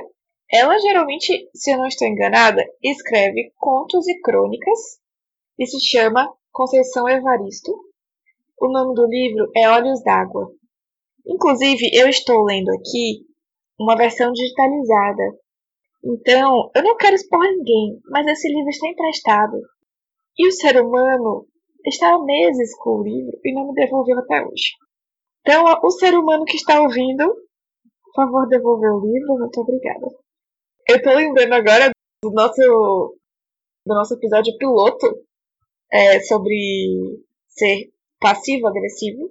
Ela 0.52 0.78
geralmente, 0.78 1.48
se 1.54 1.70
eu 1.70 1.78
não 1.78 1.86
estou 1.86 2.06
enganada, 2.06 2.62
escreve 2.82 3.50
contos 3.56 4.06
e 4.06 4.20
crônicas 4.20 4.78
e 5.58 5.66
se 5.66 5.80
chama 5.80 6.30
Conceição 6.52 7.08
Evaristo. 7.08 7.72
O 8.62 8.70
nome 8.70 8.94
do 8.94 9.04
livro 9.06 9.50
é 9.56 9.68
Olhos 9.68 10.04
d'Água. 10.04 10.48
Inclusive, 11.26 11.90
eu 11.94 12.08
estou 12.08 12.44
lendo 12.44 12.68
aqui 12.68 13.26
uma 13.76 13.96
versão 13.96 14.30
digitalizada. 14.30 15.36
Então, 16.04 16.70
eu 16.72 16.82
não 16.84 16.96
quero 16.96 17.16
expor 17.16 17.40
ninguém, 17.40 17.98
mas 18.08 18.24
esse 18.24 18.46
livro 18.46 18.70
está 18.70 18.86
emprestado. 18.86 19.56
E 20.38 20.46
o 20.46 20.52
ser 20.52 20.80
humano 20.80 21.44
está 21.84 22.14
há 22.14 22.24
meses 22.24 22.72
com 22.78 23.00
o 23.00 23.02
livro 23.02 23.36
e 23.44 23.52
não 23.52 23.66
me 23.66 23.74
devolveu 23.74 24.16
até 24.20 24.46
hoje. 24.46 24.76
Então, 25.40 25.64
o 25.82 25.90
ser 25.90 26.16
humano 26.16 26.44
que 26.44 26.56
está 26.56 26.80
ouvindo, 26.82 27.34
por 28.04 28.14
favor, 28.14 28.46
devolver 28.46 28.92
o 28.92 29.04
livro, 29.04 29.40
muito 29.40 29.60
obrigada. 29.60 30.06
Eu 30.88 30.98
estou 30.98 31.14
lembrando 31.16 31.54
agora 31.54 31.90
do 32.22 32.30
nosso, 32.30 33.18
do 33.84 33.92
nosso 33.92 34.14
episódio 34.14 34.56
piloto 34.56 35.04
é, 35.90 36.20
sobre 36.20 37.18
ser 37.48 37.90
passivo-agressivo. 38.22 39.28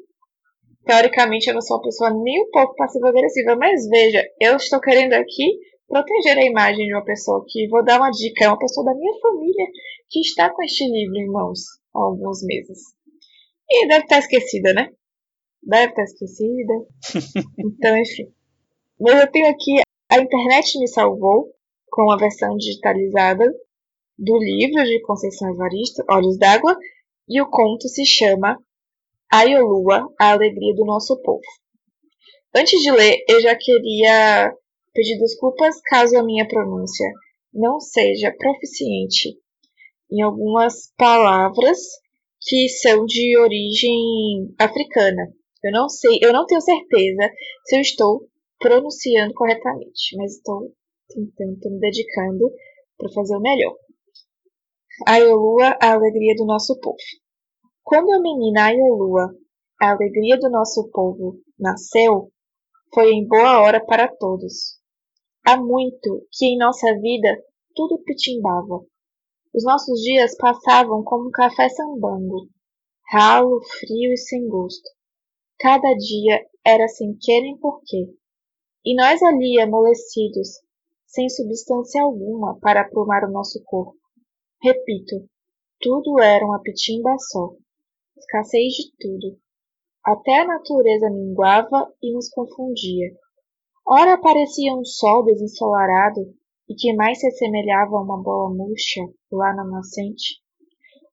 Teoricamente, 0.85 1.47
eu 1.47 1.53
não 1.53 1.61
sou 1.61 1.77
uma 1.77 1.83
pessoa 1.83 2.11
nem 2.11 2.43
um 2.43 2.49
pouco 2.51 2.75
passivo-agressiva, 2.75 3.55
mas 3.55 3.87
veja, 3.87 4.23
eu 4.39 4.57
estou 4.57 4.79
querendo 4.81 5.13
aqui 5.13 5.45
proteger 5.87 6.37
a 6.37 6.45
imagem 6.45 6.87
de 6.87 6.93
uma 6.93 7.03
pessoa 7.03 7.43
que, 7.47 7.67
vou 7.67 7.83
dar 7.83 7.99
uma 7.99 8.11
dica, 8.11 8.45
é 8.45 8.47
uma 8.47 8.59
pessoa 8.59 8.85
da 8.85 8.93
minha 8.93 9.13
família 9.21 9.65
que 10.09 10.19
está 10.19 10.49
com 10.49 10.63
este 10.63 10.85
livro 10.85 11.15
em 11.17 11.27
mãos 11.27 11.59
há 11.95 11.99
alguns 11.99 12.43
meses. 12.43 12.79
E 13.69 13.87
deve 13.87 14.03
estar 14.03 14.19
esquecida, 14.19 14.73
né? 14.73 14.89
Deve 15.63 15.89
estar 15.89 16.03
esquecida. 16.03 16.73
Então, 17.57 17.97
enfim. 17.97 18.31
Mas 18.99 19.21
eu 19.21 19.31
tenho 19.31 19.49
aqui 19.49 19.81
A 20.11 20.17
Internet 20.17 20.77
Me 20.79 20.87
Salvou, 20.87 21.53
com 21.89 22.11
a 22.11 22.17
versão 22.17 22.55
digitalizada 22.57 23.45
do 24.17 24.37
livro 24.37 24.83
de 24.83 25.01
Conceição 25.01 25.49
Evaristo, 25.53 26.03
Olhos 26.09 26.37
d'Água, 26.37 26.77
e 27.27 27.41
o 27.41 27.49
conto 27.49 27.87
se 27.87 28.05
chama 28.05 28.57
Aiolua, 29.31 30.13
a 30.19 30.31
alegria 30.31 30.75
do 30.75 30.85
nosso 30.85 31.21
povo. 31.21 31.41
Antes 32.53 32.81
de 32.81 32.91
ler, 32.91 33.23
eu 33.29 33.39
já 33.39 33.55
queria 33.55 34.53
pedir 34.93 35.17
desculpas 35.17 35.79
caso 35.85 36.17
a 36.17 36.23
minha 36.23 36.45
pronúncia 36.45 37.07
não 37.53 37.79
seja 37.79 38.35
proficiente 38.37 39.37
em 40.11 40.21
algumas 40.21 40.91
palavras 40.97 41.79
que 42.41 42.67
são 42.67 43.05
de 43.05 43.37
origem 43.37 44.53
africana. 44.59 45.33
Eu 45.63 45.71
não 45.71 45.87
sei, 45.87 46.19
eu 46.21 46.33
não 46.33 46.45
tenho 46.45 46.59
certeza 46.59 47.31
se 47.65 47.77
eu 47.77 47.81
estou 47.81 48.27
pronunciando 48.59 49.33
corretamente, 49.33 50.17
mas 50.17 50.35
estou 50.35 50.73
tentando, 51.07 51.53
estou 51.53 51.71
me 51.71 51.79
dedicando 51.79 52.51
para 52.97 53.13
fazer 53.13 53.35
o 53.37 53.41
melhor. 53.41 53.75
a 55.07 55.17
Iolua, 55.17 55.77
a 55.81 55.93
alegria 55.93 56.35
do 56.35 56.45
nosso 56.45 56.77
povo. 56.81 56.97
Quando 57.83 58.11
a 58.11 58.21
menina 58.21 58.67
Aiolua, 58.67 59.35
a 59.81 59.91
alegria 59.91 60.37
do 60.39 60.49
nosso 60.49 60.89
povo, 60.91 61.41
nasceu, 61.59 62.31
foi 62.93 63.11
em 63.11 63.27
boa 63.27 63.61
hora 63.61 63.83
para 63.85 64.07
todos. 64.07 64.79
Há 65.45 65.57
muito 65.57 66.25
que 66.31 66.45
em 66.45 66.57
nossa 66.57 66.93
vida 66.99 67.43
tudo 67.75 68.01
pitimbava. 68.03 68.85
Os 69.53 69.63
nossos 69.65 69.99
dias 70.01 70.37
passavam 70.37 71.03
como 71.03 71.27
um 71.27 71.31
café 71.31 71.67
sambango, 71.67 72.47
ralo, 73.11 73.59
frio 73.79 74.13
e 74.13 74.17
sem 74.17 74.47
gosto. 74.47 74.89
Cada 75.59 75.93
dia 75.95 76.45
era 76.65 76.87
sem 76.87 77.17
querer 77.19 77.41
nem 77.41 77.57
porquê. 77.57 78.07
E 78.85 78.95
nós 78.95 79.21
ali 79.21 79.59
amolecidos, 79.59 80.61
sem 81.05 81.27
substância 81.27 82.01
alguma 82.03 82.57
para 82.59 82.81
aprumar 82.81 83.23
o 83.25 83.31
nosso 83.31 83.61
corpo. 83.65 83.97
Repito, 84.61 85.27
tudo 85.81 86.21
era 86.21 86.45
uma 86.45 86.61
pitimba 86.61 87.15
só. 87.17 87.53
Escassez 88.21 88.73
de 88.73 88.91
tudo. 88.99 89.39
Até 90.05 90.41
a 90.41 90.45
natureza 90.45 91.09
minguava 91.09 91.91
e 92.03 92.13
nos 92.13 92.29
confundia. 92.29 93.11
Ora 93.85 94.13
aparecia 94.13 94.75
um 94.75 94.85
sol 94.85 95.25
desensolarado 95.25 96.21
e 96.69 96.75
que 96.75 96.93
mais 96.93 97.19
se 97.19 97.27
assemelhava 97.27 97.97
a 97.97 98.01
uma 98.01 98.21
bola 98.21 98.53
murcha 98.53 99.01
lá 99.31 99.55
na 99.55 99.63
nascente. 99.63 100.39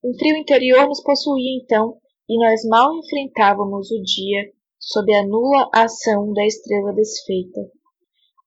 Um 0.05 0.13
frio 0.19 0.37
interior 0.37 0.87
nos 0.87 1.03
possuía 1.03 1.59
então, 1.63 1.97
e 2.29 2.39
nós 2.39 2.61
mal 2.69 2.95
enfrentávamos 2.95 3.91
o 3.91 4.03
dia 4.03 4.53
sob 4.79 5.13
a 5.15 5.27
nula 5.27 5.71
ação 5.75 6.33
da 6.35 6.45
estrela 6.45 6.93
desfeita. 6.93 7.61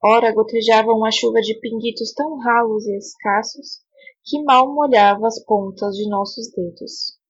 Ora 0.03 0.31
gotejava 0.31 0.91
uma 0.91 1.11
chuva 1.11 1.41
de 1.41 1.59
pinguitos 1.59 2.13
tão 2.13 2.37
ralos 2.37 2.85
e 2.85 2.95
escassos 2.95 3.79
que 4.23 4.41
mal 4.43 4.71
molhava 4.71 5.25
as 5.25 5.43
pontas 5.43 5.95
de 5.95 6.07
nossos 6.07 6.51
dedos. 6.51 7.20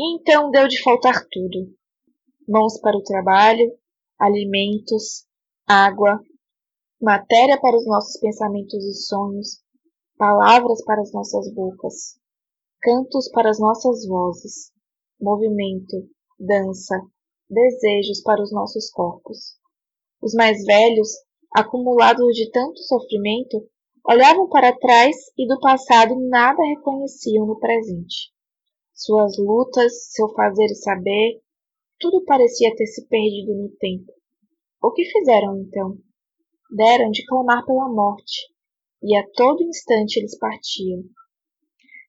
E 0.00 0.14
então 0.14 0.48
deu 0.52 0.68
de 0.68 0.80
faltar 0.80 1.26
tudo: 1.28 1.74
mãos 2.48 2.80
para 2.80 2.96
o 2.96 3.02
trabalho, 3.02 3.76
alimentos, 4.16 5.26
água, 5.66 6.20
matéria 7.02 7.60
para 7.60 7.76
os 7.76 7.84
nossos 7.84 8.16
pensamentos 8.20 8.84
e 8.84 8.94
sonhos, 8.94 9.60
palavras 10.16 10.84
para 10.84 11.00
as 11.00 11.12
nossas 11.12 11.52
bocas, 11.52 12.16
cantos 12.80 13.28
para 13.32 13.50
as 13.50 13.58
nossas 13.58 14.06
vozes, 14.06 14.70
movimento, 15.20 16.08
dança, 16.38 16.94
desejos 17.50 18.22
para 18.22 18.40
os 18.40 18.52
nossos 18.52 18.88
corpos. 18.92 19.58
Os 20.22 20.32
mais 20.32 20.64
velhos, 20.64 21.08
acumulados 21.56 22.36
de 22.36 22.48
tanto 22.52 22.78
sofrimento, 22.84 23.68
olhavam 24.08 24.48
para 24.48 24.78
trás 24.78 25.16
e 25.36 25.44
do 25.48 25.58
passado 25.58 26.14
nada 26.28 26.62
reconheciam 26.76 27.46
no 27.46 27.58
presente. 27.58 28.37
Suas 29.00 29.38
lutas, 29.38 30.10
seu 30.10 30.28
fazer 30.30 30.66
e 30.66 30.74
saber, 30.74 31.40
tudo 32.00 32.24
parecia 32.24 32.74
ter 32.74 32.86
se 32.86 33.06
perdido 33.06 33.54
no 33.54 33.68
tempo. 33.78 34.12
O 34.82 34.90
que 34.90 35.04
fizeram 35.04 35.56
então? 35.60 35.96
deram 36.68 37.08
de 37.12 37.24
clamar 37.24 37.64
pela 37.64 37.88
morte, 37.88 38.52
e 39.00 39.16
a 39.16 39.24
todo 39.34 39.62
instante 39.62 40.18
eles 40.18 40.36
partiam. 40.36 41.04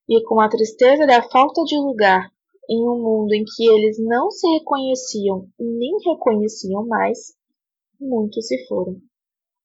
E 0.09 0.19
com 0.23 0.39
a 0.39 0.49
tristeza 0.49 1.05
da 1.05 1.21
falta 1.29 1.63
de 1.63 1.77
lugar 1.77 2.31
em 2.67 2.81
um 2.81 3.03
mundo 3.03 3.33
em 3.33 3.43
que 3.45 3.69
eles 3.69 3.97
não 3.99 4.31
se 4.31 4.47
reconheciam 4.47 5.47
nem 5.59 5.91
reconheciam 6.03 6.87
mais, 6.87 7.35
muitos 8.01 8.47
se 8.47 8.67
foram. 8.67 8.99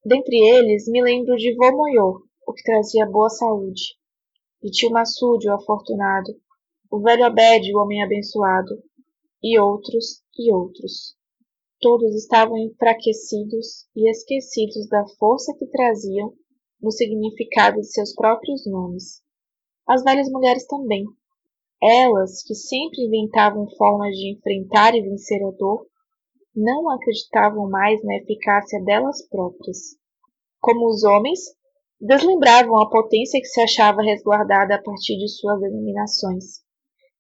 Dentre 0.05 0.37
eles, 0.37 0.87
me 0.87 1.03
lembro 1.03 1.37
de 1.37 1.55
vô 1.57 1.75
Moyô, 1.75 2.20
o 2.47 2.53
que 2.53 2.62
trazia 2.62 3.07
boa 3.07 3.31
saúde, 3.31 3.97
de 4.62 4.70
tio 4.70 4.91
Massude, 4.91 5.49
o 5.49 5.55
afortunado, 5.55 6.35
o 6.95 7.01
velho 7.01 7.24
Abed, 7.24 7.74
o 7.74 7.80
homem 7.80 8.05
abençoado, 8.05 8.80
e 9.42 9.59
outros 9.59 10.22
e 10.38 10.53
outros. 10.53 11.16
Todos 11.80 12.14
estavam 12.14 12.57
enfraquecidos 12.57 13.88
e 13.97 14.09
esquecidos 14.09 14.88
da 14.88 15.05
força 15.18 15.53
que 15.59 15.66
traziam 15.66 16.32
no 16.80 16.92
significado 16.92 17.80
de 17.80 17.90
seus 17.90 18.14
próprios 18.14 18.64
nomes. 18.64 19.20
As 19.88 20.05
velhas 20.05 20.30
mulheres 20.30 20.64
também. 20.68 21.05
Elas, 21.82 22.45
que 22.45 22.55
sempre 22.55 23.03
inventavam 23.03 23.68
formas 23.76 24.14
de 24.14 24.32
enfrentar 24.32 24.95
e 24.95 25.03
vencer 25.03 25.42
a 25.42 25.51
dor, 25.51 25.88
não 26.55 26.88
acreditavam 26.88 27.68
mais 27.68 28.03
na 28.05 28.18
eficácia 28.18 28.80
delas 28.84 29.26
próprias. 29.28 29.97
Como 30.61 30.86
os 30.86 31.03
homens, 31.03 31.40
deslembravam 32.01 32.80
a 32.80 32.88
potência 32.88 33.40
que 33.40 33.49
se 33.49 33.61
achava 33.61 34.01
resguardada 34.01 34.76
a 34.76 34.82
partir 34.82 35.18
de 35.18 35.28
suas 35.28 35.61
eliminações, 35.61 36.64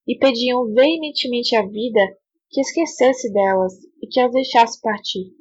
e 0.06 0.18
pediam 0.18 0.72
veementemente 0.72 1.56
à 1.56 1.62
vida 1.62 2.00
que 2.50 2.60
esquecesse 2.60 3.32
delas 3.32 3.72
e 4.02 4.06
que 4.06 4.20
as 4.20 4.30
deixasse 4.30 4.80
partir. 4.80 5.32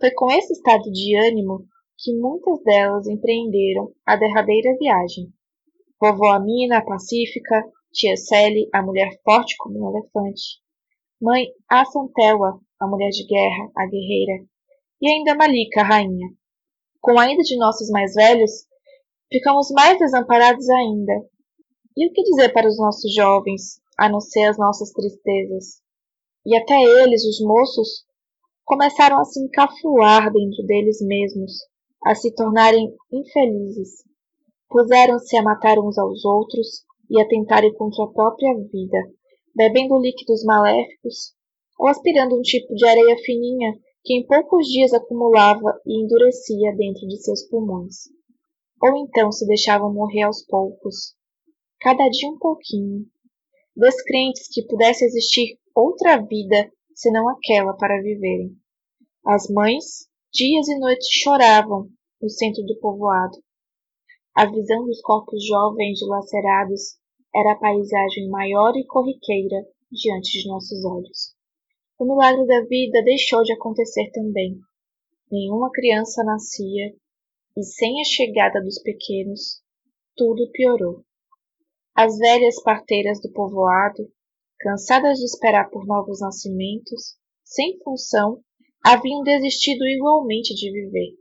Foi 0.00 0.10
com 0.12 0.30
esse 0.32 0.52
estado 0.52 0.90
de 0.90 1.16
ânimo 1.16 1.66
que 1.98 2.12
muitas 2.14 2.62
delas 2.64 3.06
empreenderam 3.06 3.92
a 4.04 4.16
derradeira 4.16 4.76
viagem. 4.78 5.32
Vovó 6.00 6.32
Amina, 6.32 6.78
a 6.78 6.84
pacífica, 6.84 7.64
tia 7.92 8.16
Sally, 8.16 8.68
a 8.74 8.82
mulher 8.82 9.10
forte 9.22 9.54
como 9.58 9.78
um 9.78 9.90
elefante, 9.90 10.60
mãe 11.20 11.46
Assantewa, 11.68 12.60
a 12.80 12.86
mulher 12.88 13.10
de 13.10 13.24
guerra, 13.24 13.70
a 13.76 13.86
guerreira, 13.86 14.44
e 15.00 15.08
ainda 15.08 15.36
Malika, 15.36 15.82
a 15.82 15.84
rainha. 15.84 16.28
Com 17.00 17.18
a 17.18 17.30
ida 17.30 17.42
de 17.42 17.56
nossos 17.56 17.88
mais 17.90 18.14
velhos, 18.14 18.50
ficamos 19.30 19.70
mais 19.70 19.98
desamparados 19.98 20.68
ainda. 20.68 21.12
E 21.96 22.08
o 22.08 22.12
que 22.12 22.22
dizer 22.22 22.52
para 22.52 22.68
os 22.68 22.78
nossos 22.78 23.14
jovens, 23.14 23.80
a 23.98 24.08
não 24.08 24.20
ser 24.20 24.44
as 24.44 24.58
nossas 24.58 24.90
tristezas? 24.92 25.82
e 26.44 26.56
até 26.56 26.74
eles, 26.74 27.24
os 27.24 27.40
moços, 27.40 28.04
começaram 28.64 29.18
a 29.18 29.24
se 29.24 29.40
encafuar 29.40 30.32
dentro 30.32 30.64
deles 30.66 31.00
mesmos, 31.00 31.52
a 32.04 32.14
se 32.14 32.34
tornarem 32.34 32.92
infelizes. 33.12 34.02
Puseram-se 34.68 35.36
a 35.36 35.42
matar 35.42 35.78
uns 35.78 35.98
aos 35.98 36.24
outros 36.24 36.84
e 37.10 37.20
a 37.20 37.28
tentarem 37.28 37.72
contra 37.74 38.04
a 38.04 38.08
própria 38.08 38.54
vida, 38.72 38.98
bebendo 39.54 40.00
líquidos 40.00 40.44
maléficos 40.44 41.34
ou 41.78 41.88
aspirando 41.88 42.36
um 42.36 42.42
tipo 42.42 42.74
de 42.74 42.86
areia 42.86 43.16
fininha 43.18 43.72
que 44.04 44.14
em 44.14 44.26
poucos 44.26 44.66
dias 44.66 44.92
acumulava 44.92 45.80
e 45.86 46.02
endurecia 46.02 46.74
dentro 46.74 47.06
de 47.06 47.22
seus 47.22 47.42
pulmões. 47.48 48.08
Ou 48.82 48.96
então 48.96 49.30
se 49.30 49.46
deixavam 49.46 49.92
morrer 49.92 50.22
aos 50.22 50.44
poucos, 50.44 51.14
cada 51.82 52.08
dia 52.08 52.30
um 52.30 52.38
pouquinho, 52.38 53.04
descrentes 53.74 54.46
que 54.48 54.64
pudesse 54.68 55.04
existir 55.04 55.58
outra 55.74 56.16
vida 56.16 56.70
senão 56.94 57.28
aquela 57.28 57.74
para 57.74 58.00
viverem. 58.00 58.56
As 59.26 59.48
mães, 59.48 60.08
dias 60.32 60.68
e 60.68 60.78
noites, 60.78 61.08
choravam 61.10 61.88
no 62.20 62.30
centro 62.30 62.62
do 62.62 62.78
povoado. 62.78 63.36
A 64.32 64.46
visão 64.48 64.84
dos 64.86 65.00
corpos 65.00 65.44
jovens 65.44 65.98
dilacerados 65.98 67.00
era 67.34 67.52
a 67.52 67.58
paisagem 67.58 68.28
maior 68.28 68.76
e 68.76 68.86
corriqueira 68.86 69.66
diante 69.90 70.40
de 70.40 70.48
nossos 70.48 70.84
olhos. 70.84 71.34
O 71.98 72.04
milagre 72.04 72.46
da 72.46 72.64
vida 72.64 73.02
deixou 73.02 73.42
de 73.42 73.52
acontecer 73.52 74.08
também. 74.12 74.56
Nenhuma 75.30 75.68
criança 75.72 76.22
nascia, 76.22 76.94
e 77.56 77.62
sem 77.64 78.00
a 78.00 78.04
chegada 78.04 78.62
dos 78.62 78.80
pequenos, 78.80 79.60
tudo 80.16 80.48
piorou. 80.52 81.04
As 81.94 82.16
velhas 82.16 82.62
parteiras 82.62 83.20
do 83.20 83.30
povoado 83.32 84.10
cansadas 84.58 85.18
de 85.18 85.26
esperar 85.26 85.68
por 85.68 85.86
novos 85.86 86.20
nascimentos, 86.20 87.18
sem 87.44 87.78
função, 87.84 88.40
haviam 88.82 89.22
desistido 89.22 89.84
igualmente 89.86 90.54
de 90.54 90.72
viver. 90.72 91.18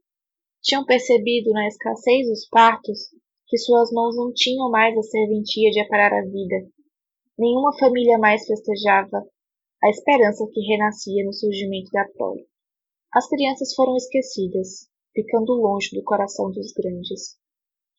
Tinham 0.62 0.86
percebido 0.86 1.52
na 1.52 1.68
escassez 1.68 2.28
dos 2.30 2.48
partos 2.48 3.10
que 3.48 3.58
suas 3.58 3.92
mãos 3.92 4.16
não 4.16 4.32
tinham 4.34 4.70
mais 4.70 4.98
a 4.98 5.02
serventia 5.04 5.72
de 5.72 5.82
aparar 5.82 6.14
a 6.14 6.22
vida. 6.22 6.66
Nenhuma 7.38 7.78
família 7.78 8.18
mais 8.18 8.46
festejava 8.46 9.28
a 9.84 9.90
esperança 9.90 10.48
que 10.54 10.62
renascia 10.62 11.26
no 11.26 11.34
surgimento 11.34 11.92
da 11.92 12.08
prole. 12.16 12.48
As 13.12 13.28
crianças 13.28 13.74
foram 13.76 13.98
esquecidas, 13.98 14.88
ficando 15.14 15.52
longe 15.52 15.90
do 15.94 16.04
coração 16.04 16.50
dos 16.50 16.72
grandes. 16.72 17.38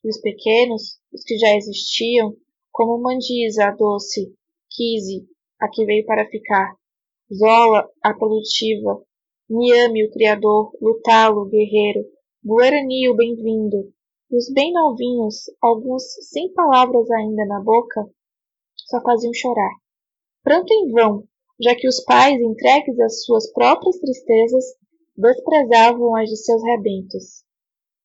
E 0.03 0.09
os 0.09 0.19
pequenos, 0.21 0.99
os 1.13 1.23
que 1.23 1.37
já 1.37 1.55
existiam, 1.55 2.35
como 2.73 2.99
Mandisa, 2.99 3.67
a 3.67 3.71
doce, 3.71 4.33
Kise, 4.71 5.27
a 5.61 5.69
que 5.69 5.85
veio 5.85 6.03
para 6.07 6.27
ficar. 6.27 6.75
Zola, 7.31 7.87
a 8.03 8.13
produtiva. 8.15 8.99
Niame, 9.47 10.07
o 10.07 10.11
criador. 10.11 10.71
Lutalo, 10.81 11.41
o 11.41 11.45
guerreiro. 11.45 12.03
Guarani, 12.43 13.07
o 13.09 13.15
bem-vindo. 13.15 13.93
E 14.31 14.35
os 14.35 14.51
bem 14.51 14.73
novinhos, 14.73 15.43
alguns 15.61 16.03
sem 16.31 16.51
palavras 16.53 17.09
ainda 17.11 17.45
na 17.45 17.61
boca, 17.61 18.09
só 18.75 18.99
faziam 19.01 19.31
chorar. 19.35 19.71
Pranto 20.43 20.73
em 20.73 20.91
vão, 20.91 21.23
já 21.61 21.75
que 21.75 21.87
os 21.87 22.03
pais, 22.03 22.41
entregues 22.41 22.99
às 22.99 23.23
suas 23.23 23.53
próprias 23.53 23.99
tristezas, 23.99 24.65
desprezavam 25.15 26.15
as 26.15 26.27
de 26.27 26.37
seus 26.37 26.63
rebentos. 26.63 27.43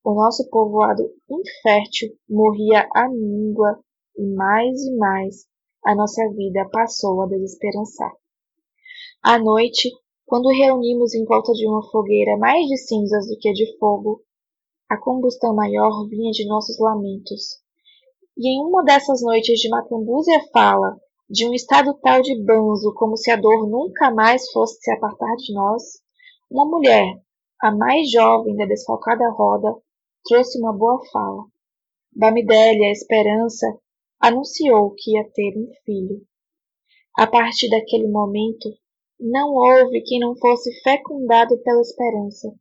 O 0.05 0.13
nosso 0.13 0.47
povoado 0.51 1.11
infértil 1.31 2.11
morria 2.29 2.87
à 2.95 3.09
míngua 3.09 3.83
e 4.19 4.27
mais 4.35 4.83
e 4.83 4.97
mais 4.97 5.47
a 5.85 5.95
nossa 5.95 6.29
vida 6.35 6.69
passou 6.71 7.23
a 7.23 7.27
desesperançar. 7.27 8.13
À 9.23 9.39
noite, 9.39 9.91
quando 10.27 10.49
reunimos 10.49 11.15
em 11.15 11.25
volta 11.25 11.53
de 11.53 11.67
uma 11.67 11.83
fogueira 11.91 12.37
mais 12.37 12.67
de 12.67 12.77
cinzas 12.77 13.29
do 13.29 13.39
que 13.39 13.53
de 13.53 13.79
fogo, 13.79 14.23
a 14.91 14.99
combustão 14.99 15.55
maior 15.55 16.09
vinha 16.09 16.33
de 16.33 16.47
nossos 16.47 16.79
lamentos. 16.79 17.61
E 18.37 18.49
em 18.49 18.65
uma 18.65 18.85
dessas 18.85 19.23
noites 19.23 19.59
de 19.61 19.69
macambúzia 19.69 20.41
fala, 20.53 20.99
de 21.31 21.47
um 21.47 21.55
estado 21.55 21.95
tal 22.03 22.21
de 22.21 22.43
banzo 22.43 22.93
como 22.95 23.17
se 23.17 23.31
a 23.31 23.37
dor 23.37 23.69
nunca 23.69 24.11
mais 24.11 24.51
fosse 24.51 24.81
se 24.81 24.91
apartar 24.91 25.35
de 25.37 25.55
nós, 25.55 25.83
uma 26.51 26.65
mulher, 26.65 27.21
a 27.61 27.71
mais 27.71 28.11
jovem 28.11 28.57
da 28.57 28.65
desfalcada 28.65 29.31
roda, 29.31 29.75
trouxe 30.25 30.59
uma 30.59 30.73
boa 30.73 31.01
fala. 31.13 31.45
Bamidélia, 32.15 32.91
esperança, 32.91 33.67
anunciou 34.21 34.95
que 34.97 35.13
ia 35.13 35.25
ter 35.33 35.57
um 35.57 35.71
filho. 35.85 36.23
A 37.17 37.27
partir 37.27 37.69
daquele 37.71 38.09
momento, 38.09 38.69
não 39.19 39.55
houve 39.55 40.03
quem 40.03 40.21
não 40.21 40.37
fosse 40.37 40.73
fecundado 40.83 41.57
pela 41.63 41.81
esperança, 41.81 42.53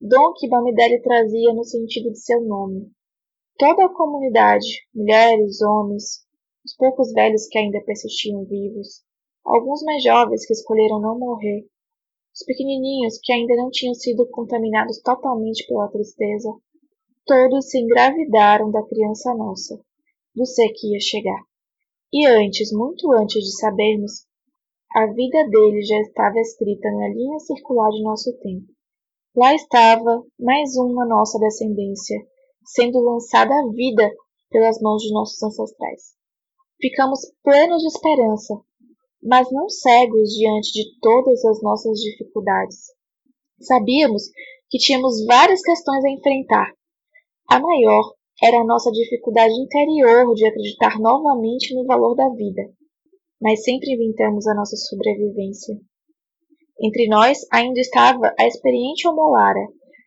dom 0.00 0.32
que 0.34 0.48
Bamidele 0.48 1.00
trazia 1.00 1.52
no 1.52 1.64
sentido 1.64 2.10
de 2.10 2.18
seu 2.18 2.40
nome. 2.42 2.90
Toda 3.58 3.86
a 3.86 3.94
comunidade, 3.94 4.66
mulheres, 4.94 5.60
homens, 5.62 6.26
os 6.64 6.74
poucos 6.76 7.12
velhos 7.12 7.46
que 7.46 7.58
ainda 7.58 7.80
persistiam 7.84 8.44
vivos, 8.44 9.02
alguns 9.44 9.82
mais 9.82 10.02
jovens 10.02 10.44
que 10.46 10.52
escolheram 10.52 11.00
não 11.00 11.18
morrer, 11.18 11.66
os 12.34 12.44
pequenininhos 12.44 13.18
que 13.22 13.32
ainda 13.32 13.54
não 13.56 13.70
tinham 13.70 13.94
sido 13.94 14.28
contaminados 14.28 15.00
totalmente 15.00 15.66
pela 15.66 15.88
tristeza, 15.88 16.50
todos 17.24 17.70
se 17.70 17.78
engravidaram 17.78 18.70
da 18.70 18.82
criança 18.86 19.34
nossa, 19.34 19.80
ser 20.44 20.68
que 20.74 20.92
ia 20.92 21.00
chegar. 21.00 21.40
E 22.12 22.26
antes, 22.26 22.72
muito 22.72 23.12
antes 23.12 23.42
de 23.42 23.56
sabermos, 23.58 24.26
a 24.94 25.06
vida 25.06 25.48
dele 25.48 25.82
já 25.82 26.00
estava 26.00 26.38
escrita 26.38 26.90
na 26.90 27.08
linha 27.08 27.38
circular 27.40 27.90
de 27.90 28.02
nosso 28.02 28.32
tempo. 28.38 28.66
Lá 29.34 29.54
estava 29.54 30.24
mais 30.38 30.76
uma 30.76 31.06
nossa 31.06 31.38
descendência, 31.38 32.18
sendo 32.64 33.00
lançada 33.00 33.54
à 33.54 33.70
vida 33.72 34.10
pelas 34.50 34.80
mãos 34.80 35.02
de 35.02 35.12
nossos 35.12 35.42
ancestrais. 35.42 36.14
Ficamos 36.80 37.20
plenos 37.42 37.82
de 37.82 37.88
esperança, 37.88 38.54
mas 39.22 39.50
não 39.52 39.68
cegos 39.68 40.30
diante 40.30 40.72
de 40.72 40.98
todas 41.00 41.44
as 41.44 41.62
nossas 41.62 41.98
dificuldades. 42.00 42.86
Sabíamos 43.60 44.22
que 44.70 44.78
tínhamos 44.78 45.24
várias 45.26 45.60
questões 45.60 46.04
a 46.04 46.10
enfrentar. 46.10 46.72
A 47.50 47.60
maior 47.60 48.15
era 48.42 48.60
a 48.60 48.64
nossa 48.64 48.90
dificuldade 48.90 49.54
interior 49.54 50.34
de 50.34 50.46
acreditar 50.46 50.98
novamente 51.00 51.74
no 51.74 51.86
valor 51.86 52.14
da 52.14 52.28
vida, 52.30 52.62
mas 53.40 53.64
sempre 53.64 53.94
inventamos 53.94 54.46
a 54.46 54.54
nossa 54.54 54.76
sobrevivência. 54.76 55.74
Entre 56.80 57.08
nós 57.08 57.38
ainda 57.50 57.80
estava 57.80 58.34
a 58.38 58.46
experiente 58.46 59.08
Omolara, 59.08 59.66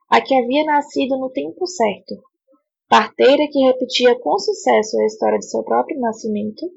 a 0.10 0.22
que 0.22 0.36
havia 0.36 0.64
nascido 0.66 1.18
no 1.18 1.32
tempo 1.32 1.66
certo, 1.66 2.16
parteira 2.88 3.48
que 3.52 3.66
repetia 3.66 4.20
com 4.20 4.38
sucesso 4.38 5.00
a 5.00 5.06
história 5.06 5.40
de 5.40 5.50
seu 5.50 5.64
próprio 5.64 6.00
nascimento, 6.00 6.70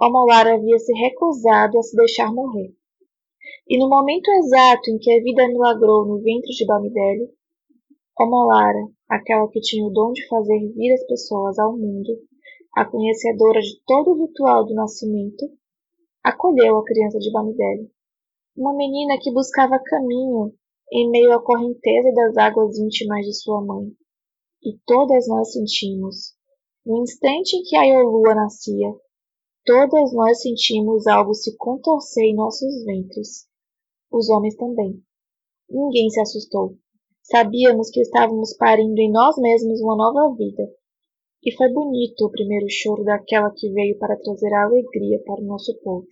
Omolara 0.00 0.54
havia 0.54 0.78
se 0.78 0.92
recusado 0.92 1.78
a 1.78 1.82
se 1.82 1.96
deixar 1.96 2.32
morrer. 2.32 2.72
E 3.68 3.78
no 3.78 3.88
momento 3.88 4.30
exato 4.32 4.90
em 4.90 4.98
que 4.98 5.10
a 5.10 5.22
vida 5.22 5.48
milagrou 5.48 6.06
no 6.06 6.20
ventre 6.20 6.52
de 6.52 6.66
Bamidele, 6.66 7.30
Omolara, 8.18 8.86
aquela 9.10 9.48
que 9.48 9.60
tinha 9.60 9.84
o 9.84 9.90
dom 9.90 10.12
de 10.12 10.26
fazer 10.28 10.58
vir 10.72 10.94
as 10.94 11.06
pessoas 11.06 11.58
ao 11.58 11.76
mundo, 11.76 12.10
a 12.76 12.84
conhecedora 12.84 13.60
de 13.60 13.80
todo 13.84 14.12
o 14.12 14.26
ritual 14.26 14.64
do 14.64 14.74
nascimento, 14.74 15.50
acolheu 16.22 16.78
a 16.78 16.84
criança 16.84 17.18
de 17.18 17.30
Bamidele 17.32 17.90
uma 18.56 18.74
menina 18.74 19.16
que 19.20 19.32
buscava 19.32 19.78
caminho 19.78 20.52
em 20.92 21.08
meio 21.10 21.32
à 21.32 21.42
correnteza 21.42 22.12
das 22.12 22.36
águas 22.36 22.78
íntimas 22.78 23.24
de 23.24 23.32
sua 23.32 23.64
mãe. 23.64 23.86
E 24.62 24.78
todas 24.84 25.26
nós 25.28 25.52
sentimos, 25.52 26.34
no 26.84 27.02
instante 27.02 27.56
em 27.56 27.62
que 27.62 27.76
a 27.76 27.84
Iolua 27.84 28.34
nascia, 28.34 28.92
todas 29.64 30.12
nós 30.12 30.42
sentimos 30.42 31.06
algo 31.06 31.32
se 31.32 31.56
contorcer 31.56 32.24
em 32.24 32.34
nossos 32.34 32.84
ventres. 32.84 33.48
Os 34.12 34.28
homens 34.28 34.56
também. 34.56 35.02
Ninguém 35.70 36.10
se 36.10 36.20
assustou. 36.20 36.76
Sabíamos 37.22 37.90
que 37.90 38.00
estávamos 38.00 38.56
parindo 38.56 39.00
em 39.00 39.10
nós 39.10 39.36
mesmos 39.38 39.80
uma 39.80 39.96
nova 39.96 40.34
vida. 40.36 40.68
E 41.44 41.54
foi 41.56 41.68
bonito 41.72 42.26
o 42.26 42.30
primeiro 42.30 42.66
choro 42.68 43.04
daquela 43.04 43.50
que 43.50 43.70
veio 43.72 43.98
para 43.98 44.18
trazer 44.18 44.52
a 44.52 44.64
alegria 44.64 45.22
para 45.24 45.40
o 45.40 45.46
nosso 45.46 45.78
povo. 45.82 46.06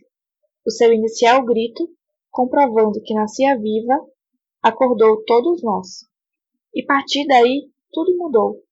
O 0.67 0.71
seu 0.71 0.93
inicial 0.93 1.45
grito 1.45 1.89
comprovando 2.31 3.03
que 3.03 3.15
nascia 3.15 3.59
viva, 3.59 4.01
acordou 4.63 5.25
todos 5.25 5.63
nós. 5.63 6.05
E 6.75 6.85
partir 6.85 7.27
daí 7.27 7.71
tudo 7.91 8.17
mudou. 8.17 8.63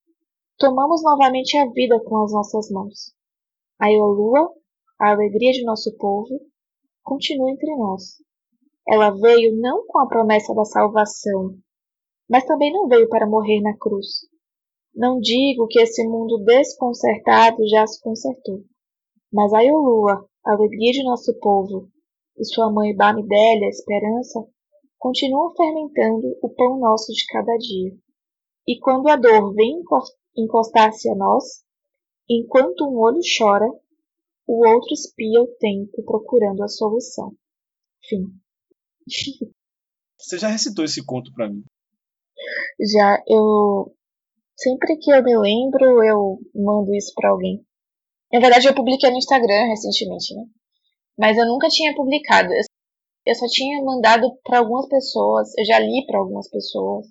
Tomamos 0.58 1.02
novamente 1.02 1.56
a 1.56 1.68
vida 1.70 1.98
com 2.00 2.22
as 2.22 2.32
nossas 2.32 2.70
mãos. 2.70 3.12
A 3.78 3.90
Eolua, 3.90 4.52
a 5.00 5.10
alegria 5.10 5.52
de 5.52 5.64
nosso 5.64 5.96
povo, 5.96 6.40
continua 7.02 7.50
entre 7.50 7.74
nós. 7.76 8.22
Ela 8.88 9.10
veio 9.10 9.56
não 9.60 9.84
com 9.86 9.98
a 9.98 10.06
promessa 10.06 10.54
da 10.54 10.64
salvação, 10.64 11.56
mas 12.28 12.44
também 12.44 12.72
não 12.72 12.88
veio 12.88 13.08
para 13.08 13.28
morrer 13.28 13.60
na 13.60 13.76
cruz. 13.76 14.26
Não 14.94 15.20
digo 15.20 15.66
que 15.68 15.80
esse 15.80 16.06
mundo 16.06 16.42
desconcertado 16.44 17.66
já 17.68 17.86
se 17.86 18.00
consertou, 18.00 18.64
mas 19.32 19.52
a 19.52 19.60
Iolua, 19.60 20.26
a 20.44 20.52
alegria 20.52 20.92
de 20.92 21.04
nosso 21.04 21.38
povo, 21.38 21.88
e 22.38 22.44
sua 22.44 22.72
mãe 22.72 22.94
Bamidélia, 22.94 23.68
Esperança, 23.68 24.46
continuam 24.98 25.54
fermentando 25.54 26.36
o 26.42 26.48
pão 26.48 26.78
nosso 26.78 27.12
de 27.12 27.26
cada 27.26 27.56
dia. 27.56 27.96
E 28.66 28.78
quando 28.80 29.08
a 29.08 29.16
dor 29.16 29.54
vem 29.54 29.82
encostar-se 30.36 31.08
a 31.08 31.14
nós, 31.14 31.44
enquanto 32.28 32.84
um 32.84 32.98
olho 32.98 33.20
chora, 33.38 33.68
o 34.46 34.66
outro 34.66 34.92
espia 34.92 35.42
o 35.42 35.54
tempo 35.58 36.02
procurando 36.04 36.62
a 36.62 36.68
solução. 36.68 37.32
Fim. 38.08 38.24
Você 40.18 40.38
já 40.38 40.48
recitou 40.48 40.84
esse 40.84 41.04
conto 41.04 41.32
para 41.32 41.48
mim? 41.48 41.64
Já, 42.92 43.22
eu 43.28 43.94
sempre 44.56 44.96
que 44.98 45.10
eu 45.10 45.22
me 45.22 45.36
lembro, 45.38 46.04
eu 46.04 46.38
mando 46.54 46.94
isso 46.94 47.12
para 47.14 47.30
alguém. 47.30 47.64
Na 48.32 48.40
verdade, 48.40 48.66
eu 48.66 48.74
publiquei 48.74 49.10
no 49.10 49.18
Instagram 49.18 49.68
recentemente, 49.68 50.34
né? 50.34 50.44
mas 51.18 51.38
eu 51.38 51.46
nunca 51.46 51.68
tinha 51.68 51.94
publicado. 51.94 52.50
Eu 53.24 53.34
só 53.34 53.46
tinha 53.48 53.82
mandado 53.82 54.30
para 54.44 54.58
algumas 54.58 54.88
pessoas, 54.88 55.50
eu 55.58 55.64
já 55.64 55.78
li 55.78 56.04
para 56.06 56.18
algumas 56.18 56.48
pessoas. 56.48 57.06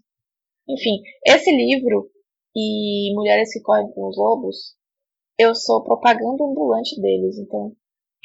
Enfim, 0.67 1.01
esse 1.25 1.51
livro 1.51 2.09
e 2.55 3.13
Mulheres 3.15 3.51
que 3.51 3.61
Correm 3.61 3.91
com 3.91 4.07
os 4.07 4.17
Lobos, 4.17 4.75
eu 5.37 5.53
sou 5.53 5.83
propaganda 5.83 6.45
ambulante 6.45 6.99
deles, 7.01 7.37
então 7.37 7.73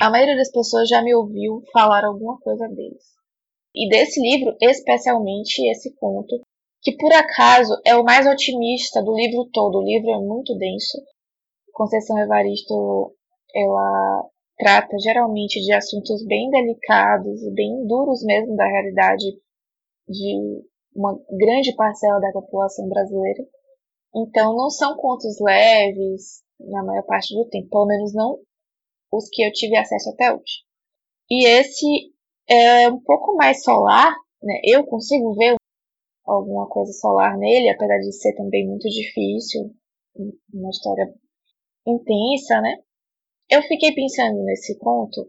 a 0.00 0.08
maioria 0.08 0.36
das 0.36 0.50
pessoas 0.50 0.88
já 0.88 1.02
me 1.02 1.14
ouviu 1.14 1.62
falar 1.72 2.04
alguma 2.04 2.38
coisa 2.38 2.68
deles. 2.68 3.02
E 3.74 3.88
desse 3.88 4.20
livro, 4.20 4.56
especialmente 4.60 5.68
esse 5.68 5.94
conto, 5.96 6.40
que 6.82 6.96
por 6.96 7.12
acaso 7.12 7.74
é 7.84 7.94
o 7.94 8.04
mais 8.04 8.26
otimista 8.26 9.02
do 9.02 9.14
livro 9.14 9.48
todo. 9.52 9.78
O 9.78 9.84
livro 9.84 10.10
é 10.10 10.18
muito 10.18 10.56
denso. 10.56 10.98
Conceição 11.72 12.18
Evaristo, 12.18 13.14
ela 13.54 14.28
trata 14.56 14.98
geralmente 14.98 15.60
de 15.60 15.72
assuntos 15.72 16.24
bem 16.26 16.50
delicados 16.50 17.42
e 17.42 17.50
bem 17.52 17.86
duros 17.86 18.22
mesmo 18.24 18.54
da 18.56 18.66
realidade 18.66 19.24
de 20.08 20.62
uma 20.94 21.18
grande 21.38 21.74
parcela 21.74 22.20
da 22.20 22.32
população 22.32 22.88
brasileira. 22.88 23.42
Então 24.14 24.54
não 24.56 24.68
são 24.68 24.96
contos 24.96 25.40
leves 25.40 26.42
na 26.58 26.84
maior 26.84 27.04
parte 27.04 27.34
do 27.34 27.48
tempo, 27.48 27.70
pelo 27.70 27.86
menos 27.86 28.12
não 28.14 28.38
os 29.12 29.28
que 29.30 29.42
eu 29.42 29.52
tive 29.52 29.76
acesso 29.76 30.10
até 30.10 30.32
hoje. 30.32 30.64
E 31.30 31.46
esse 31.46 32.12
é 32.48 32.88
um 32.88 33.00
pouco 33.00 33.34
mais 33.36 33.62
solar, 33.62 34.12
né? 34.42 34.60
Eu 34.64 34.84
consigo 34.84 35.34
ver 35.34 35.59
alguma 36.32 36.68
coisa 36.68 36.92
solar 36.92 37.36
nele, 37.38 37.70
apesar 37.70 37.98
de 37.98 38.12
ser 38.12 38.34
também 38.34 38.66
muito 38.66 38.88
difícil, 38.88 39.74
uma 40.52 40.70
história 40.70 41.12
intensa, 41.86 42.60
né? 42.60 42.76
eu 43.50 43.62
fiquei 43.62 43.92
pensando 43.92 44.42
nesse 44.44 44.78
ponto, 44.78 45.28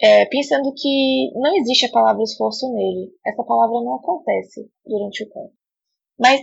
é, 0.00 0.24
pensando 0.24 0.72
que 0.74 1.30
não 1.34 1.54
existe 1.56 1.86
a 1.86 1.92
palavra 1.92 2.22
esforço 2.22 2.72
nele. 2.72 3.12
Essa 3.24 3.44
palavra 3.44 3.74
não 3.82 3.96
acontece 3.96 4.68
durante 4.86 5.22
o 5.22 5.28
conto. 5.28 5.52
Mas 6.18 6.40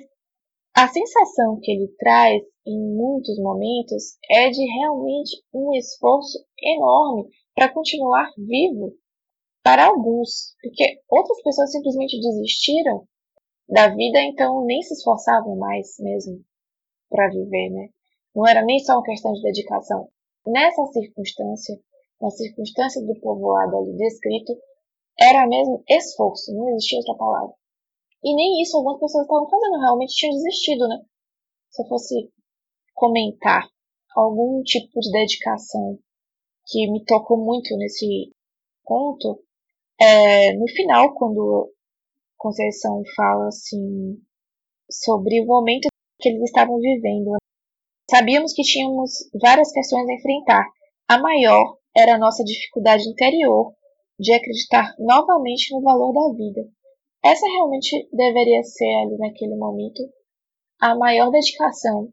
a 0.76 0.88
sensação 0.88 1.60
que 1.60 1.72
ele 1.72 1.88
traz 1.98 2.44
em 2.66 2.96
muitos 2.96 3.40
momentos 3.40 4.18
é 4.30 4.50
de 4.50 4.64
realmente 4.80 5.44
um 5.52 5.74
esforço 5.74 6.38
enorme 6.62 7.28
para 7.56 7.74
continuar 7.74 8.30
vivo 8.38 8.94
para 9.64 9.88
alguns, 9.88 10.56
porque 10.62 11.02
outras 11.10 11.42
pessoas 11.42 11.72
simplesmente 11.72 12.20
desistiram 12.20 13.08
da 13.70 13.88
vida, 13.90 14.20
então 14.22 14.66
nem 14.66 14.82
se 14.82 14.94
esforçavam 14.94 15.56
mais 15.56 15.96
mesmo 16.00 16.44
para 17.10 17.30
viver, 17.30 17.70
né? 17.70 17.90
Não 18.36 18.48
era 18.48 18.64
nem 18.64 18.80
só 18.80 18.94
uma 18.94 19.04
questão 19.04 19.32
de 19.34 19.42
dedicação, 19.42 20.10
nessa 20.46 20.86
circunstância, 20.88 21.80
na 22.22 22.30
circunstância 22.30 23.02
do 23.06 23.20
povoado 23.20 23.78
ali 23.78 23.96
descrito, 23.96 24.54
era 25.20 25.48
mesmo 25.48 25.84
esforço, 25.88 26.54
não 26.54 26.70
existia 26.70 27.00
outra 27.00 27.16
palavra. 27.16 27.54
E 28.24 28.36
nem 28.36 28.62
isso 28.62 28.78
algumas 28.78 29.00
pessoas 29.00 29.24
estavam 29.24 29.50
fazendo, 29.50 29.80
realmente 29.80 30.16
tinham 30.16 30.34
desistido, 30.34 30.88
né? 30.88 30.98
Se 31.70 31.84
eu 31.84 31.88
fosse 31.88 32.32
comentar 32.96 33.70
algum 34.16 34.62
tipo 34.64 35.00
de 35.00 35.12
dedicação 35.12 36.00
que 36.68 36.92
me 36.92 37.04
tocou 37.06 37.38
muito 37.38 37.76
nesse 37.78 38.34
ponto, 38.84 39.44
é, 40.00 40.54
no 40.54 40.68
final, 40.70 41.14
quando 41.16 41.72
Conceição 42.40 43.04
fala 43.18 43.50
assim 43.50 44.18
sobre 44.90 45.42
o 45.42 45.46
momento 45.46 45.90
que 46.22 46.30
eles 46.30 46.42
estavam 46.44 46.80
vivendo. 46.80 47.36
Sabíamos 48.10 48.54
que 48.54 48.64
tínhamos 48.64 49.12
várias 49.42 49.70
questões 49.74 50.08
a 50.08 50.14
enfrentar. 50.14 50.66
A 51.06 51.20
maior 51.20 51.78
era 51.94 52.16
a 52.16 52.18
nossa 52.18 52.42
dificuldade 52.46 53.10
interior 53.10 53.74
de 54.18 54.32
acreditar 54.32 54.96
novamente 54.98 55.76
no 55.76 55.82
valor 55.82 56.14
da 56.14 56.34
vida. 56.34 56.62
Essa 57.26 57.46
realmente 57.46 58.08
deveria 58.14 58.64
ser 58.64 58.94
ali 59.04 59.18
naquele 59.18 59.58
momento 59.58 60.02
a 60.80 60.96
maior 60.96 61.30
dedicação 61.32 62.08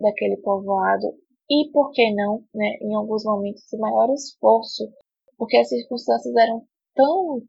daquele 0.00 0.38
povoado 0.38 1.06
e, 1.50 1.70
por 1.70 1.90
que 1.92 2.14
não, 2.14 2.42
né, 2.54 2.78
em 2.80 2.94
alguns 2.94 3.24
momentos, 3.24 3.70
o 3.74 3.78
maior 3.78 4.08
esforço, 4.14 4.90
porque 5.36 5.58
as 5.58 5.68
circunstâncias 5.68 6.34
eram 6.34 6.66
tão 6.94 7.42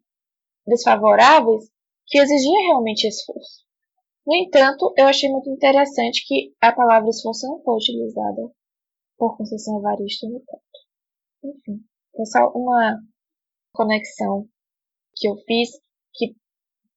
desfavoráveis 0.68 1.72
que 2.08 2.18
exigia 2.18 2.68
realmente 2.68 3.08
esforço. 3.08 3.66
No 4.26 4.36
entanto, 4.36 4.94
eu 4.98 5.06
achei 5.06 5.30
muito 5.30 5.50
interessante 5.50 6.26
que 6.28 6.54
a 6.62 6.72
palavra 6.72 7.10
esforço 7.10 7.48
não 7.48 7.62
foi 7.62 7.76
utilizada 7.76 8.52
por 9.18 9.38
Conceição 9.38 9.80
Evaristo 9.80 10.28
no 10.28 10.42
conto. 10.46 10.64
Enfim, 11.44 11.84
é 12.20 12.26
só 12.26 12.52
uma 12.54 13.00
conexão 13.74 14.48
que 15.16 15.30
eu 15.30 15.36
fiz 15.46 15.70
que 16.14 16.36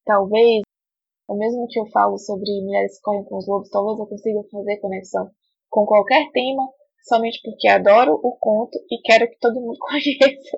talvez, 0.05 0.61
o 1.27 1.35
mesmo 1.35 1.67
que 1.67 1.79
eu 1.79 1.85
falo 1.87 2.17
sobre 2.17 2.49
mulheres 2.61 2.97
que 2.97 3.03
correm 3.03 3.23
com 3.23 3.37
os 3.37 3.47
lobos, 3.47 3.69
talvez 3.69 3.99
eu 3.99 4.07
consiga 4.07 4.41
fazer 4.51 4.77
conexão 4.79 5.31
com 5.69 5.85
qualquer 5.85 6.29
tema, 6.31 6.67
somente 7.07 7.39
porque 7.43 7.67
adoro 7.67 8.19
o 8.21 8.35
conto 8.37 8.77
e 8.91 9.01
quero 9.01 9.29
que 9.29 9.39
todo 9.39 9.61
mundo 9.61 9.77
conheça. 9.79 10.57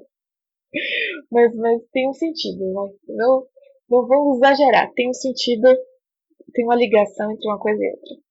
mas, 1.32 1.56
mas 1.56 1.82
tem 1.92 2.10
um 2.10 2.14
sentido, 2.14 2.66
né? 2.66 2.94
Não, 3.10 3.48
não 3.90 4.08
vamos 4.08 4.38
exagerar, 4.38 4.92
tem 4.94 5.10
um 5.10 5.14
sentido, 5.14 5.68
tem 6.54 6.66
uma 6.66 6.76
ligação 6.76 7.32
entre 7.32 7.48
uma 7.48 7.60
coisa 7.60 7.82
e 7.82 7.92
outra. 7.92 8.24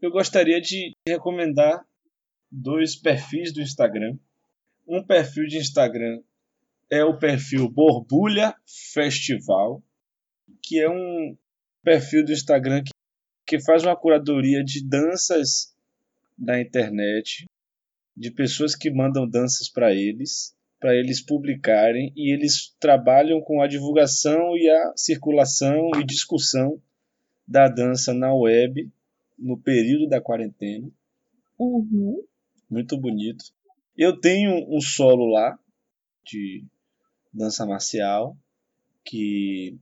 Eu 0.00 0.12
gostaria 0.12 0.60
de 0.60 0.92
recomendar 1.06 1.84
dois 2.50 2.94
perfis 2.94 3.52
do 3.52 3.60
Instagram. 3.60 4.16
Um 4.86 5.04
perfil 5.04 5.46
de 5.46 5.58
Instagram 5.58 6.22
é 6.90 7.04
o 7.04 7.18
perfil 7.18 7.68
Borbulha 7.68 8.54
Festival, 8.92 9.82
que 10.62 10.80
é 10.80 10.88
um 10.88 11.36
perfil 11.82 12.24
do 12.24 12.32
Instagram 12.32 12.82
que, 12.82 12.92
que 13.46 13.64
faz 13.64 13.82
uma 13.82 13.96
curadoria 13.96 14.62
de 14.62 14.86
danças 14.86 15.74
da 16.36 16.60
internet, 16.60 17.44
de 18.16 18.30
pessoas 18.30 18.74
que 18.74 18.90
mandam 18.90 19.28
danças 19.28 19.68
para 19.68 19.92
eles, 19.92 20.56
para 20.78 20.94
eles 20.94 21.20
publicarem, 21.20 22.12
e 22.16 22.32
eles 22.32 22.74
trabalham 22.78 23.40
com 23.40 23.60
a 23.60 23.66
divulgação 23.66 24.56
e 24.56 24.68
a 24.68 24.92
circulação 24.96 25.90
e 25.98 26.04
discussão 26.04 26.80
da 27.46 27.68
dança 27.68 28.14
na 28.14 28.32
web 28.32 28.90
no 29.38 29.58
período 29.58 30.08
da 30.08 30.20
quarentena. 30.20 30.88
Uhum. 31.58 32.22
Muito 32.70 32.98
bonito. 32.98 33.44
Eu 33.96 34.20
tenho 34.20 34.66
um 34.68 34.80
solo 34.80 35.26
lá 35.26 35.58
de 36.24 36.64
dança 37.32 37.64
marcial, 37.64 38.36
que 39.04 39.78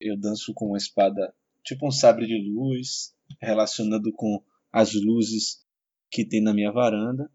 eu 0.00 0.16
danço 0.16 0.54
com 0.54 0.68
uma 0.68 0.78
espada, 0.78 1.34
tipo 1.64 1.86
um 1.86 1.90
sabre 1.90 2.26
de 2.26 2.38
luz, 2.38 3.14
relacionando 3.40 4.12
com 4.12 4.42
as 4.72 4.94
luzes 4.94 5.64
que 6.10 6.24
tem 6.24 6.40
na 6.40 6.54
minha 6.54 6.70
varanda. 6.70 7.30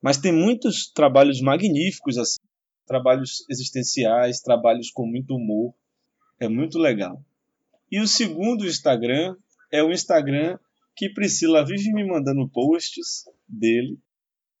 Mas 0.00 0.16
tem 0.16 0.32
muitos 0.32 0.90
trabalhos 0.92 1.40
magníficos 1.40 2.18
assim, 2.18 2.38
trabalhos 2.86 3.44
existenciais, 3.48 4.40
trabalhos 4.40 4.90
com 4.90 5.06
muito 5.06 5.34
humor. 5.34 5.74
É 6.40 6.48
muito 6.48 6.78
legal. 6.78 7.20
E 7.90 8.00
o 8.00 8.06
segundo 8.06 8.66
Instagram 8.66 9.36
é 9.72 9.82
o 9.82 9.90
Instagram 9.90 10.58
que 10.94 11.08
Priscila 11.08 11.64
vive 11.64 11.92
me 11.92 12.04
mandando 12.04 12.48
posts 12.48 13.24
dele. 13.48 13.98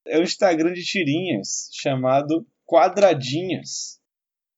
É 0.06 0.18
o 0.18 0.22
Instagram 0.22 0.72
de 0.72 0.84
tirinhas 0.84 1.68
chamado 1.72 2.46
Quadradinhas. 2.66 3.98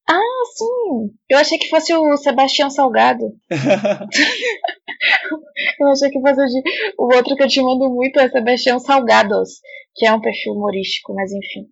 Ah, 0.09 0.21
sim! 0.57 1.15
Eu 1.29 1.39
achei 1.39 1.57
que 1.57 1.69
fosse 1.69 1.95
o 1.95 2.17
Sebastião 2.17 2.69
Salgado. 2.69 3.39
eu 5.81 5.89
achei 5.89 6.11
que 6.11 6.21
fosse 6.21 6.63
o, 6.99 7.15
outro 7.15 7.37
que 7.37 7.43
eu 7.43 7.49
te 7.49 7.63
mando 7.63 7.89
muito 7.89 8.19
é 8.19 8.29
Sebastião 8.29 8.81
Salgados, 8.81 9.61
que 9.95 10.07
é 10.07 10.13
um 10.13 10.21
perfil 10.21 10.53
humorístico, 10.53 11.15
mas 11.15 11.33
enfim. 11.33 11.71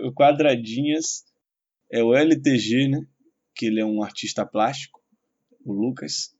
o 0.00 0.12
Quadradinhas 0.12 1.24
é 1.90 2.02
o 2.02 2.14
LTG, 2.14 2.88
né? 2.88 3.06
Que 3.54 3.66
ele 3.66 3.80
é 3.80 3.84
um 3.84 4.02
artista 4.02 4.44
plástico, 4.44 5.00
o 5.64 5.72
Lucas. 5.72 6.34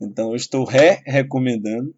Então 0.00 0.30
eu 0.30 0.36
estou 0.36 0.64
re-recomendando. 0.64 1.94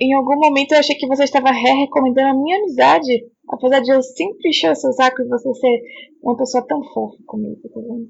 Em 0.00 0.14
algum 0.14 0.36
momento 0.36 0.72
eu 0.72 0.78
achei 0.78 0.96
que 0.96 1.06
você 1.06 1.24
estava 1.24 1.50
re-recomendando 1.50 2.28
a 2.28 2.34
minha 2.34 2.58
amizade. 2.58 3.26
Apesar 3.48 3.80
de 3.80 3.92
eu 3.92 4.02
sempre 4.02 4.48
encher 4.48 4.70
o 4.70 4.76
seu 4.76 4.92
saco 4.92 5.22
e 5.22 5.28
você 5.28 5.52
ser 5.54 5.82
uma 6.22 6.36
pessoa 6.36 6.66
tão 6.66 6.82
fofa 6.84 7.16
comigo, 7.26 7.60
tá 7.68 7.80
vendo? 7.80 8.08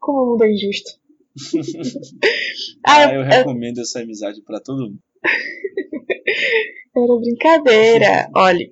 Como 0.00 0.22
o 0.22 0.30
mundo 0.32 0.44
é 0.44 0.52
injusto. 0.52 0.98
ah, 2.86 3.04
eu, 3.04 3.20
eu 3.20 3.24
recomendo 3.24 3.78
eu... 3.78 3.82
essa 3.82 4.00
amizade 4.00 4.42
para 4.42 4.60
todo 4.60 4.90
mundo. 4.90 4.98
Era 6.96 7.16
brincadeira. 7.20 8.30
Olha, 8.34 8.70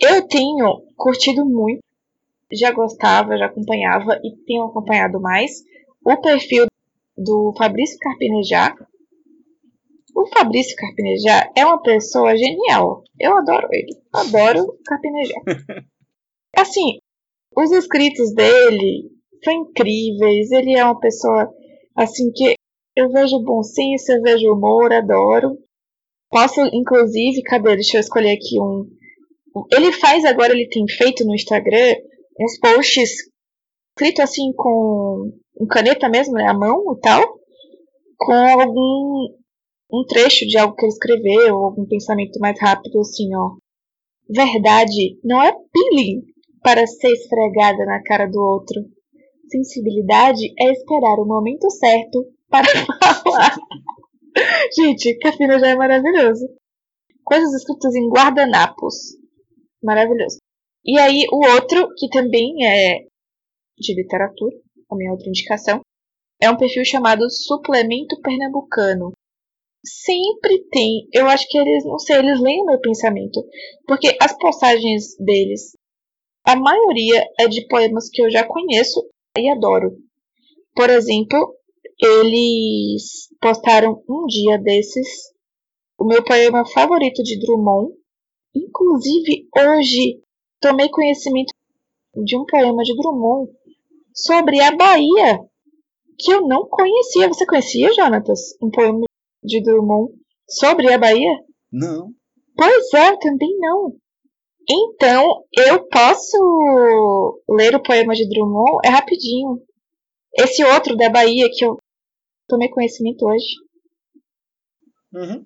eu 0.00 0.26
tenho 0.26 0.82
curtido 0.96 1.44
muito, 1.44 1.80
já 2.52 2.72
gostava, 2.72 3.36
já 3.36 3.46
acompanhava 3.46 4.20
e 4.22 4.36
tenho 4.44 4.64
acompanhado 4.64 5.20
mais 5.20 5.64
o 6.04 6.16
perfil 6.16 6.66
do 7.16 7.54
Fabrício 7.56 7.98
Carpinejar. 7.98 8.74
O 10.14 10.26
Fabrício 10.26 10.76
Carpinejar 10.76 11.50
é 11.56 11.64
uma 11.64 11.82
pessoa 11.82 12.36
genial. 12.36 13.02
Eu 13.18 13.36
adoro 13.36 13.68
ele. 13.72 13.96
Adoro 14.12 14.78
Carpinejar. 14.86 15.42
Assim, 16.56 16.98
os 17.56 17.70
escritos 17.72 18.32
dele 18.32 19.10
são 19.42 19.52
incríveis. 19.52 20.50
Ele 20.52 20.78
é 20.78 20.84
uma 20.84 20.98
pessoa 20.98 21.52
assim 21.96 22.30
que 22.32 22.54
eu 22.96 23.10
vejo 23.10 23.42
bom 23.42 23.62
senso, 23.62 24.12
eu 24.12 24.22
vejo 24.22 24.52
humor, 24.52 24.92
adoro. 24.92 25.58
Posso, 26.30 26.60
inclusive, 26.72 27.42
cadê? 27.42 27.74
Deixa 27.74 27.96
eu 27.96 28.00
escolher 28.00 28.32
aqui 28.32 28.60
um. 28.60 28.88
Ele 29.72 29.92
faz 29.92 30.24
agora, 30.24 30.52
ele 30.52 30.68
tem 30.68 30.84
feito 30.88 31.24
no 31.24 31.34
Instagram 31.34 31.96
uns 32.40 32.58
posts 32.58 33.10
escrito 33.96 34.22
assim 34.22 34.52
com, 34.56 35.32
caneta 35.70 36.08
mesmo, 36.08 36.34
né? 36.34 36.46
A 36.48 36.54
mão 36.54 36.82
e 36.96 37.00
tal. 37.00 37.22
Com 38.18 38.32
algum 38.32 39.28
um 39.90 40.04
trecho 40.06 40.46
de 40.46 40.58
algo 40.58 40.74
que 40.74 40.84
ele 40.84 40.92
escreveu, 40.92 41.56
algum 41.56 41.86
pensamento 41.86 42.38
mais 42.40 42.58
rápido, 42.60 43.00
assim, 43.00 43.34
ó. 43.34 43.56
Verdade 44.28 45.18
não 45.22 45.42
é 45.42 45.52
peeling 45.52 46.22
para 46.62 46.86
ser 46.86 47.12
esfregada 47.12 47.84
na 47.84 48.02
cara 48.02 48.26
do 48.26 48.40
outro. 48.40 48.82
Sensibilidade 49.48 50.52
é 50.58 50.72
esperar 50.72 51.20
o 51.20 51.26
momento 51.26 51.70
certo 51.70 52.26
para 52.48 52.64
falar. 53.22 53.54
Gente, 54.76 55.18
Cafina 55.18 55.58
já 55.58 55.68
é 55.68 55.76
maravilhoso. 55.76 56.48
Coisas 57.22 57.52
escritas 57.54 57.94
em 57.94 58.08
guardanapos. 58.08 58.94
Maravilhoso. 59.82 60.38
E 60.84 60.98
aí, 60.98 61.24
o 61.30 61.44
outro, 61.54 61.88
que 61.96 62.08
também 62.08 62.66
é 62.66 63.06
de 63.78 63.94
literatura, 63.94 64.56
a 64.90 64.96
minha 64.96 65.12
outra 65.12 65.28
indicação, 65.28 65.80
é 66.40 66.50
um 66.50 66.56
perfil 66.56 66.84
chamado 66.84 67.30
Suplemento 67.30 68.20
Pernambucano. 68.20 69.12
Sempre 69.84 70.64
tem, 70.70 71.08
eu 71.12 71.26
acho 71.28 71.46
que 71.48 71.58
eles, 71.58 71.84
não 71.84 71.98
sei, 71.98 72.16
eles 72.16 72.40
leem 72.40 72.62
o 72.62 72.66
meu 72.66 72.80
pensamento, 72.80 73.44
porque 73.86 74.16
as 74.20 74.36
postagens 74.38 75.14
deles, 75.18 75.76
a 76.46 76.56
maioria 76.56 77.22
é 77.38 77.48
de 77.48 77.66
poemas 77.68 78.08
que 78.08 78.22
eu 78.22 78.30
já 78.30 78.46
conheço 78.46 79.06
e 79.36 79.48
adoro. 79.50 79.96
Por 80.74 80.88
exemplo, 80.88 81.54
eles 82.00 83.28
postaram 83.40 84.02
um 84.08 84.26
dia 84.26 84.58
desses 84.58 85.34
o 85.98 86.04
meu 86.04 86.24
poema 86.24 86.64
favorito 86.66 87.22
de 87.22 87.38
Drummond. 87.38 87.92
Inclusive, 88.54 89.48
hoje 89.56 90.20
tomei 90.60 90.88
conhecimento 90.88 91.52
de 92.24 92.36
um 92.36 92.44
poema 92.44 92.82
de 92.82 92.94
Drummond 92.96 93.50
sobre 94.14 94.60
a 94.60 94.74
Bahia, 94.74 95.40
que 96.18 96.32
eu 96.32 96.46
não 96.46 96.66
conhecia. 96.68 97.28
Você 97.28 97.46
conhecia, 97.46 97.92
Jonatas? 97.92 98.40
Um 98.62 98.70
poema 98.70 99.04
de 99.44 99.62
Drummond 99.62 100.12
sobre 100.48 100.92
a 100.92 100.98
Bahia? 100.98 101.30
Não. 101.70 102.10
Pois 102.56 102.92
é, 102.94 103.16
também 103.18 103.56
não. 103.58 103.96
Então, 104.68 105.44
eu 105.56 105.86
posso 105.88 107.42
ler 107.48 107.74
o 107.74 107.82
poema 107.82 108.14
de 108.14 108.28
Drummond? 108.28 108.80
É 108.84 108.88
rapidinho. 108.88 109.60
Esse 110.36 110.64
outro 110.64 110.96
da 110.96 111.10
Bahia 111.10 111.48
que 111.52 111.64
eu 111.64 111.76
tomei 112.48 112.68
conhecimento 112.68 113.26
hoje. 113.26 113.54
Uhum. 115.12 115.44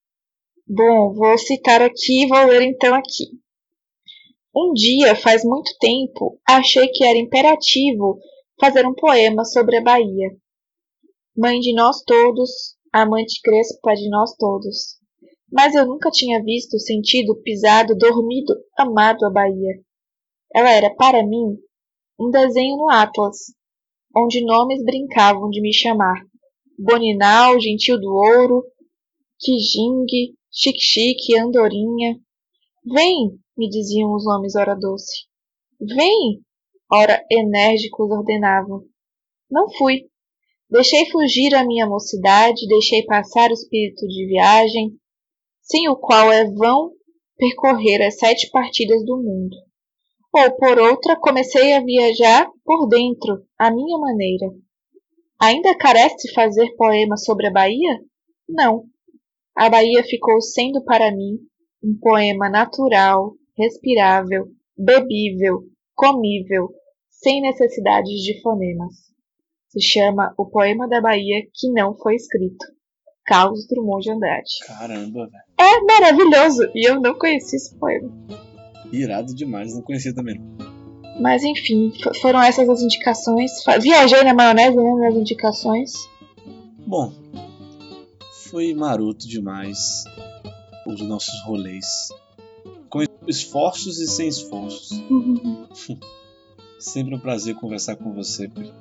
Bom, 0.66 1.14
vou 1.14 1.36
citar 1.38 1.82
aqui 1.82 2.24
e 2.24 2.28
vou 2.28 2.46
ler 2.46 2.62
então 2.62 2.94
aqui. 2.94 3.24
Um 4.55 4.72
dia, 4.72 5.14
faz 5.14 5.44
muito 5.44 5.70
tempo, 5.78 6.40
achei 6.46 6.88
que 6.88 7.05
era 7.05 7.18
imperativo 7.18 8.18
fazer 8.59 8.86
um 8.86 8.94
poema 8.94 9.44
sobre 9.44 9.76
a 9.76 9.82
Bahia. 9.82 10.30
Mãe 11.36 11.61
de 11.61 11.72
nós 11.72 12.03
todos, 12.03 12.76
amante 12.93 13.41
crespa 13.43 13.95
de 13.95 14.09
nós 14.09 14.34
todos. 14.36 14.99
Mas 15.51 15.74
eu 15.74 15.86
nunca 15.86 16.11
tinha 16.11 16.43
visto, 16.43 16.78
sentido, 16.78 17.41
pisado, 17.43 17.97
dormido, 17.97 18.55
amado 18.76 19.24
a 19.24 19.30
Bahia. 19.30 19.80
Ela 20.55 20.70
era, 20.70 20.95
para 20.95 21.26
mim, 21.26 21.57
um 22.18 22.30
desenho 22.30 22.76
no 22.76 22.91
Atlas, 22.91 23.36
onde 24.16 24.45
nomes 24.45 24.84
brincavam 24.84 25.49
de 25.51 25.61
me 25.61 25.72
chamar. 25.72 26.22
Boninal, 26.78 27.59
Gentil 27.61 27.99
do 28.01 28.14
Ouro, 28.14 28.64
Kijing, 29.41 30.34
Chique-Chique, 30.51 31.36
Andorinha. 31.39 32.18
Vem, 32.84 33.39
me 33.57 33.68
diziam 33.68 34.14
os 34.14 34.24
nomes 34.24 34.55
ora 34.57 34.74
doce. 34.74 35.26
Vem, 35.80 36.43
ora 36.91 37.24
enérgicos 37.30 38.11
ordenavam. 38.11 38.84
Não 39.51 39.70
fui. 39.70 40.09
Deixei 40.70 41.10
fugir 41.10 41.54
a 41.54 41.64
minha 41.64 41.86
mocidade, 41.86 42.68
deixei 42.68 43.02
passar 43.04 43.50
o 43.50 43.54
espírito 43.54 44.06
de 44.06 44.26
viagem, 44.26 44.92
sem 45.62 45.88
o 45.88 45.96
qual 45.96 46.30
é 46.30 46.44
vão 46.44 46.92
percorrer 47.38 48.02
as 48.02 48.18
sete 48.18 48.50
partidas 48.50 49.02
do 49.04 49.16
mundo. 49.16 49.56
Ou, 50.30 50.56
por 50.56 50.78
outra, 50.78 51.18
comecei 51.18 51.72
a 51.72 51.82
viajar 51.82 52.50
por 52.64 52.86
dentro, 52.86 53.46
à 53.58 53.70
minha 53.70 53.96
maneira. 53.96 54.46
Ainda 55.40 55.74
carece 55.78 56.32
fazer 56.34 56.74
poema 56.76 57.16
sobre 57.16 57.46
a 57.46 57.50
Bahia? 57.50 58.00
Não. 58.46 58.84
A 59.56 59.70
Bahia 59.70 60.04
ficou 60.04 60.38
sendo 60.42 60.84
para 60.84 61.10
mim 61.10 61.38
um 61.82 61.98
poema 61.98 62.50
natural, 62.50 63.32
respirável, 63.56 64.48
bebível, 64.76 65.62
comível, 65.94 66.68
sem 67.08 67.40
necessidades 67.40 68.20
de 68.22 68.40
fonemas. 68.42 69.07
Se 69.79 69.93
chama 69.93 70.35
O 70.37 70.45
Poema 70.45 70.89
da 70.89 71.01
Bahia 71.01 71.47
que 71.55 71.70
não 71.70 71.97
foi 71.97 72.16
escrito. 72.16 72.66
Carlos 73.24 73.64
Drummond 73.68 74.03
de 74.03 74.11
Andrade. 74.11 74.51
Caramba, 74.66 75.29
velho. 75.31 75.45
É 75.57 75.81
maravilhoso! 75.85 76.68
E 76.74 76.91
eu 76.91 77.01
não 77.01 77.16
conheci 77.16 77.55
esse 77.55 77.76
poema. 77.76 78.11
Irado 78.91 79.33
demais, 79.33 79.72
não 79.74 79.83
conhecia 79.83 80.12
também. 80.12 80.41
Mas 81.20 81.45
enfim, 81.45 81.93
foram 82.20 82.43
essas 82.43 82.68
as 82.68 82.83
indicações. 82.83 83.53
Viajei 83.81 84.24
na 84.24 84.35
maionese 84.35 84.76
né, 84.76 84.95
nas 85.01 85.14
indicações. 85.14 85.93
Bom, 86.85 87.12
foi 88.51 88.74
maroto 88.74 89.29
demais 89.29 90.03
os 90.87 91.01
nossos 91.03 91.41
rolês. 91.45 91.87
Com 92.91 93.05
esforços 93.29 94.01
e 94.01 94.09
sem 94.09 94.26
esforços. 94.26 94.91
Sempre 96.81 97.14
um 97.14 97.20
prazer 97.20 97.55
conversar 97.55 97.95
com 97.95 98.12
você, 98.12 98.49
Pri. 98.49 98.72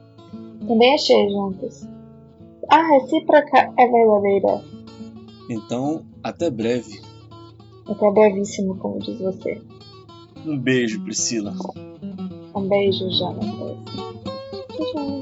Também 0.67 0.93
achei 0.95 1.29
juntas. 1.29 1.87
A 2.69 2.81
recíproca 2.93 3.73
é 3.77 3.87
verdadeira. 3.87 4.61
Então, 5.49 6.05
até 6.21 6.49
breve. 6.49 7.01
Até 7.87 8.11
brevíssimo, 8.11 8.77
como 8.77 8.99
diz 8.99 9.17
você. 9.19 9.61
Um 10.45 10.57
beijo, 10.57 11.01
Priscila. 11.03 11.53
Um 12.53 12.67
beijo, 12.67 13.09
Jonathan. 13.11 13.77
Tchau. 14.91 15.16